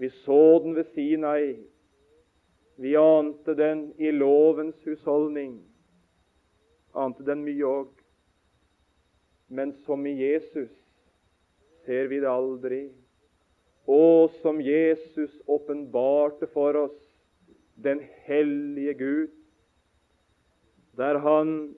Vi 0.01 0.11
så 0.25 0.59
den 0.65 0.75
ved 0.75 0.85
Sinai. 0.95 1.57
Vi 2.77 2.97
ante 2.97 3.55
den 3.55 3.93
i 3.99 4.11
lovens 4.11 4.79
husholdning. 4.85 5.61
Ante 6.95 7.25
den 7.27 7.45
mye 7.45 7.67
òg. 7.69 7.91
Men 9.49 9.75
som 9.85 10.07
i 10.07 10.15
Jesus 10.17 10.73
ser 11.85 12.09
vi 12.11 12.21
det 12.23 12.31
aldri. 12.31 12.89
Og 13.91 14.31
som 14.43 14.61
Jesus 14.63 15.35
åpenbarte 15.47 16.49
for 16.55 16.77
oss 16.87 16.99
den 17.81 18.01
hellige 18.27 18.95
Gud, 18.95 19.29
der 20.97 21.19
han 21.19 21.75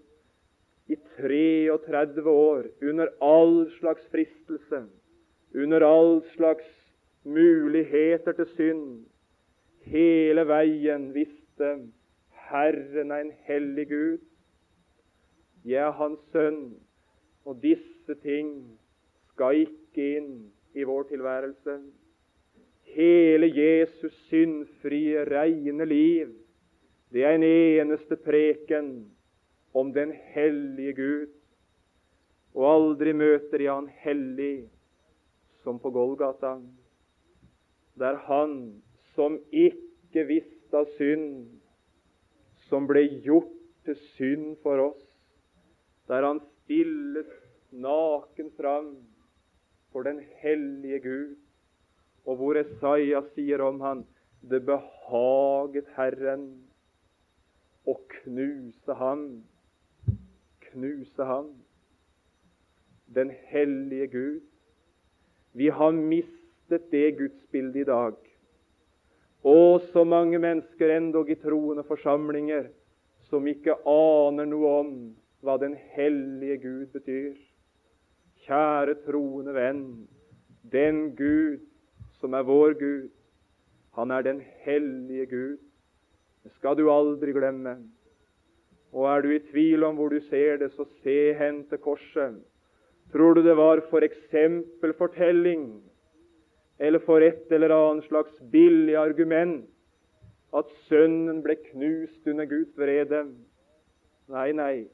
i 0.89 0.97
33 1.17 2.31
år 2.31 2.67
under 2.83 3.09
all 3.21 3.71
slags 3.79 4.07
fristelse, 4.11 4.85
under 5.55 5.85
all 5.87 6.23
slags 6.35 6.69
muligheter 7.25 8.33
til 8.33 8.49
synd, 8.57 8.87
hele 9.87 10.47
veien 10.49 11.11
visste 11.15 11.73
Herren 12.53 13.11
er 13.11 13.25
en 13.25 13.33
hellig 13.47 13.89
Gud. 13.89 14.19
Jeg 15.65 15.87
er 15.87 15.95
Hans 15.97 16.21
sønn, 16.33 16.75
og 17.47 17.63
disse 17.63 18.15
ting 18.23 18.51
skal 19.33 19.63
ikke 19.63 20.09
inn 20.19 20.33
i 20.75 20.85
vår 20.87 21.07
tilværelse. 21.13 21.79
Hele 22.93 23.49
Jesus 23.55 24.13
syndfrie, 24.29 25.25
reine 25.25 25.87
liv, 25.89 26.35
det 27.13 27.25
er 27.25 27.37
en 27.37 27.47
eneste 27.47 28.17
preken 28.17 28.93
om 29.73 29.93
den 29.93 30.13
hellige 30.35 30.93
Gud. 30.93 31.33
Og 32.55 32.69
aldri 32.69 33.15
møter 33.17 33.65
jeg 33.65 33.73
Han 33.73 33.89
hellig 34.03 34.69
som 35.63 35.79
på 35.81 35.91
Golgata. 35.95 36.59
Det 37.97 38.09
er 38.09 38.21
Han 38.29 38.83
som 39.15 39.39
ikke 39.51 40.27
visste 40.29 40.77
av 40.77 40.89
synd, 40.97 41.47
som 42.69 42.87
ble 42.89 43.05
gjort 43.25 43.53
til 43.85 43.97
synd 44.17 44.57
for 44.65 44.91
oss, 44.91 45.01
der 46.09 46.25
Han 46.25 46.41
stilles 46.63 47.31
naken 47.73 48.51
fram 48.57 48.93
for 49.93 50.03
den 50.03 50.21
hellige 50.41 51.01
Gud, 51.05 51.37
og 52.25 52.37
hvor 52.39 52.57
Esaias 52.57 53.29
sier 53.37 53.63
om 53.65 53.81
han 53.83 54.05
det 54.51 54.63
behaget 54.67 55.89
Herren 55.97 56.47
å 57.89 57.97
knuse 58.17 58.97
ham 58.99 59.25
knuse 60.73 61.25
ham. 61.25 61.53
Den 63.15 63.31
hellige 63.53 64.07
Gud. 64.13 64.41
Vi 65.53 65.69
har 65.69 65.93
mistet 65.93 66.91
det 66.91 67.19
gudsbildet 67.19 67.81
i 67.85 67.85
dag. 67.85 68.15
Og 69.45 69.81
så 69.93 70.05
mange 70.05 70.39
mennesker 70.39 70.97
endog 70.97 71.31
i 71.31 71.35
troende 71.35 71.85
forsamlinger 71.85 72.71
som 73.29 73.47
ikke 73.49 73.75
aner 73.89 74.47
noe 74.47 74.71
om 74.83 74.93
hva 75.43 75.59
den 75.59 75.75
hellige 75.97 76.61
Gud 76.63 76.87
betyr. 76.95 77.35
Kjære 78.47 78.95
troende 79.07 79.55
venn, 79.55 79.85
den 80.73 81.11
Gud 81.19 81.61
som 82.21 82.35
er 82.39 82.47
vår 82.47 82.77
Gud, 82.79 83.09
han 83.99 84.11
er 84.11 84.23
den 84.23 84.41
hellige 84.65 85.27
Gud. 85.27 85.59
Det 86.43 86.53
skal 86.55 86.77
du 86.79 86.87
aldri 86.91 87.35
glemme. 87.35 87.77
Og 88.93 89.07
er 89.09 89.23
du 89.25 89.31
i 89.33 89.43
tvil 89.51 89.85
om 89.85 89.97
hvor 89.97 90.13
du 90.13 90.21
ser 90.29 90.59
det, 90.61 90.73
så 90.73 90.85
se 91.03 91.33
hen 91.39 91.63
til 91.69 91.79
korset. 91.79 92.37
Tror 93.13 93.35
du 93.35 93.43
det 93.45 93.57
var 93.57 93.81
for 93.91 94.05
eksempelfortelling 94.05 95.83
eller 96.81 96.99
for 96.99 97.21
et 97.21 97.53
eller 97.53 97.73
annet 97.77 98.05
slags 98.09 98.33
billig 98.53 98.97
argument 98.97 99.67
at 100.57 100.69
sønnen 100.89 101.43
ble 101.45 101.57
knust 101.71 102.27
under 102.29 102.49
Guds 102.49 102.73
vrede? 102.79 103.25
Nei, 104.33 104.53
nei. 104.53 104.87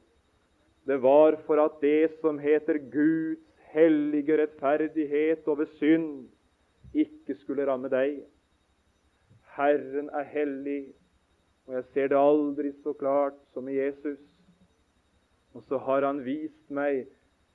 Det 0.87 0.99
var 1.03 1.37
for 1.47 1.61
at 1.63 1.79
det 1.81 2.11
som 2.21 2.39
heter 2.39 2.79
Guds 2.91 3.45
hellige 3.73 4.37
rettferdighet 4.41 5.47
over 5.47 5.65
synd, 5.77 6.27
ikke 6.93 7.35
skulle 7.41 7.67
ramme 7.67 7.91
deg. 7.91 8.23
Herren 9.55 10.09
er 10.15 10.25
hellig, 10.31 10.93
og 11.69 11.75
jeg 11.75 11.83
ser 11.93 12.07
det 12.09 12.17
aldri 12.17 12.71
så 12.81 12.95
klart 12.97 13.35
som 13.53 13.67
i 13.69 13.75
Jesus. 13.77 14.17
Og 15.53 15.61
så 15.69 15.77
har 15.85 16.01
han 16.01 16.23
vist 16.25 16.71
meg 16.73 17.03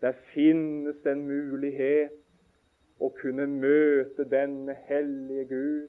der 0.05 0.15
finnes 0.31 1.07
en 1.09 1.25
mulighet 1.27 2.15
å 3.03 3.09
kunne 3.19 3.47
møte 3.51 4.27
denne 4.31 4.77
hellige 4.87 5.47
Gud, 5.51 5.89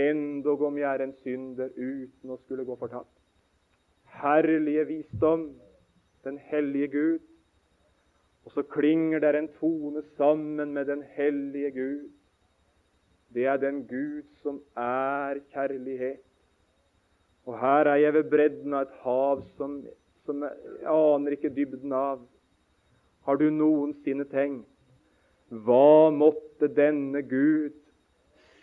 endog 0.00 0.62
om 0.64 0.78
jeg 0.78 0.88
er 0.88 1.04
en 1.04 1.16
synder, 1.24 1.74
uten 1.76 2.32
å 2.32 2.38
skulle 2.44 2.64
gå 2.64 2.76
fortapt. 2.80 3.12
Herlige 4.22 4.86
visdom, 4.88 5.50
den 6.24 6.38
hellige 6.48 6.88
Gud. 6.94 7.28
Og 8.46 8.54
så 8.54 8.64
klinger 8.64 9.20
der 9.20 9.36
en 9.36 9.50
tone 9.58 10.06
sammen 10.16 10.72
med 10.72 10.88
den 10.88 11.04
hellige 11.18 11.74
Gud. 11.76 12.08
Det 13.34 13.44
er 13.46 13.60
den 13.60 13.84
Gud 13.90 14.24
som 14.40 14.62
er 14.78 15.42
kjærlighet. 15.52 16.24
Og 17.50 17.58
her 17.58 17.88
er 17.90 17.96
jeg 17.98 18.14
ved 18.14 18.28
bredden 18.30 18.74
av 18.78 18.84
et 18.86 18.98
hav 19.02 19.40
som, 19.58 19.72
som 20.22 20.44
jeg 20.46 20.84
aner 20.86 21.34
ikke 21.34 21.50
dybden 21.50 21.90
av. 21.98 22.20
Har 23.26 23.40
du 23.40 23.48
noensinne 23.50 24.22
tenkt 24.30 24.68
hva 25.50 26.12
måtte 26.14 26.68
denne 26.70 27.24
Gud 27.26 27.74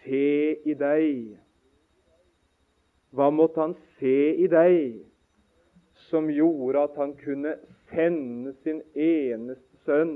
se 0.06 0.56
i 0.64 0.78
deg? 0.80 1.36
Hva 3.12 3.28
måtte 3.36 3.66
han 3.66 3.76
se 4.00 4.16
i 4.40 4.48
deg 4.56 5.04
som 6.08 6.32
gjorde 6.32 6.88
at 6.88 6.96
han 6.96 7.12
kunne 7.20 7.58
sende 7.92 8.56
sin 8.64 8.80
eneste 8.96 9.84
sønn 9.84 10.16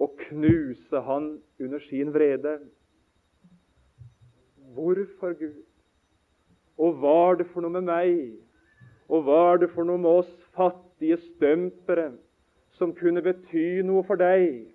og 0.00 0.16
knuse 0.30 1.04
han 1.12 1.34
under 1.60 1.84
sin 1.90 2.16
vrede? 2.16 2.56
Hvorfor, 4.72 5.36
Gud? 5.36 5.60
Og 6.78 6.98
hva 7.00 7.16
er 7.30 7.40
det 7.40 7.48
for 7.52 7.64
noe 7.64 7.72
med 7.78 7.86
meg, 7.88 8.16
og 9.08 9.24
hva 9.24 9.40
er 9.52 9.62
det 9.62 9.70
for 9.72 9.88
noe 9.88 10.00
med 10.02 10.22
oss 10.22 10.32
fattige 10.56 11.18
stømpere 11.22 12.10
som 12.76 12.92
kunne 12.96 13.22
bety 13.24 13.82
noe 13.86 14.04
for 14.04 14.20
deg 14.20 14.66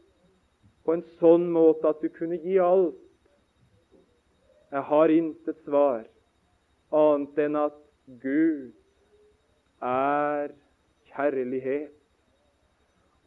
på 0.86 0.96
en 0.96 1.04
sånn 1.20 1.46
måte 1.54 1.92
at 1.92 2.02
du 2.02 2.10
kunne 2.16 2.40
gi 2.42 2.58
alt? 2.64 2.98
Jeg 4.72 4.88
har 4.88 5.12
intet 5.12 5.58
svar 5.66 6.06
annet 6.96 7.40
enn 7.46 7.58
at 7.60 7.78
Gud 8.24 8.72
er 9.84 10.54
kjærlighet. 11.12 11.92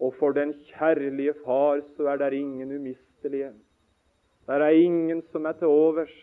Og 0.03 0.15
for 0.19 0.35
den 0.37 0.53
kjærlige 0.73 1.37
Far 1.45 1.81
så 1.97 2.09
er 2.13 2.17
det 2.17 2.33
ingen 2.41 2.73
umistelige. 2.75 3.53
Der 4.47 4.61
er 4.61 4.77
ingen 4.77 5.23
som 5.33 5.47
er 5.47 5.53
til 5.53 5.71
overs 5.71 6.17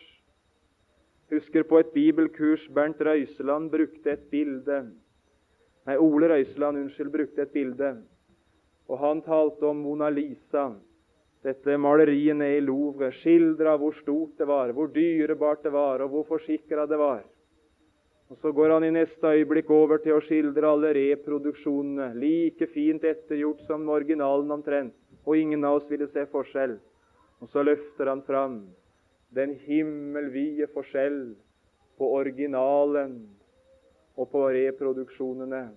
husker 1.32 1.64
på 1.68 1.80
et 1.80 1.92
bibelkurs 1.94 2.64
Bernt 2.74 3.00
Røiseland 3.00 3.70
brukte 3.72 4.12
et 4.12 4.28
bilde 4.30 4.84
Nei, 5.82 5.96
Ole 5.98 6.28
Røiseland 6.30 6.78
unnskyld, 6.78 7.10
brukte 7.10 7.42
et 7.42 7.50
bilde. 7.50 7.96
Og 8.86 8.98
Han 9.02 9.22
talte 9.26 9.66
om 9.66 9.80
Mona 9.82 10.10
Lisa, 10.14 10.68
dette 11.42 11.78
maleriet 11.78 12.38
nede 12.38 12.60
i 12.60 12.62
Louvre. 12.62 13.10
Skildra 13.18 13.74
hvor 13.80 13.96
stort 13.98 14.38
det 14.38 14.46
var, 14.46 14.70
hvor 14.76 14.92
dyrebart 14.94 15.64
det 15.66 15.72
var, 15.74 16.04
og 16.04 16.12
hvor 16.12 16.28
forsikra 16.36 16.86
det 16.86 16.98
var. 17.00 17.24
Og 18.30 18.38
Så 18.38 18.52
går 18.52 18.70
han 18.70 18.84
i 18.84 18.92
neste 18.94 19.26
øyeblikk 19.26 19.70
over 19.70 19.98
til 20.00 20.16
å 20.16 20.22
skildre 20.24 20.70
alle 20.70 20.94
reproduksjonene, 20.96 22.14
like 22.16 22.70
fint 22.72 23.02
ettergjort 23.04 23.66
som 23.66 23.88
originalen 23.90 24.54
omtrent, 24.54 24.94
og 25.26 25.36
ingen 25.36 25.64
av 25.64 25.80
oss 25.80 25.90
ville 25.90 26.08
se 26.14 26.24
forskjell. 26.30 26.78
Og 27.42 27.50
så 27.50 27.66
løfter 27.66 28.08
han 28.08 28.22
fram 28.22 28.62
den 29.34 29.54
himmelvide 29.64 30.68
forskjell 30.74 31.34
på 31.98 32.08
originalen 32.18 33.14
og 34.16 34.28
på 34.32 34.44
reproduksjonene. 34.52 35.68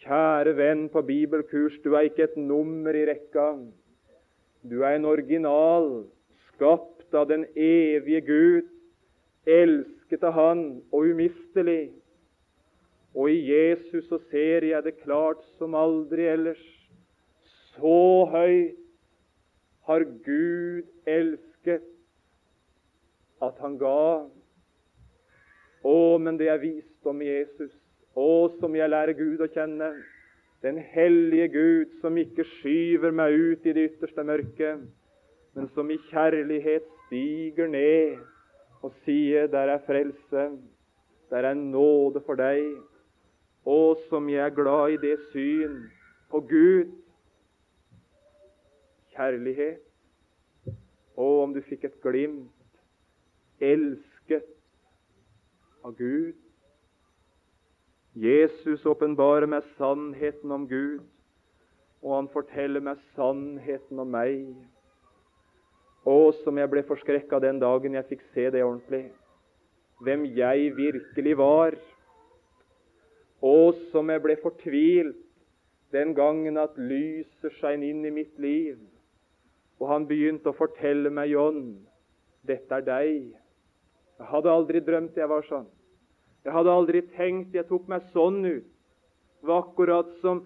Kjære 0.00 0.54
venn 0.56 0.86
på 0.92 1.02
bibelkurs, 1.04 1.76
du 1.84 1.94
er 1.94 2.08
ikke 2.08 2.28
et 2.28 2.36
nummer 2.40 2.96
i 2.96 3.04
rekka. 3.08 3.52
Du 4.64 4.80
er 4.84 4.96
en 4.96 5.08
original, 5.08 6.04
skapt 6.52 7.14
av 7.16 7.28
den 7.28 7.46
evige 7.56 8.20
Gud, 8.24 8.68
elsket 9.48 10.24
av 10.24 10.36
Han 10.36 10.64
og 10.92 11.08
umistelig. 11.12 11.92
Og 13.16 13.32
i 13.32 13.40
Jesus 13.50 14.06
så 14.08 14.20
ser 14.30 14.64
jeg 14.68 14.84
det 14.84 15.00
klart 15.02 15.40
som 15.58 15.74
aldri 15.74 16.28
ellers. 16.30 16.62
Så 17.76 18.26
høyt 18.30 18.76
har 19.88 20.04
Gud 20.24 20.86
elsket 21.08 21.86
at 23.44 23.58
han 23.64 23.76
ga. 23.80 24.26
Å, 25.80 25.98
men 26.20 26.36
det 26.40 26.50
er 26.52 26.60
visdom 26.62 27.22
i 27.24 27.30
Jesus. 27.30 27.72
Å, 28.14 28.50
som 28.60 28.74
jeg 28.76 28.90
lærer 28.90 29.16
Gud 29.16 29.40
å 29.40 29.48
kjenne. 29.52 29.92
Den 30.60 30.76
hellige 30.92 31.48
Gud 31.54 31.94
som 32.02 32.18
ikke 32.20 32.44
skyver 32.58 33.14
meg 33.16 33.32
ut 33.32 33.64
i 33.64 33.72
det 33.72 33.86
ytterste 33.94 34.24
mørket, 34.28 34.82
men 35.56 35.70
som 35.72 35.88
i 35.90 35.96
kjærlighet 36.10 36.84
stiger 37.06 37.70
ned 37.72 38.20
og 38.84 38.92
sier, 39.06 39.48
der 39.48 39.72
er 39.72 39.80
frelse, 39.86 40.44
der 41.32 41.48
er 41.48 41.56
nåde 41.56 42.20
for 42.26 42.36
deg. 42.36 42.76
Å, 43.64 43.80
som 44.08 44.28
jeg 44.28 44.44
er 44.44 44.54
glad 44.56 44.96
i 44.96 45.00
det 45.00 45.16
syn 45.32 45.80
på 46.32 46.40
Gud. 46.48 46.92
Kjærlighet. 49.16 49.84
Å, 51.16 51.26
om 51.44 51.52
du 51.56 51.60
fikk 51.64 51.88
et 51.88 52.00
glimt. 52.04 52.59
Elsket 53.60 54.46
av 55.84 55.96
Gud. 55.96 56.34
Jesus 58.16 58.86
åpenbarer 58.86 59.46
meg 59.46 59.66
sannheten 59.78 60.50
om 60.52 60.66
Gud, 60.68 61.04
og 62.02 62.16
han 62.16 62.28
forteller 62.32 62.82
meg 62.82 63.00
sannheten 63.14 64.00
om 64.02 64.10
meg. 64.10 64.48
Å, 66.08 66.32
som 66.42 66.58
jeg 66.58 66.70
ble 66.72 66.82
forskrekka 66.88 67.38
den 67.44 67.60
dagen 67.60 67.94
jeg 67.94 68.08
fikk 68.08 68.24
se 68.34 68.48
det 68.50 68.64
ordentlig. 68.64 69.10
Hvem 70.00 70.24
jeg 70.32 70.72
virkelig 70.76 71.36
var. 71.38 71.76
Å, 73.40 73.56
som 73.92 74.10
jeg 74.10 74.24
ble 74.24 74.36
fortvilt 74.40 75.20
den 75.92 76.14
gangen 76.14 76.56
at 76.60 76.76
lyset 76.78 77.52
skein 77.58 77.84
inn 77.84 78.04
i 78.06 78.14
mitt 78.14 78.36
liv, 78.38 78.78
og 79.80 79.88
han 79.90 80.06
begynte 80.06 80.52
å 80.52 80.56
fortelle 80.56 81.10
meg, 81.12 81.32
John, 81.32 81.62
dette 82.46 82.78
er 82.78 82.84
deg. 82.86 83.30
Jeg 84.20 84.28
hadde 84.28 84.52
aldri 84.52 84.82
drømt 84.84 85.16
jeg 85.16 85.28
var 85.30 85.46
sånn. 85.48 85.66
Jeg 86.44 86.52
hadde 86.52 86.72
aldri 86.72 87.00
tenkt 87.16 87.56
jeg 87.56 87.68
tok 87.68 87.88
meg 87.88 88.04
sånn 88.12 88.42
ut. 88.44 88.68
Det 89.40 89.48
var 89.48 89.64
akkurat 89.64 90.10
som 90.20 90.42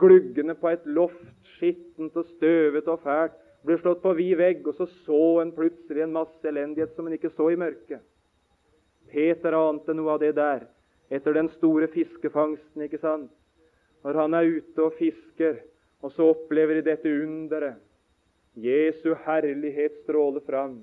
gluggene 0.00 0.56
på 0.56 0.70
et 0.70 0.86
loft, 0.88 1.28
skittent 1.56 2.16
og 2.16 2.28
støvete 2.36 2.92
og 2.92 3.02
fælt, 3.04 3.36
ble 3.64 3.76
slått 3.76 4.00
på 4.00 4.14
vid 4.16 4.38
vegg, 4.40 4.64
og 4.64 4.76
så 4.78 4.86
så 5.04 5.40
en 5.42 5.52
plutselig 5.52 6.04
en 6.04 6.14
masse 6.16 6.48
elendighet 6.48 6.94
som 6.96 7.08
en 7.08 7.16
ikke 7.16 7.32
så 7.34 7.50
i 7.52 7.58
mørket. 7.60 8.00
Peter 9.10 9.56
ante 9.58 9.92
noe 9.96 10.14
av 10.14 10.22
det 10.22 10.32
der 10.38 10.64
etter 11.10 11.34
den 11.34 11.50
store 11.58 11.90
fiskefangsten, 11.90 12.86
ikke 12.86 13.00
sant? 13.02 13.28
Når 14.04 14.16
han 14.16 14.36
er 14.38 14.48
ute 14.48 14.84
og 14.86 14.96
fisker, 14.96 15.58
og 16.00 16.14
så 16.14 16.30
opplever 16.32 16.78
de 16.78 16.86
dette 16.86 17.10
underet. 17.10 17.76
Jesu 18.56 19.12
herlighet 19.26 20.00
stråler 20.04 20.42
fram. 20.46 20.78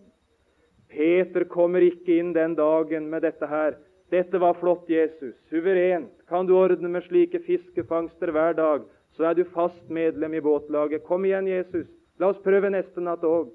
Peter 0.92 1.44
kommer 1.52 1.84
ikke 1.84 2.20
inn 2.22 2.34
den 2.36 2.56
dagen 2.56 3.10
med 3.12 3.26
dette 3.28 3.48
her. 3.50 3.76
Dette 4.12 4.40
var 4.40 4.56
flott, 4.60 4.88
Jesus. 4.90 5.36
Suverent. 5.50 6.14
Kan 6.30 6.48
du 6.48 6.56
ordne 6.56 6.90
med 6.92 7.04
slike 7.08 7.42
fiskefangster 7.44 8.32
hver 8.32 8.56
dag, 8.56 8.88
så 9.18 9.28
er 9.28 9.36
du 9.36 9.44
fast 9.52 9.90
medlem 9.90 10.38
i 10.38 10.44
båtlaget. 10.44 11.04
Kom 11.04 11.26
igjen, 11.28 11.48
Jesus. 11.48 11.88
La 12.20 12.32
oss 12.32 12.42
prøve 12.44 12.72
neste 12.72 13.04
natt 13.04 13.26
òg. 13.28 13.52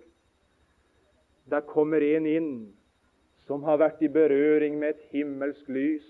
Der 1.51 1.64
kommer 1.66 2.05
en 2.05 2.28
inn 2.28 2.53
som 3.47 3.64
har 3.66 3.80
vært 3.80 4.03
i 4.05 4.11
berøring 4.12 4.78
med 4.78 4.95
et 4.95 5.07
himmelsk 5.12 5.68
lys, 5.72 6.05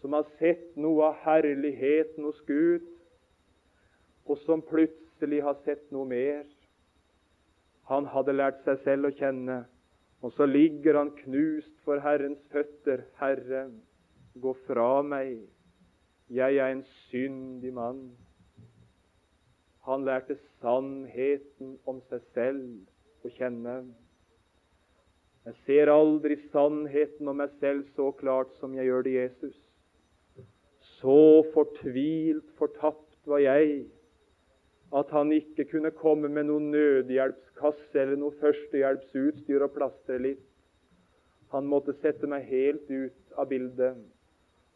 som 0.00 0.12
har 0.16 0.26
sett 0.38 0.76
noe 0.76 1.10
av 1.10 1.22
herligheten 1.24 2.26
hos 2.26 2.38
Gud, 2.48 2.84
og 4.28 4.38
som 4.44 4.62
plutselig 4.62 5.40
har 5.42 5.56
sett 5.64 5.86
noe 5.94 6.06
mer. 6.08 6.44
Han 7.90 8.06
hadde 8.12 8.36
lært 8.36 8.60
seg 8.66 8.82
selv 8.84 9.08
å 9.08 9.16
kjenne 9.16 9.62
og 10.20 10.32
så 10.36 10.46
ligger 10.46 10.98
han 10.98 11.12
knust 11.22 11.72
for 11.84 12.00
Herrens 12.04 12.40
føtter. 12.52 13.06
Herre, 13.20 13.70
gå 14.40 14.52
fra 14.66 15.00
meg, 15.02 15.38
jeg 16.30 16.60
er 16.60 16.74
en 16.74 16.84
syndig 17.08 17.72
mann. 17.74 18.02
Han 19.88 20.04
lærte 20.04 20.36
sannheten 20.60 21.78
om 21.88 22.02
seg 22.10 22.22
selv 22.36 23.26
å 23.26 23.32
kjenne. 23.38 23.80
Jeg 25.48 25.56
ser 25.64 25.90
aldri 25.90 26.36
sannheten 26.50 27.28
om 27.32 27.40
meg 27.40 27.56
selv 27.62 27.88
så 27.96 28.10
klart 28.20 28.52
som 28.60 28.76
jeg 28.76 28.90
gjør 28.90 29.06
det 29.06 29.16
Jesus. 29.16 29.56
Så 31.00 31.46
fortvilt 31.54 32.52
fortapt 32.60 33.16
var 33.24 33.40
jeg 33.40 33.86
at 34.92 35.10
han 35.14 35.30
ikke 35.32 35.68
kunne 35.70 35.92
komme 35.94 36.28
med 36.28 36.48
noen 36.48 36.70
nødhjelpskasse 36.74 37.98
eller 38.00 38.18
noe 38.18 38.34
førstehjelpsutstyr 38.40 39.62
og 39.66 39.74
plastre 39.76 40.18
litt. 40.18 40.46
Han 41.54 41.66
måtte 41.70 41.94
sette 42.02 42.26
meg 42.30 42.46
helt 42.50 42.90
ut 42.90 43.38
av 43.38 43.50
bildet. 43.50 43.98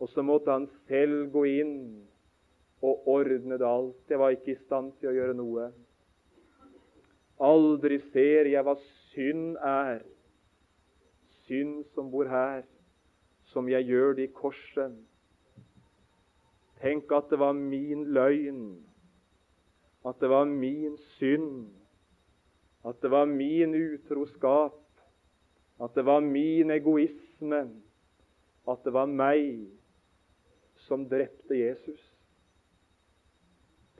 Og 0.02 0.10
så 0.10 0.22
måtte 0.26 0.54
han 0.54 0.68
selv 0.88 1.28
gå 1.34 1.44
inn 1.50 1.76
og 2.84 3.08
ordne 3.10 3.58
det 3.58 3.66
alt. 3.66 3.98
Jeg 4.10 4.20
var 4.20 4.34
ikke 4.34 4.54
i 4.54 4.62
stand 4.66 4.92
til 5.00 5.10
å 5.10 5.16
gjøre 5.16 5.36
noe. 5.38 5.68
Aldri 7.42 7.98
ser 8.12 8.50
jeg 8.50 8.62
hva 8.66 8.76
synd 9.10 9.58
er, 9.58 10.02
synd 11.46 11.82
som 11.94 12.10
bor 12.10 12.30
her, 12.30 12.62
som 13.50 13.68
jeg 13.70 13.86
gjør 13.90 14.14
det 14.18 14.28
i 14.28 14.34
korset. 14.34 14.94
Tenk 16.82 17.10
at 17.14 17.30
det 17.30 17.38
var 17.40 17.54
min 17.56 18.06
løgn 18.14 18.60
at 20.04 20.20
det 20.20 20.28
var 20.28 20.44
min 20.44 20.96
synd, 21.16 21.68
at 22.84 23.00
det 23.02 23.10
var 23.10 23.24
min 23.24 23.74
utroskap, 23.74 24.80
at 25.80 25.94
det 25.94 26.04
var 26.04 26.20
min 26.20 26.70
egoisme, 26.70 27.70
at 28.68 28.84
det 28.84 28.92
var 28.92 29.06
meg 29.06 29.66
som 30.86 31.08
drepte 31.08 31.56
Jesus. 31.56 32.00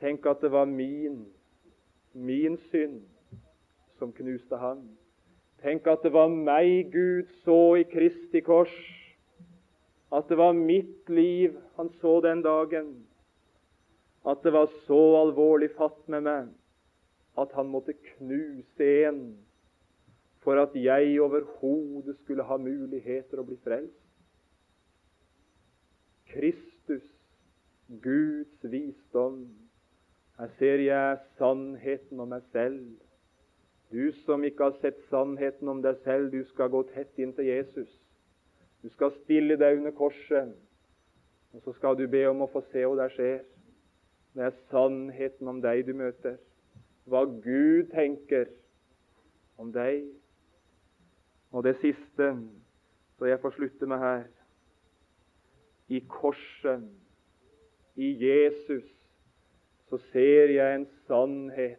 Tenk 0.00 0.26
at 0.26 0.42
det 0.44 0.52
var 0.52 0.68
min, 0.68 1.24
min 2.12 2.59
synd 2.70 3.00
som 3.98 4.12
knuste 4.12 4.57
han. 4.61 4.84
Tenk 5.64 5.86
at 5.88 6.05
det 6.05 6.12
var 6.12 6.28
meg 6.28 6.92
Gud 6.92 7.30
så 7.44 7.76
i 7.80 7.86
Kristi 7.88 8.42
kors. 8.44 8.74
At 10.12 10.28
det 10.28 10.36
var 10.38 10.52
mitt 10.52 11.09
liv 11.09 11.57
han 11.76 11.88
så 12.00 12.18
den 12.20 12.42
dagen 12.44 12.92
at 14.24 14.44
det 14.44 14.52
var 14.52 14.70
så 14.86 15.00
alvorlig 15.20 15.70
fatt 15.76 16.00
med 16.08 16.24
meg 16.24 16.52
at 17.40 17.52
han 17.58 17.68
måtte 17.68 17.96
knuse 18.14 18.88
en 19.08 19.24
for 20.44 20.60
at 20.60 20.74
jeg 20.76 21.20
overhodet 21.20 22.16
skulle 22.22 22.44
ha 22.44 22.56
muligheter 22.60 23.40
å 23.40 23.46
bli 23.48 23.56
frelst. 23.64 24.00
Kristus, 26.34 27.06
Guds 28.04 28.66
visdom. 28.68 29.46
Her 30.38 30.50
ser 30.58 30.82
jeg 30.84 31.18
sannheten 31.38 32.20
om 32.20 32.32
meg 32.34 32.44
selv. 32.52 32.84
Du 33.94 34.10
som 34.24 34.44
ikke 34.44 34.68
har 34.68 34.78
sett 34.82 35.00
sannheten 35.08 35.68
om 35.70 35.80
deg 35.82 36.00
selv, 36.04 36.32
du 36.32 36.44
skal 36.50 36.72
gå 36.72 36.82
tett 36.92 37.18
inn 37.22 37.32
til 37.36 37.48
Jesus. 37.48 37.90
Du 38.82 38.90
skal 38.92 39.14
stille 39.22 39.56
deg 39.56 39.78
under 39.78 39.94
korset, 39.96 40.50
og 41.54 41.62
så 41.64 41.72
skal 41.78 41.96
du 41.96 42.04
be 42.10 42.24
om 42.28 42.42
å 42.44 42.50
få 42.52 42.64
se 42.72 42.82
hva 42.84 42.98
der 43.04 43.14
skjer. 43.14 43.44
Det 44.35 44.43
er 44.43 44.57
sannheten 44.70 45.49
om 45.49 45.61
deg 45.62 45.85
du 45.87 45.93
møter. 45.95 46.37
Hva 47.07 47.22
Gud 47.28 47.93
tenker 47.93 48.49
om 49.61 49.70
deg. 49.74 50.09
Og 51.55 51.62
det 51.66 51.76
siste, 51.78 52.32
så 53.18 53.30
jeg 53.30 53.39
får 53.43 53.55
slutte 53.55 53.87
med 53.87 54.03
her 54.03 54.24
I 55.89 56.01
korset, 56.09 56.82
i 57.95 58.09
Jesus, 58.18 58.87
så 59.89 60.01
ser 60.11 60.51
jeg 60.51 60.74
en 60.74 60.87
sannhet. 61.07 61.78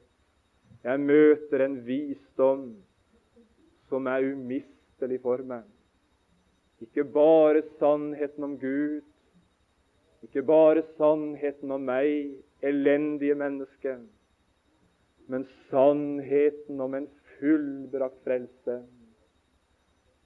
Jeg 0.83 0.99
møter 1.01 1.65
en 1.65 1.79
visdom 1.83 2.67
som 3.89 4.07
er 4.07 4.29
umistelig 4.31 5.17
for 5.23 5.41
meg. 5.43 5.65
Ikke 6.85 7.03
bare 7.03 7.65
sannheten 7.79 8.43
om 8.47 8.55
Gud, 8.61 9.01
ikke 10.23 10.43
bare 10.47 10.83
sannheten 10.97 11.71
om 11.71 11.83
meg, 11.87 12.35
elendige 12.65 13.35
menneske, 13.35 13.97
men 15.27 15.45
sannheten 15.69 16.81
om 16.81 16.95
en 16.97 17.07
fullbrakt 17.35 18.21
frelse 18.23 18.79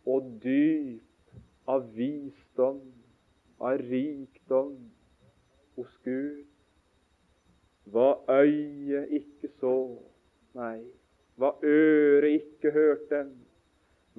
og 0.10 0.30
dyp 0.44 1.70
av 1.70 1.90
visdom, 1.96 2.80
av 3.60 3.82
rikdom 3.90 4.76
hos 5.78 5.92
Gud. 6.06 6.46
Hva 7.90 8.14
øyet 8.30 9.12
ikke 9.20 9.50
så, 9.60 9.76
nei, 10.58 10.80
hva 11.40 11.54
øret 11.66 12.36
ikke 12.36 12.72
hørte, 12.76 13.24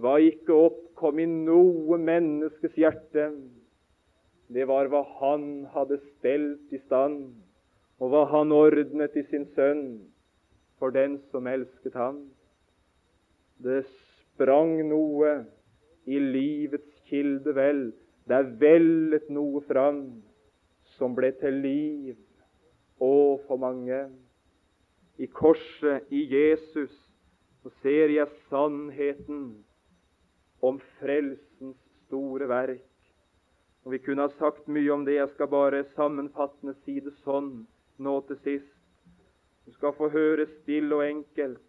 hva 0.00 0.16
ikke 0.24 0.56
oppkom 0.56 1.20
i 1.20 1.26
noe 1.30 1.98
menneskes 2.00 2.76
hjerte, 2.80 3.30
det 4.50 4.66
var 4.66 4.88
hva 4.90 5.04
han 5.20 5.44
hadde 5.70 6.00
stelt 6.02 6.72
i 6.74 6.80
stand, 6.82 7.28
og 8.02 8.10
hva 8.10 8.24
han 8.32 8.50
ordnet 8.54 9.14
i 9.14 9.22
sin 9.30 9.46
sønn 9.54 9.84
for 10.80 10.90
den 10.90 11.18
som 11.30 11.46
elsket 11.46 11.94
ham. 11.94 12.24
Det 13.62 13.84
sprang 13.86 14.80
noe 14.88 15.36
i 16.08 16.18
livets 16.18 17.04
kilde 17.10 17.54
vel. 17.54 17.90
Det 18.26 18.40
vellet 18.62 19.30
noe 19.30 19.62
fram 19.68 20.02
som 20.96 21.14
ble 21.14 21.30
til 21.38 21.60
liv 21.62 22.18
og 23.00 23.44
for 23.46 23.60
mange. 23.60 24.02
I 25.20 25.28
korset, 25.30 26.08
i 26.10 26.24
Jesus, 26.32 26.92
så 27.62 27.70
ser 27.84 28.10
jeg 28.16 28.38
sannheten 28.48 29.50
om 30.64 30.80
frelsens 30.98 31.76
store 32.06 32.48
verk. 32.48 32.89
Og 33.84 33.92
Vi 33.92 33.98
kunne 33.98 34.26
ha 34.26 34.28
sagt 34.38 34.68
mye 34.68 34.92
om 34.92 35.04
det. 35.04 35.14
Jeg 35.14 35.32
skal 35.34 35.48
bare 35.48 35.84
sammenfattende 35.96 36.74
si 36.84 37.00
det 37.00 37.14
sånn 37.24 37.66
nå 37.98 38.20
til 38.28 38.38
sist. 38.44 38.76
Du 39.66 39.72
skal 39.72 39.94
få 39.96 40.10
høre 40.12 40.46
stille 40.60 40.94
og 40.94 41.06
enkelt 41.06 41.66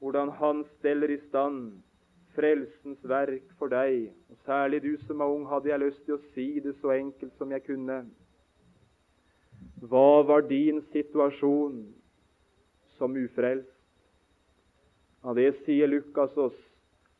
hvordan 0.00 0.30
Han 0.40 0.64
steller 0.78 1.10
i 1.12 1.20
stand 1.28 1.82
frelsens 2.36 3.02
verk 3.04 3.44
for 3.58 3.72
deg. 3.72 4.10
Og 4.30 4.38
Særlig 4.46 4.82
du 4.82 4.94
som 5.06 5.20
er 5.20 5.32
ung, 5.34 5.44
hadde 5.50 5.68
jeg 5.68 5.82
lyst 5.82 6.04
til 6.06 6.16
å 6.16 6.24
si 6.34 6.48
det 6.64 6.76
så 6.80 6.94
enkelt 6.94 7.36
som 7.38 7.52
jeg 7.52 7.66
kunne. 7.66 8.00
Hva 9.80 10.22
var 10.28 10.46
din 10.48 10.80
situasjon 10.92 11.82
som 12.96 13.16
ufrelst? 13.16 13.76
Ja, 15.24 15.34
Det 15.34 15.52
sier 15.64 15.88
Lukas 15.88 16.36
oss. 16.36 16.56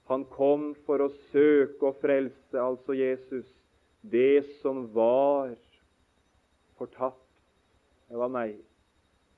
Han 0.09 0.25
kom 0.25 0.75
for 0.87 1.05
å 1.05 1.13
søke 1.31 1.87
å 1.87 1.97
frelse, 2.01 2.57
altså 2.59 2.97
Jesus, 2.97 3.47
det 4.03 4.45
som 4.63 4.95
var 4.95 5.55
fortapt. 6.79 7.27
Det 8.09 8.19
var 8.19 8.33
meg. 8.33 8.57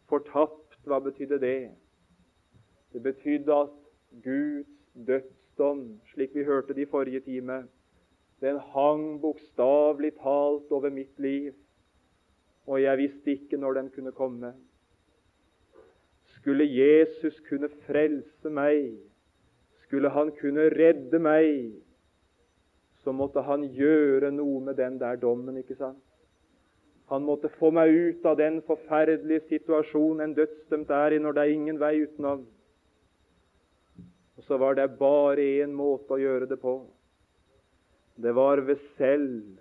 Fortapt, 0.08 0.78
hva 0.86 1.00
betydde 1.02 1.38
det? 1.42 1.70
Det 2.92 3.02
betydde 3.02 3.54
at 3.54 3.74
Guds 4.24 4.68
dødsdom, 5.06 6.00
slik 6.12 6.34
vi 6.34 6.44
hørte 6.44 6.74
det 6.74 6.86
i 6.86 6.90
forrige 6.90 7.20
time, 7.20 7.62
den 8.40 8.58
hang 8.74 9.20
bokstavelig 9.20 10.12
talt 10.18 10.72
over 10.72 10.90
mitt 10.90 11.18
liv, 11.18 11.52
og 12.66 12.82
jeg 12.82 12.98
visste 12.98 13.30
ikke 13.30 13.56
når 13.56 13.72
den 13.72 13.90
kunne 13.90 14.12
komme. 14.12 14.52
Skulle 16.24 16.66
Jesus 16.66 17.40
kunne 17.48 17.68
frelse 17.86 18.50
meg, 18.50 18.98
skulle 19.84 20.10
han 20.10 20.32
kunne 20.40 20.68
redde 20.74 21.18
meg, 21.22 21.72
så 23.04 23.12
måtte 23.12 23.42
han 23.42 23.64
gjøre 23.74 24.30
noe 24.34 24.60
med 24.62 24.78
den 24.78 24.98
der 25.00 25.18
dommen, 25.20 25.58
ikke 25.58 25.76
sant? 25.78 26.02
Han 27.10 27.26
måtte 27.26 27.50
få 27.58 27.72
meg 27.74 27.90
ut 27.92 28.24
av 28.24 28.38
den 28.38 28.60
forferdelige 28.64 29.44
situasjonen 29.50 30.22
en 30.24 30.36
dødsdømt 30.36 30.92
er 30.96 31.16
i 31.16 31.18
når 31.20 31.34
det 31.36 31.42
er 31.42 31.54
ingen 31.56 31.80
vei 31.82 31.96
utenom. 32.06 32.46
Og 34.38 34.46
så 34.46 34.56
var 34.56 34.78
det 34.78 34.86
bare 35.00 35.44
én 35.60 35.74
måte 35.76 36.14
å 36.14 36.20
gjøre 36.22 36.48
det 36.48 36.56
på. 36.62 36.78
Det 38.16 38.32
var 38.36 38.62
ved 38.64 38.80
selv 38.96 39.58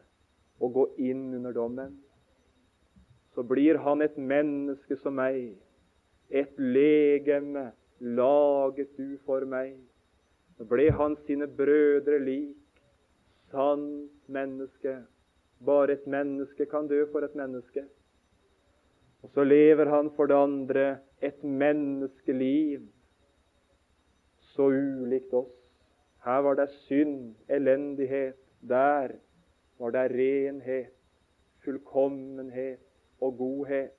å 0.64 0.70
gå 0.72 0.86
inn 1.02 1.34
under 1.42 1.52
dommen. 1.56 1.98
Så 3.36 3.44
blir 3.48 3.82
han 3.84 4.04
et 4.06 4.18
menneske 4.18 4.96
som 5.02 5.18
meg, 5.20 5.56
et 6.30 6.56
legeme 6.56 7.72
laget 8.00 8.96
du 8.98 9.18
for 9.26 9.44
meg. 9.44 9.76
Så 10.56 10.68
ble 10.68 10.88
han 10.94 11.18
sine 11.28 11.48
brødre 11.48 12.20
lik, 12.22 12.61
sant 13.52 14.28
menneske. 14.28 14.98
Bare 15.66 15.94
et 15.94 16.08
menneske 16.08 16.66
kan 16.66 16.88
dø 16.88 17.04
for 17.12 17.26
et 17.28 17.36
menneske. 17.36 17.86
Og 19.22 19.30
så 19.34 19.44
lever 19.44 19.90
han 19.90 20.10
for 20.16 20.26
det 20.26 20.36
andre 20.36 20.98
et 21.22 21.44
menneskeliv 21.44 22.88
så 24.56 24.72
ulikt 24.72 25.34
oss. 25.34 25.54
Her 26.26 26.42
var 26.46 26.54
det 26.54 26.70
synd, 26.70 27.36
elendighet. 27.50 28.38
Der 28.70 29.08
var 29.80 29.90
det 29.90 30.12
renhet, 30.12 30.94
fullkommenhet 31.64 32.80
og 33.22 33.38
godhet. 33.38 33.92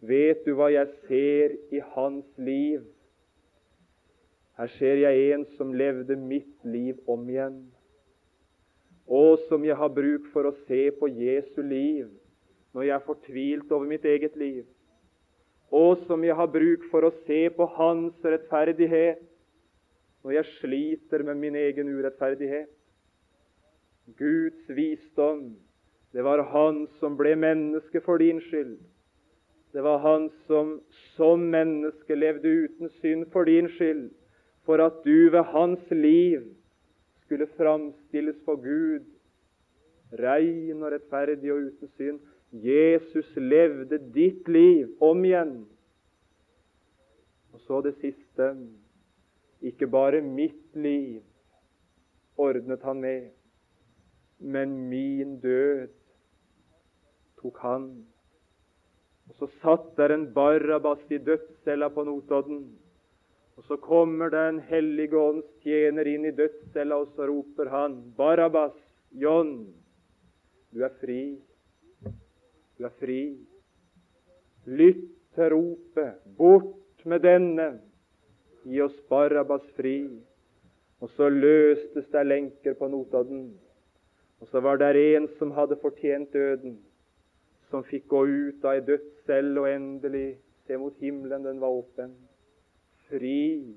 Vet 0.00 0.46
du 0.46 0.56
hva 0.58 0.66
jeg 0.72 0.88
ser 1.06 1.54
i 1.70 1.78
hans 1.94 2.26
liv? 2.38 2.82
Her 4.58 4.66
ser 4.78 4.98
jeg 4.98 5.30
en 5.32 5.44
som 5.56 5.72
levde 5.74 6.16
mitt 6.16 6.64
liv 6.64 6.98
om 7.08 7.28
igjen, 7.30 7.60
og 9.12 9.42
som 9.48 9.64
jeg 9.64 9.76
har 9.76 9.92
bruk 9.92 10.28
for 10.32 10.48
å 10.48 10.54
se 10.64 10.86
på 10.96 11.10
Jesu 11.12 11.60
liv 11.60 12.08
når 12.72 12.86
jeg 12.86 12.94
er 12.96 13.04
fortvilt 13.04 13.72
over 13.76 13.88
mitt 13.88 14.04
eget 14.08 14.36
liv, 14.40 14.62
og 15.68 16.00
som 16.06 16.22
jeg 16.24 16.36
har 16.36 16.48
bruk 16.48 16.86
for 16.88 17.04
å 17.04 17.12
se 17.26 17.42
på 17.52 17.66
hans 17.76 18.24
rettferdighet 18.24 19.20
når 20.24 20.38
jeg 20.38 20.54
sliter 20.60 21.24
med 21.26 21.40
min 21.42 21.58
egen 21.58 21.90
urettferdighet. 21.92 22.70
Guds 24.16 24.70
visdom, 24.72 25.52
det 26.12 26.24
var 26.24 26.42
Han 26.52 26.86
som 27.00 27.16
ble 27.16 27.34
menneske 27.36 28.00
for 28.04 28.22
din 28.22 28.40
skyld. 28.48 28.78
Det 29.72 29.80
var 29.80 29.98
han 30.04 30.28
som 30.46 30.80
som 31.16 31.40
menneske 31.52 32.14
levde 32.14 32.48
uten 32.48 32.90
synd 33.00 33.30
for 33.32 33.48
din 33.48 33.68
skyld, 33.72 34.10
for 34.64 34.80
at 34.84 35.00
du 35.04 35.30
ved 35.32 35.44
hans 35.52 35.90
liv 35.90 36.44
skulle 37.32 37.46
framstilles 37.56 38.36
for 38.44 38.56
Gud, 38.60 39.04
rein 40.20 40.82
og 40.82 40.90
rettferdig 40.92 41.48
og 41.48 41.70
uten 41.70 41.88
synd. 41.96 42.18
Jesus 42.52 43.30
levde 43.40 43.96
ditt 44.12 44.48
liv 44.52 44.90
om 45.00 45.24
igjen. 45.24 45.54
Og 47.56 47.62
så 47.64 47.80
det 47.86 47.94
siste. 48.02 48.50
Ikke 49.64 49.88
bare 49.88 50.20
mitt 50.20 50.76
liv 50.76 51.22
ordnet 52.36 52.84
han 52.84 53.00
med, 53.00 53.30
men 54.38 54.76
min 54.90 55.38
død 55.40 55.88
tok 57.40 57.60
han 57.64 57.86
og 59.30 59.34
Så 59.38 59.46
satt 59.62 59.94
der 59.96 60.12
en 60.12 60.26
Barabas 60.34 61.00
i 61.08 61.16
dødscella 61.16 61.88
på 61.88 62.04
Notodden. 62.04 62.66
Og 63.62 63.68
Så 63.68 63.76
kommer 63.76 64.30
det 64.30 64.40
en 64.48 64.58
hellige 64.66 65.14
ånds 65.16 65.46
tjener 65.62 66.08
inn 66.10 66.24
i 66.26 66.34
dødscella, 66.34 66.96
og 66.98 67.12
så 67.14 67.28
roper 67.30 67.68
han, 67.70 67.94
'Barabas, 68.16 68.74
John, 69.12 69.74
du 70.74 70.82
er 70.82 70.90
fri. 71.00 71.38
Du 72.78 72.84
er 72.84 72.94
fri. 72.98 73.38
Lytt 74.66 75.08
til 75.34 75.50
ropet. 75.54 76.18
Bort 76.36 77.06
med 77.06 77.20
denne. 77.20 77.78
Gi 78.64 78.80
oss 78.80 79.00
Barabas 79.08 79.62
fri. 79.76 80.10
Og 81.00 81.10
så 81.10 81.28
løstes 81.28 82.06
det 82.12 82.26
lenker 82.26 82.74
på 82.74 82.88
Notodden. 82.88 83.60
Og 84.40 84.48
så 84.48 84.60
var 84.60 84.76
det 84.76 85.16
en 85.16 85.28
som 85.38 85.50
hadde 85.50 85.78
fortjent 85.82 86.32
døden 86.32 86.78
som 87.72 87.84
fikk 87.88 88.04
gå 88.12 88.26
ut 88.26 88.64
av 88.64 88.74
ei 88.76 88.84
dødscelle 88.84 89.60
og 89.60 89.68
endelig 89.70 90.26
se 90.66 90.76
mot 90.76 90.98
himmelen, 91.00 91.44
den 91.46 91.60
var 91.60 91.72
åpen. 91.72 92.12
Fri, 93.12 93.76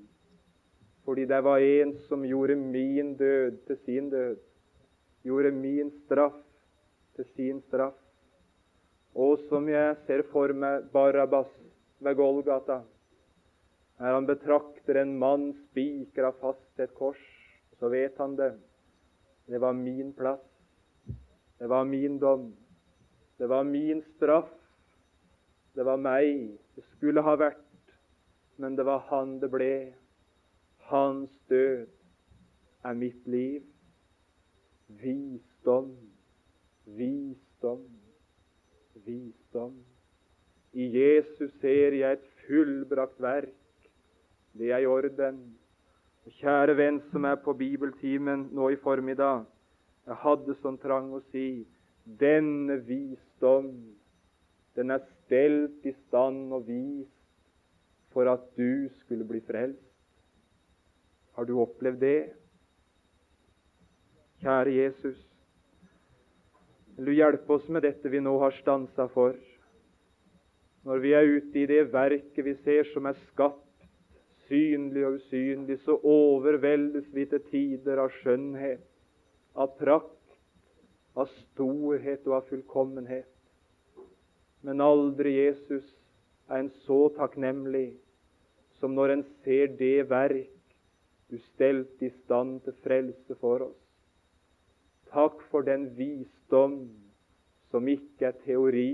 fordi 1.04 1.26
det 1.28 1.42
var 1.44 1.60
en 1.60 1.92
som 2.08 2.24
gjorde 2.24 2.56
min 2.56 3.12
død 3.20 3.58
til 3.66 3.76
sin 3.84 4.08
død. 4.10 4.38
Gjorde 5.28 5.50
min 5.52 5.90
straff 6.06 6.38
til 7.16 7.28
sin 7.36 7.60
straff. 7.68 7.98
Og 9.14 9.38
som 9.50 9.68
jeg 9.68 9.96
ser 10.06 10.24
for 10.32 10.56
meg 10.56 10.88
Barabas 10.92 11.52
ved 12.00 12.16
Golgata, 12.16 12.80
her 14.00 14.12
han 14.16 14.28
betrakter 14.28 15.02
en 15.02 15.14
mann 15.20 15.50
spikra 15.66 16.32
fast 16.40 16.64
til 16.76 16.88
et 16.88 16.96
kors, 16.96 17.22
så 17.76 17.92
vet 17.92 18.16
han 18.20 18.36
det. 18.40 18.54
Det 19.46 19.60
var 19.60 19.76
min 19.76 20.12
plass. 20.16 20.44
Det 21.60 21.68
var 21.68 21.84
min 21.84 22.18
dom. 22.18 22.54
Det 23.36 23.48
var 23.48 23.64
min 23.64 24.00
straff. 24.16 24.48
Det 25.76 25.84
var 25.84 26.00
meg 26.00 26.56
det 26.76 26.84
skulle 26.96 27.22
ha 27.24 27.36
vært, 27.40 27.65
men 28.56 28.76
det 28.76 28.86
var 28.86 29.04
han 29.10 29.38
det 29.40 29.50
ble. 29.52 29.72
Hans 30.90 31.30
død 31.50 31.86
er 32.84 32.94
mitt 32.94 33.26
liv. 33.26 33.62
Visdom, 34.88 35.90
visdom, 36.86 37.82
visdom. 39.06 39.74
I 40.72 40.86
Jesus 40.92 41.52
ser 41.60 41.96
jeg 41.96 42.18
et 42.18 42.26
fullbrakt 42.46 43.20
verk. 43.22 43.54
Det 44.52 44.70
er 44.72 44.84
i 44.84 44.86
orden. 44.86 45.40
Kjære 46.38 46.76
venn 46.76 47.00
som 47.10 47.24
er 47.24 47.38
på 47.42 47.54
bibeltimen 47.54 48.48
nå 48.54 48.70
i 48.74 48.78
formiddag. 48.82 49.44
Jeg 50.06 50.20
hadde 50.22 50.54
sånn 50.62 50.78
trang 50.82 51.12
å 51.14 51.20
si 51.32 51.66
denne 52.06 52.78
visdom, 52.86 53.72
den 54.78 54.92
er 54.94 55.02
stelt 55.02 55.86
i 55.86 55.92
stand 56.06 56.52
og 56.54 56.68
vist 56.68 57.15
for 58.16 58.30
at 58.32 58.40
du 58.56 58.88
skulle 59.02 59.26
bli 59.28 59.42
frelst. 59.44 59.82
Har 61.36 61.44
du 61.44 61.58
opplevd 61.60 62.00
det? 62.00 62.32
Kjære 64.40 64.72
Jesus, 64.72 65.18
vil 66.96 67.10
du 67.10 67.12
hjelpe 67.12 67.52
oss 67.58 67.68
med 67.68 67.84
dette 67.84 68.08
vi 68.08 68.22
nå 68.24 68.32
har 68.40 68.56
stansa 68.56 69.04
for? 69.12 69.36
Når 70.88 71.02
vi 71.04 71.12
er 71.18 71.28
ute 71.28 71.60
i 71.60 71.66
det 71.68 71.92
verket 71.92 72.40
vi 72.46 72.54
ser 72.64 72.88
som 72.94 73.04
er 73.10 73.20
skapt, 73.26 73.84
synlig 74.46 75.04
og 75.04 75.18
usynlig, 75.18 75.76
så 75.84 75.98
overveldes 76.00 77.12
vi 77.12 77.26
til 77.28 77.44
tider 77.50 78.00
av 78.00 78.16
skjønnhet, 78.22 78.86
av 79.60 79.76
prakt, 79.76 80.36
av 81.12 81.28
storhet 81.42 82.24
og 82.24 82.38
av 82.40 82.48
som 88.80 88.94
når 88.94 89.14
en 89.14 89.24
ser 89.44 89.72
det 89.78 90.08
verk 90.10 90.52
du 91.30 91.38
stelte 91.52 92.06
i 92.06 92.12
stand 92.22 92.60
til 92.64 92.76
frelse 92.84 93.36
for 93.40 93.64
oss. 93.66 93.82
Takk 95.10 95.40
for 95.50 95.66
den 95.66 95.88
visdom 95.98 96.76
som 97.70 97.88
ikke 97.90 98.28
er 98.28 98.36
teori, 98.44 98.90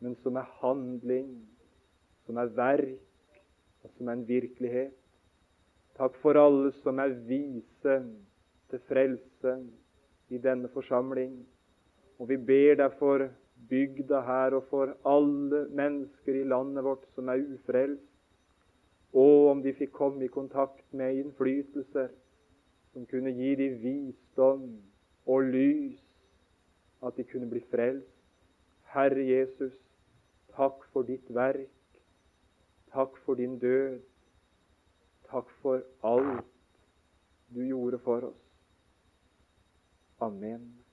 men 0.00 0.16
som 0.22 0.36
er 0.40 0.48
handling, 0.62 1.28
som 2.26 2.38
er 2.40 2.52
verk, 2.56 3.40
og 3.84 3.92
som 3.96 4.08
er 4.08 4.16
en 4.16 4.28
virkelighet. 4.28 4.94
Takk 5.96 6.16
for 6.22 6.38
alle 6.40 6.72
som 6.82 6.98
er 7.00 7.14
vise 7.28 7.98
til 8.70 8.82
frelse 8.88 9.54
i 10.28 10.40
denne 10.42 10.68
forsamling. 10.72 11.38
Og 12.18 12.28
vi 12.32 12.36
ber 12.36 12.76
deg 12.80 12.96
for 12.98 13.28
bygda 13.70 14.20
her 14.26 14.56
og 14.56 14.66
for 14.70 14.92
alle 15.08 15.64
mennesker 15.72 16.40
i 16.40 16.48
landet 16.48 16.84
vårt 16.84 17.06
som 17.14 17.28
er 17.32 17.44
ufrelst. 17.44 18.05
Og 19.16 19.50
om 19.50 19.62
de 19.64 19.72
fikk 19.72 19.94
komme 19.96 20.24
i 20.24 20.32
kontakt 20.32 20.84
med 20.92 21.16
innflytelser 21.22 22.10
som 22.92 23.06
kunne 23.08 23.32
gi 23.32 23.54
dem 23.56 23.78
visdom 23.80 24.66
og 25.26 25.48
lys, 25.52 26.02
at 27.06 27.16
de 27.16 27.24
kunne 27.24 27.48
bli 27.48 27.62
frelst. 27.70 28.12
Herre 28.92 29.24
Jesus, 29.24 29.74
takk 30.56 30.84
for 30.92 31.08
ditt 31.08 31.28
verk. 31.32 31.72
Takk 32.92 33.18
for 33.24 33.34
din 33.34 33.58
død. 33.58 34.00
Takk 35.30 35.50
for 35.60 35.82
alt 36.04 36.44
du 37.54 37.60
gjorde 37.66 37.98
for 37.98 38.30
oss. 38.30 38.42
Amen. 40.20 40.85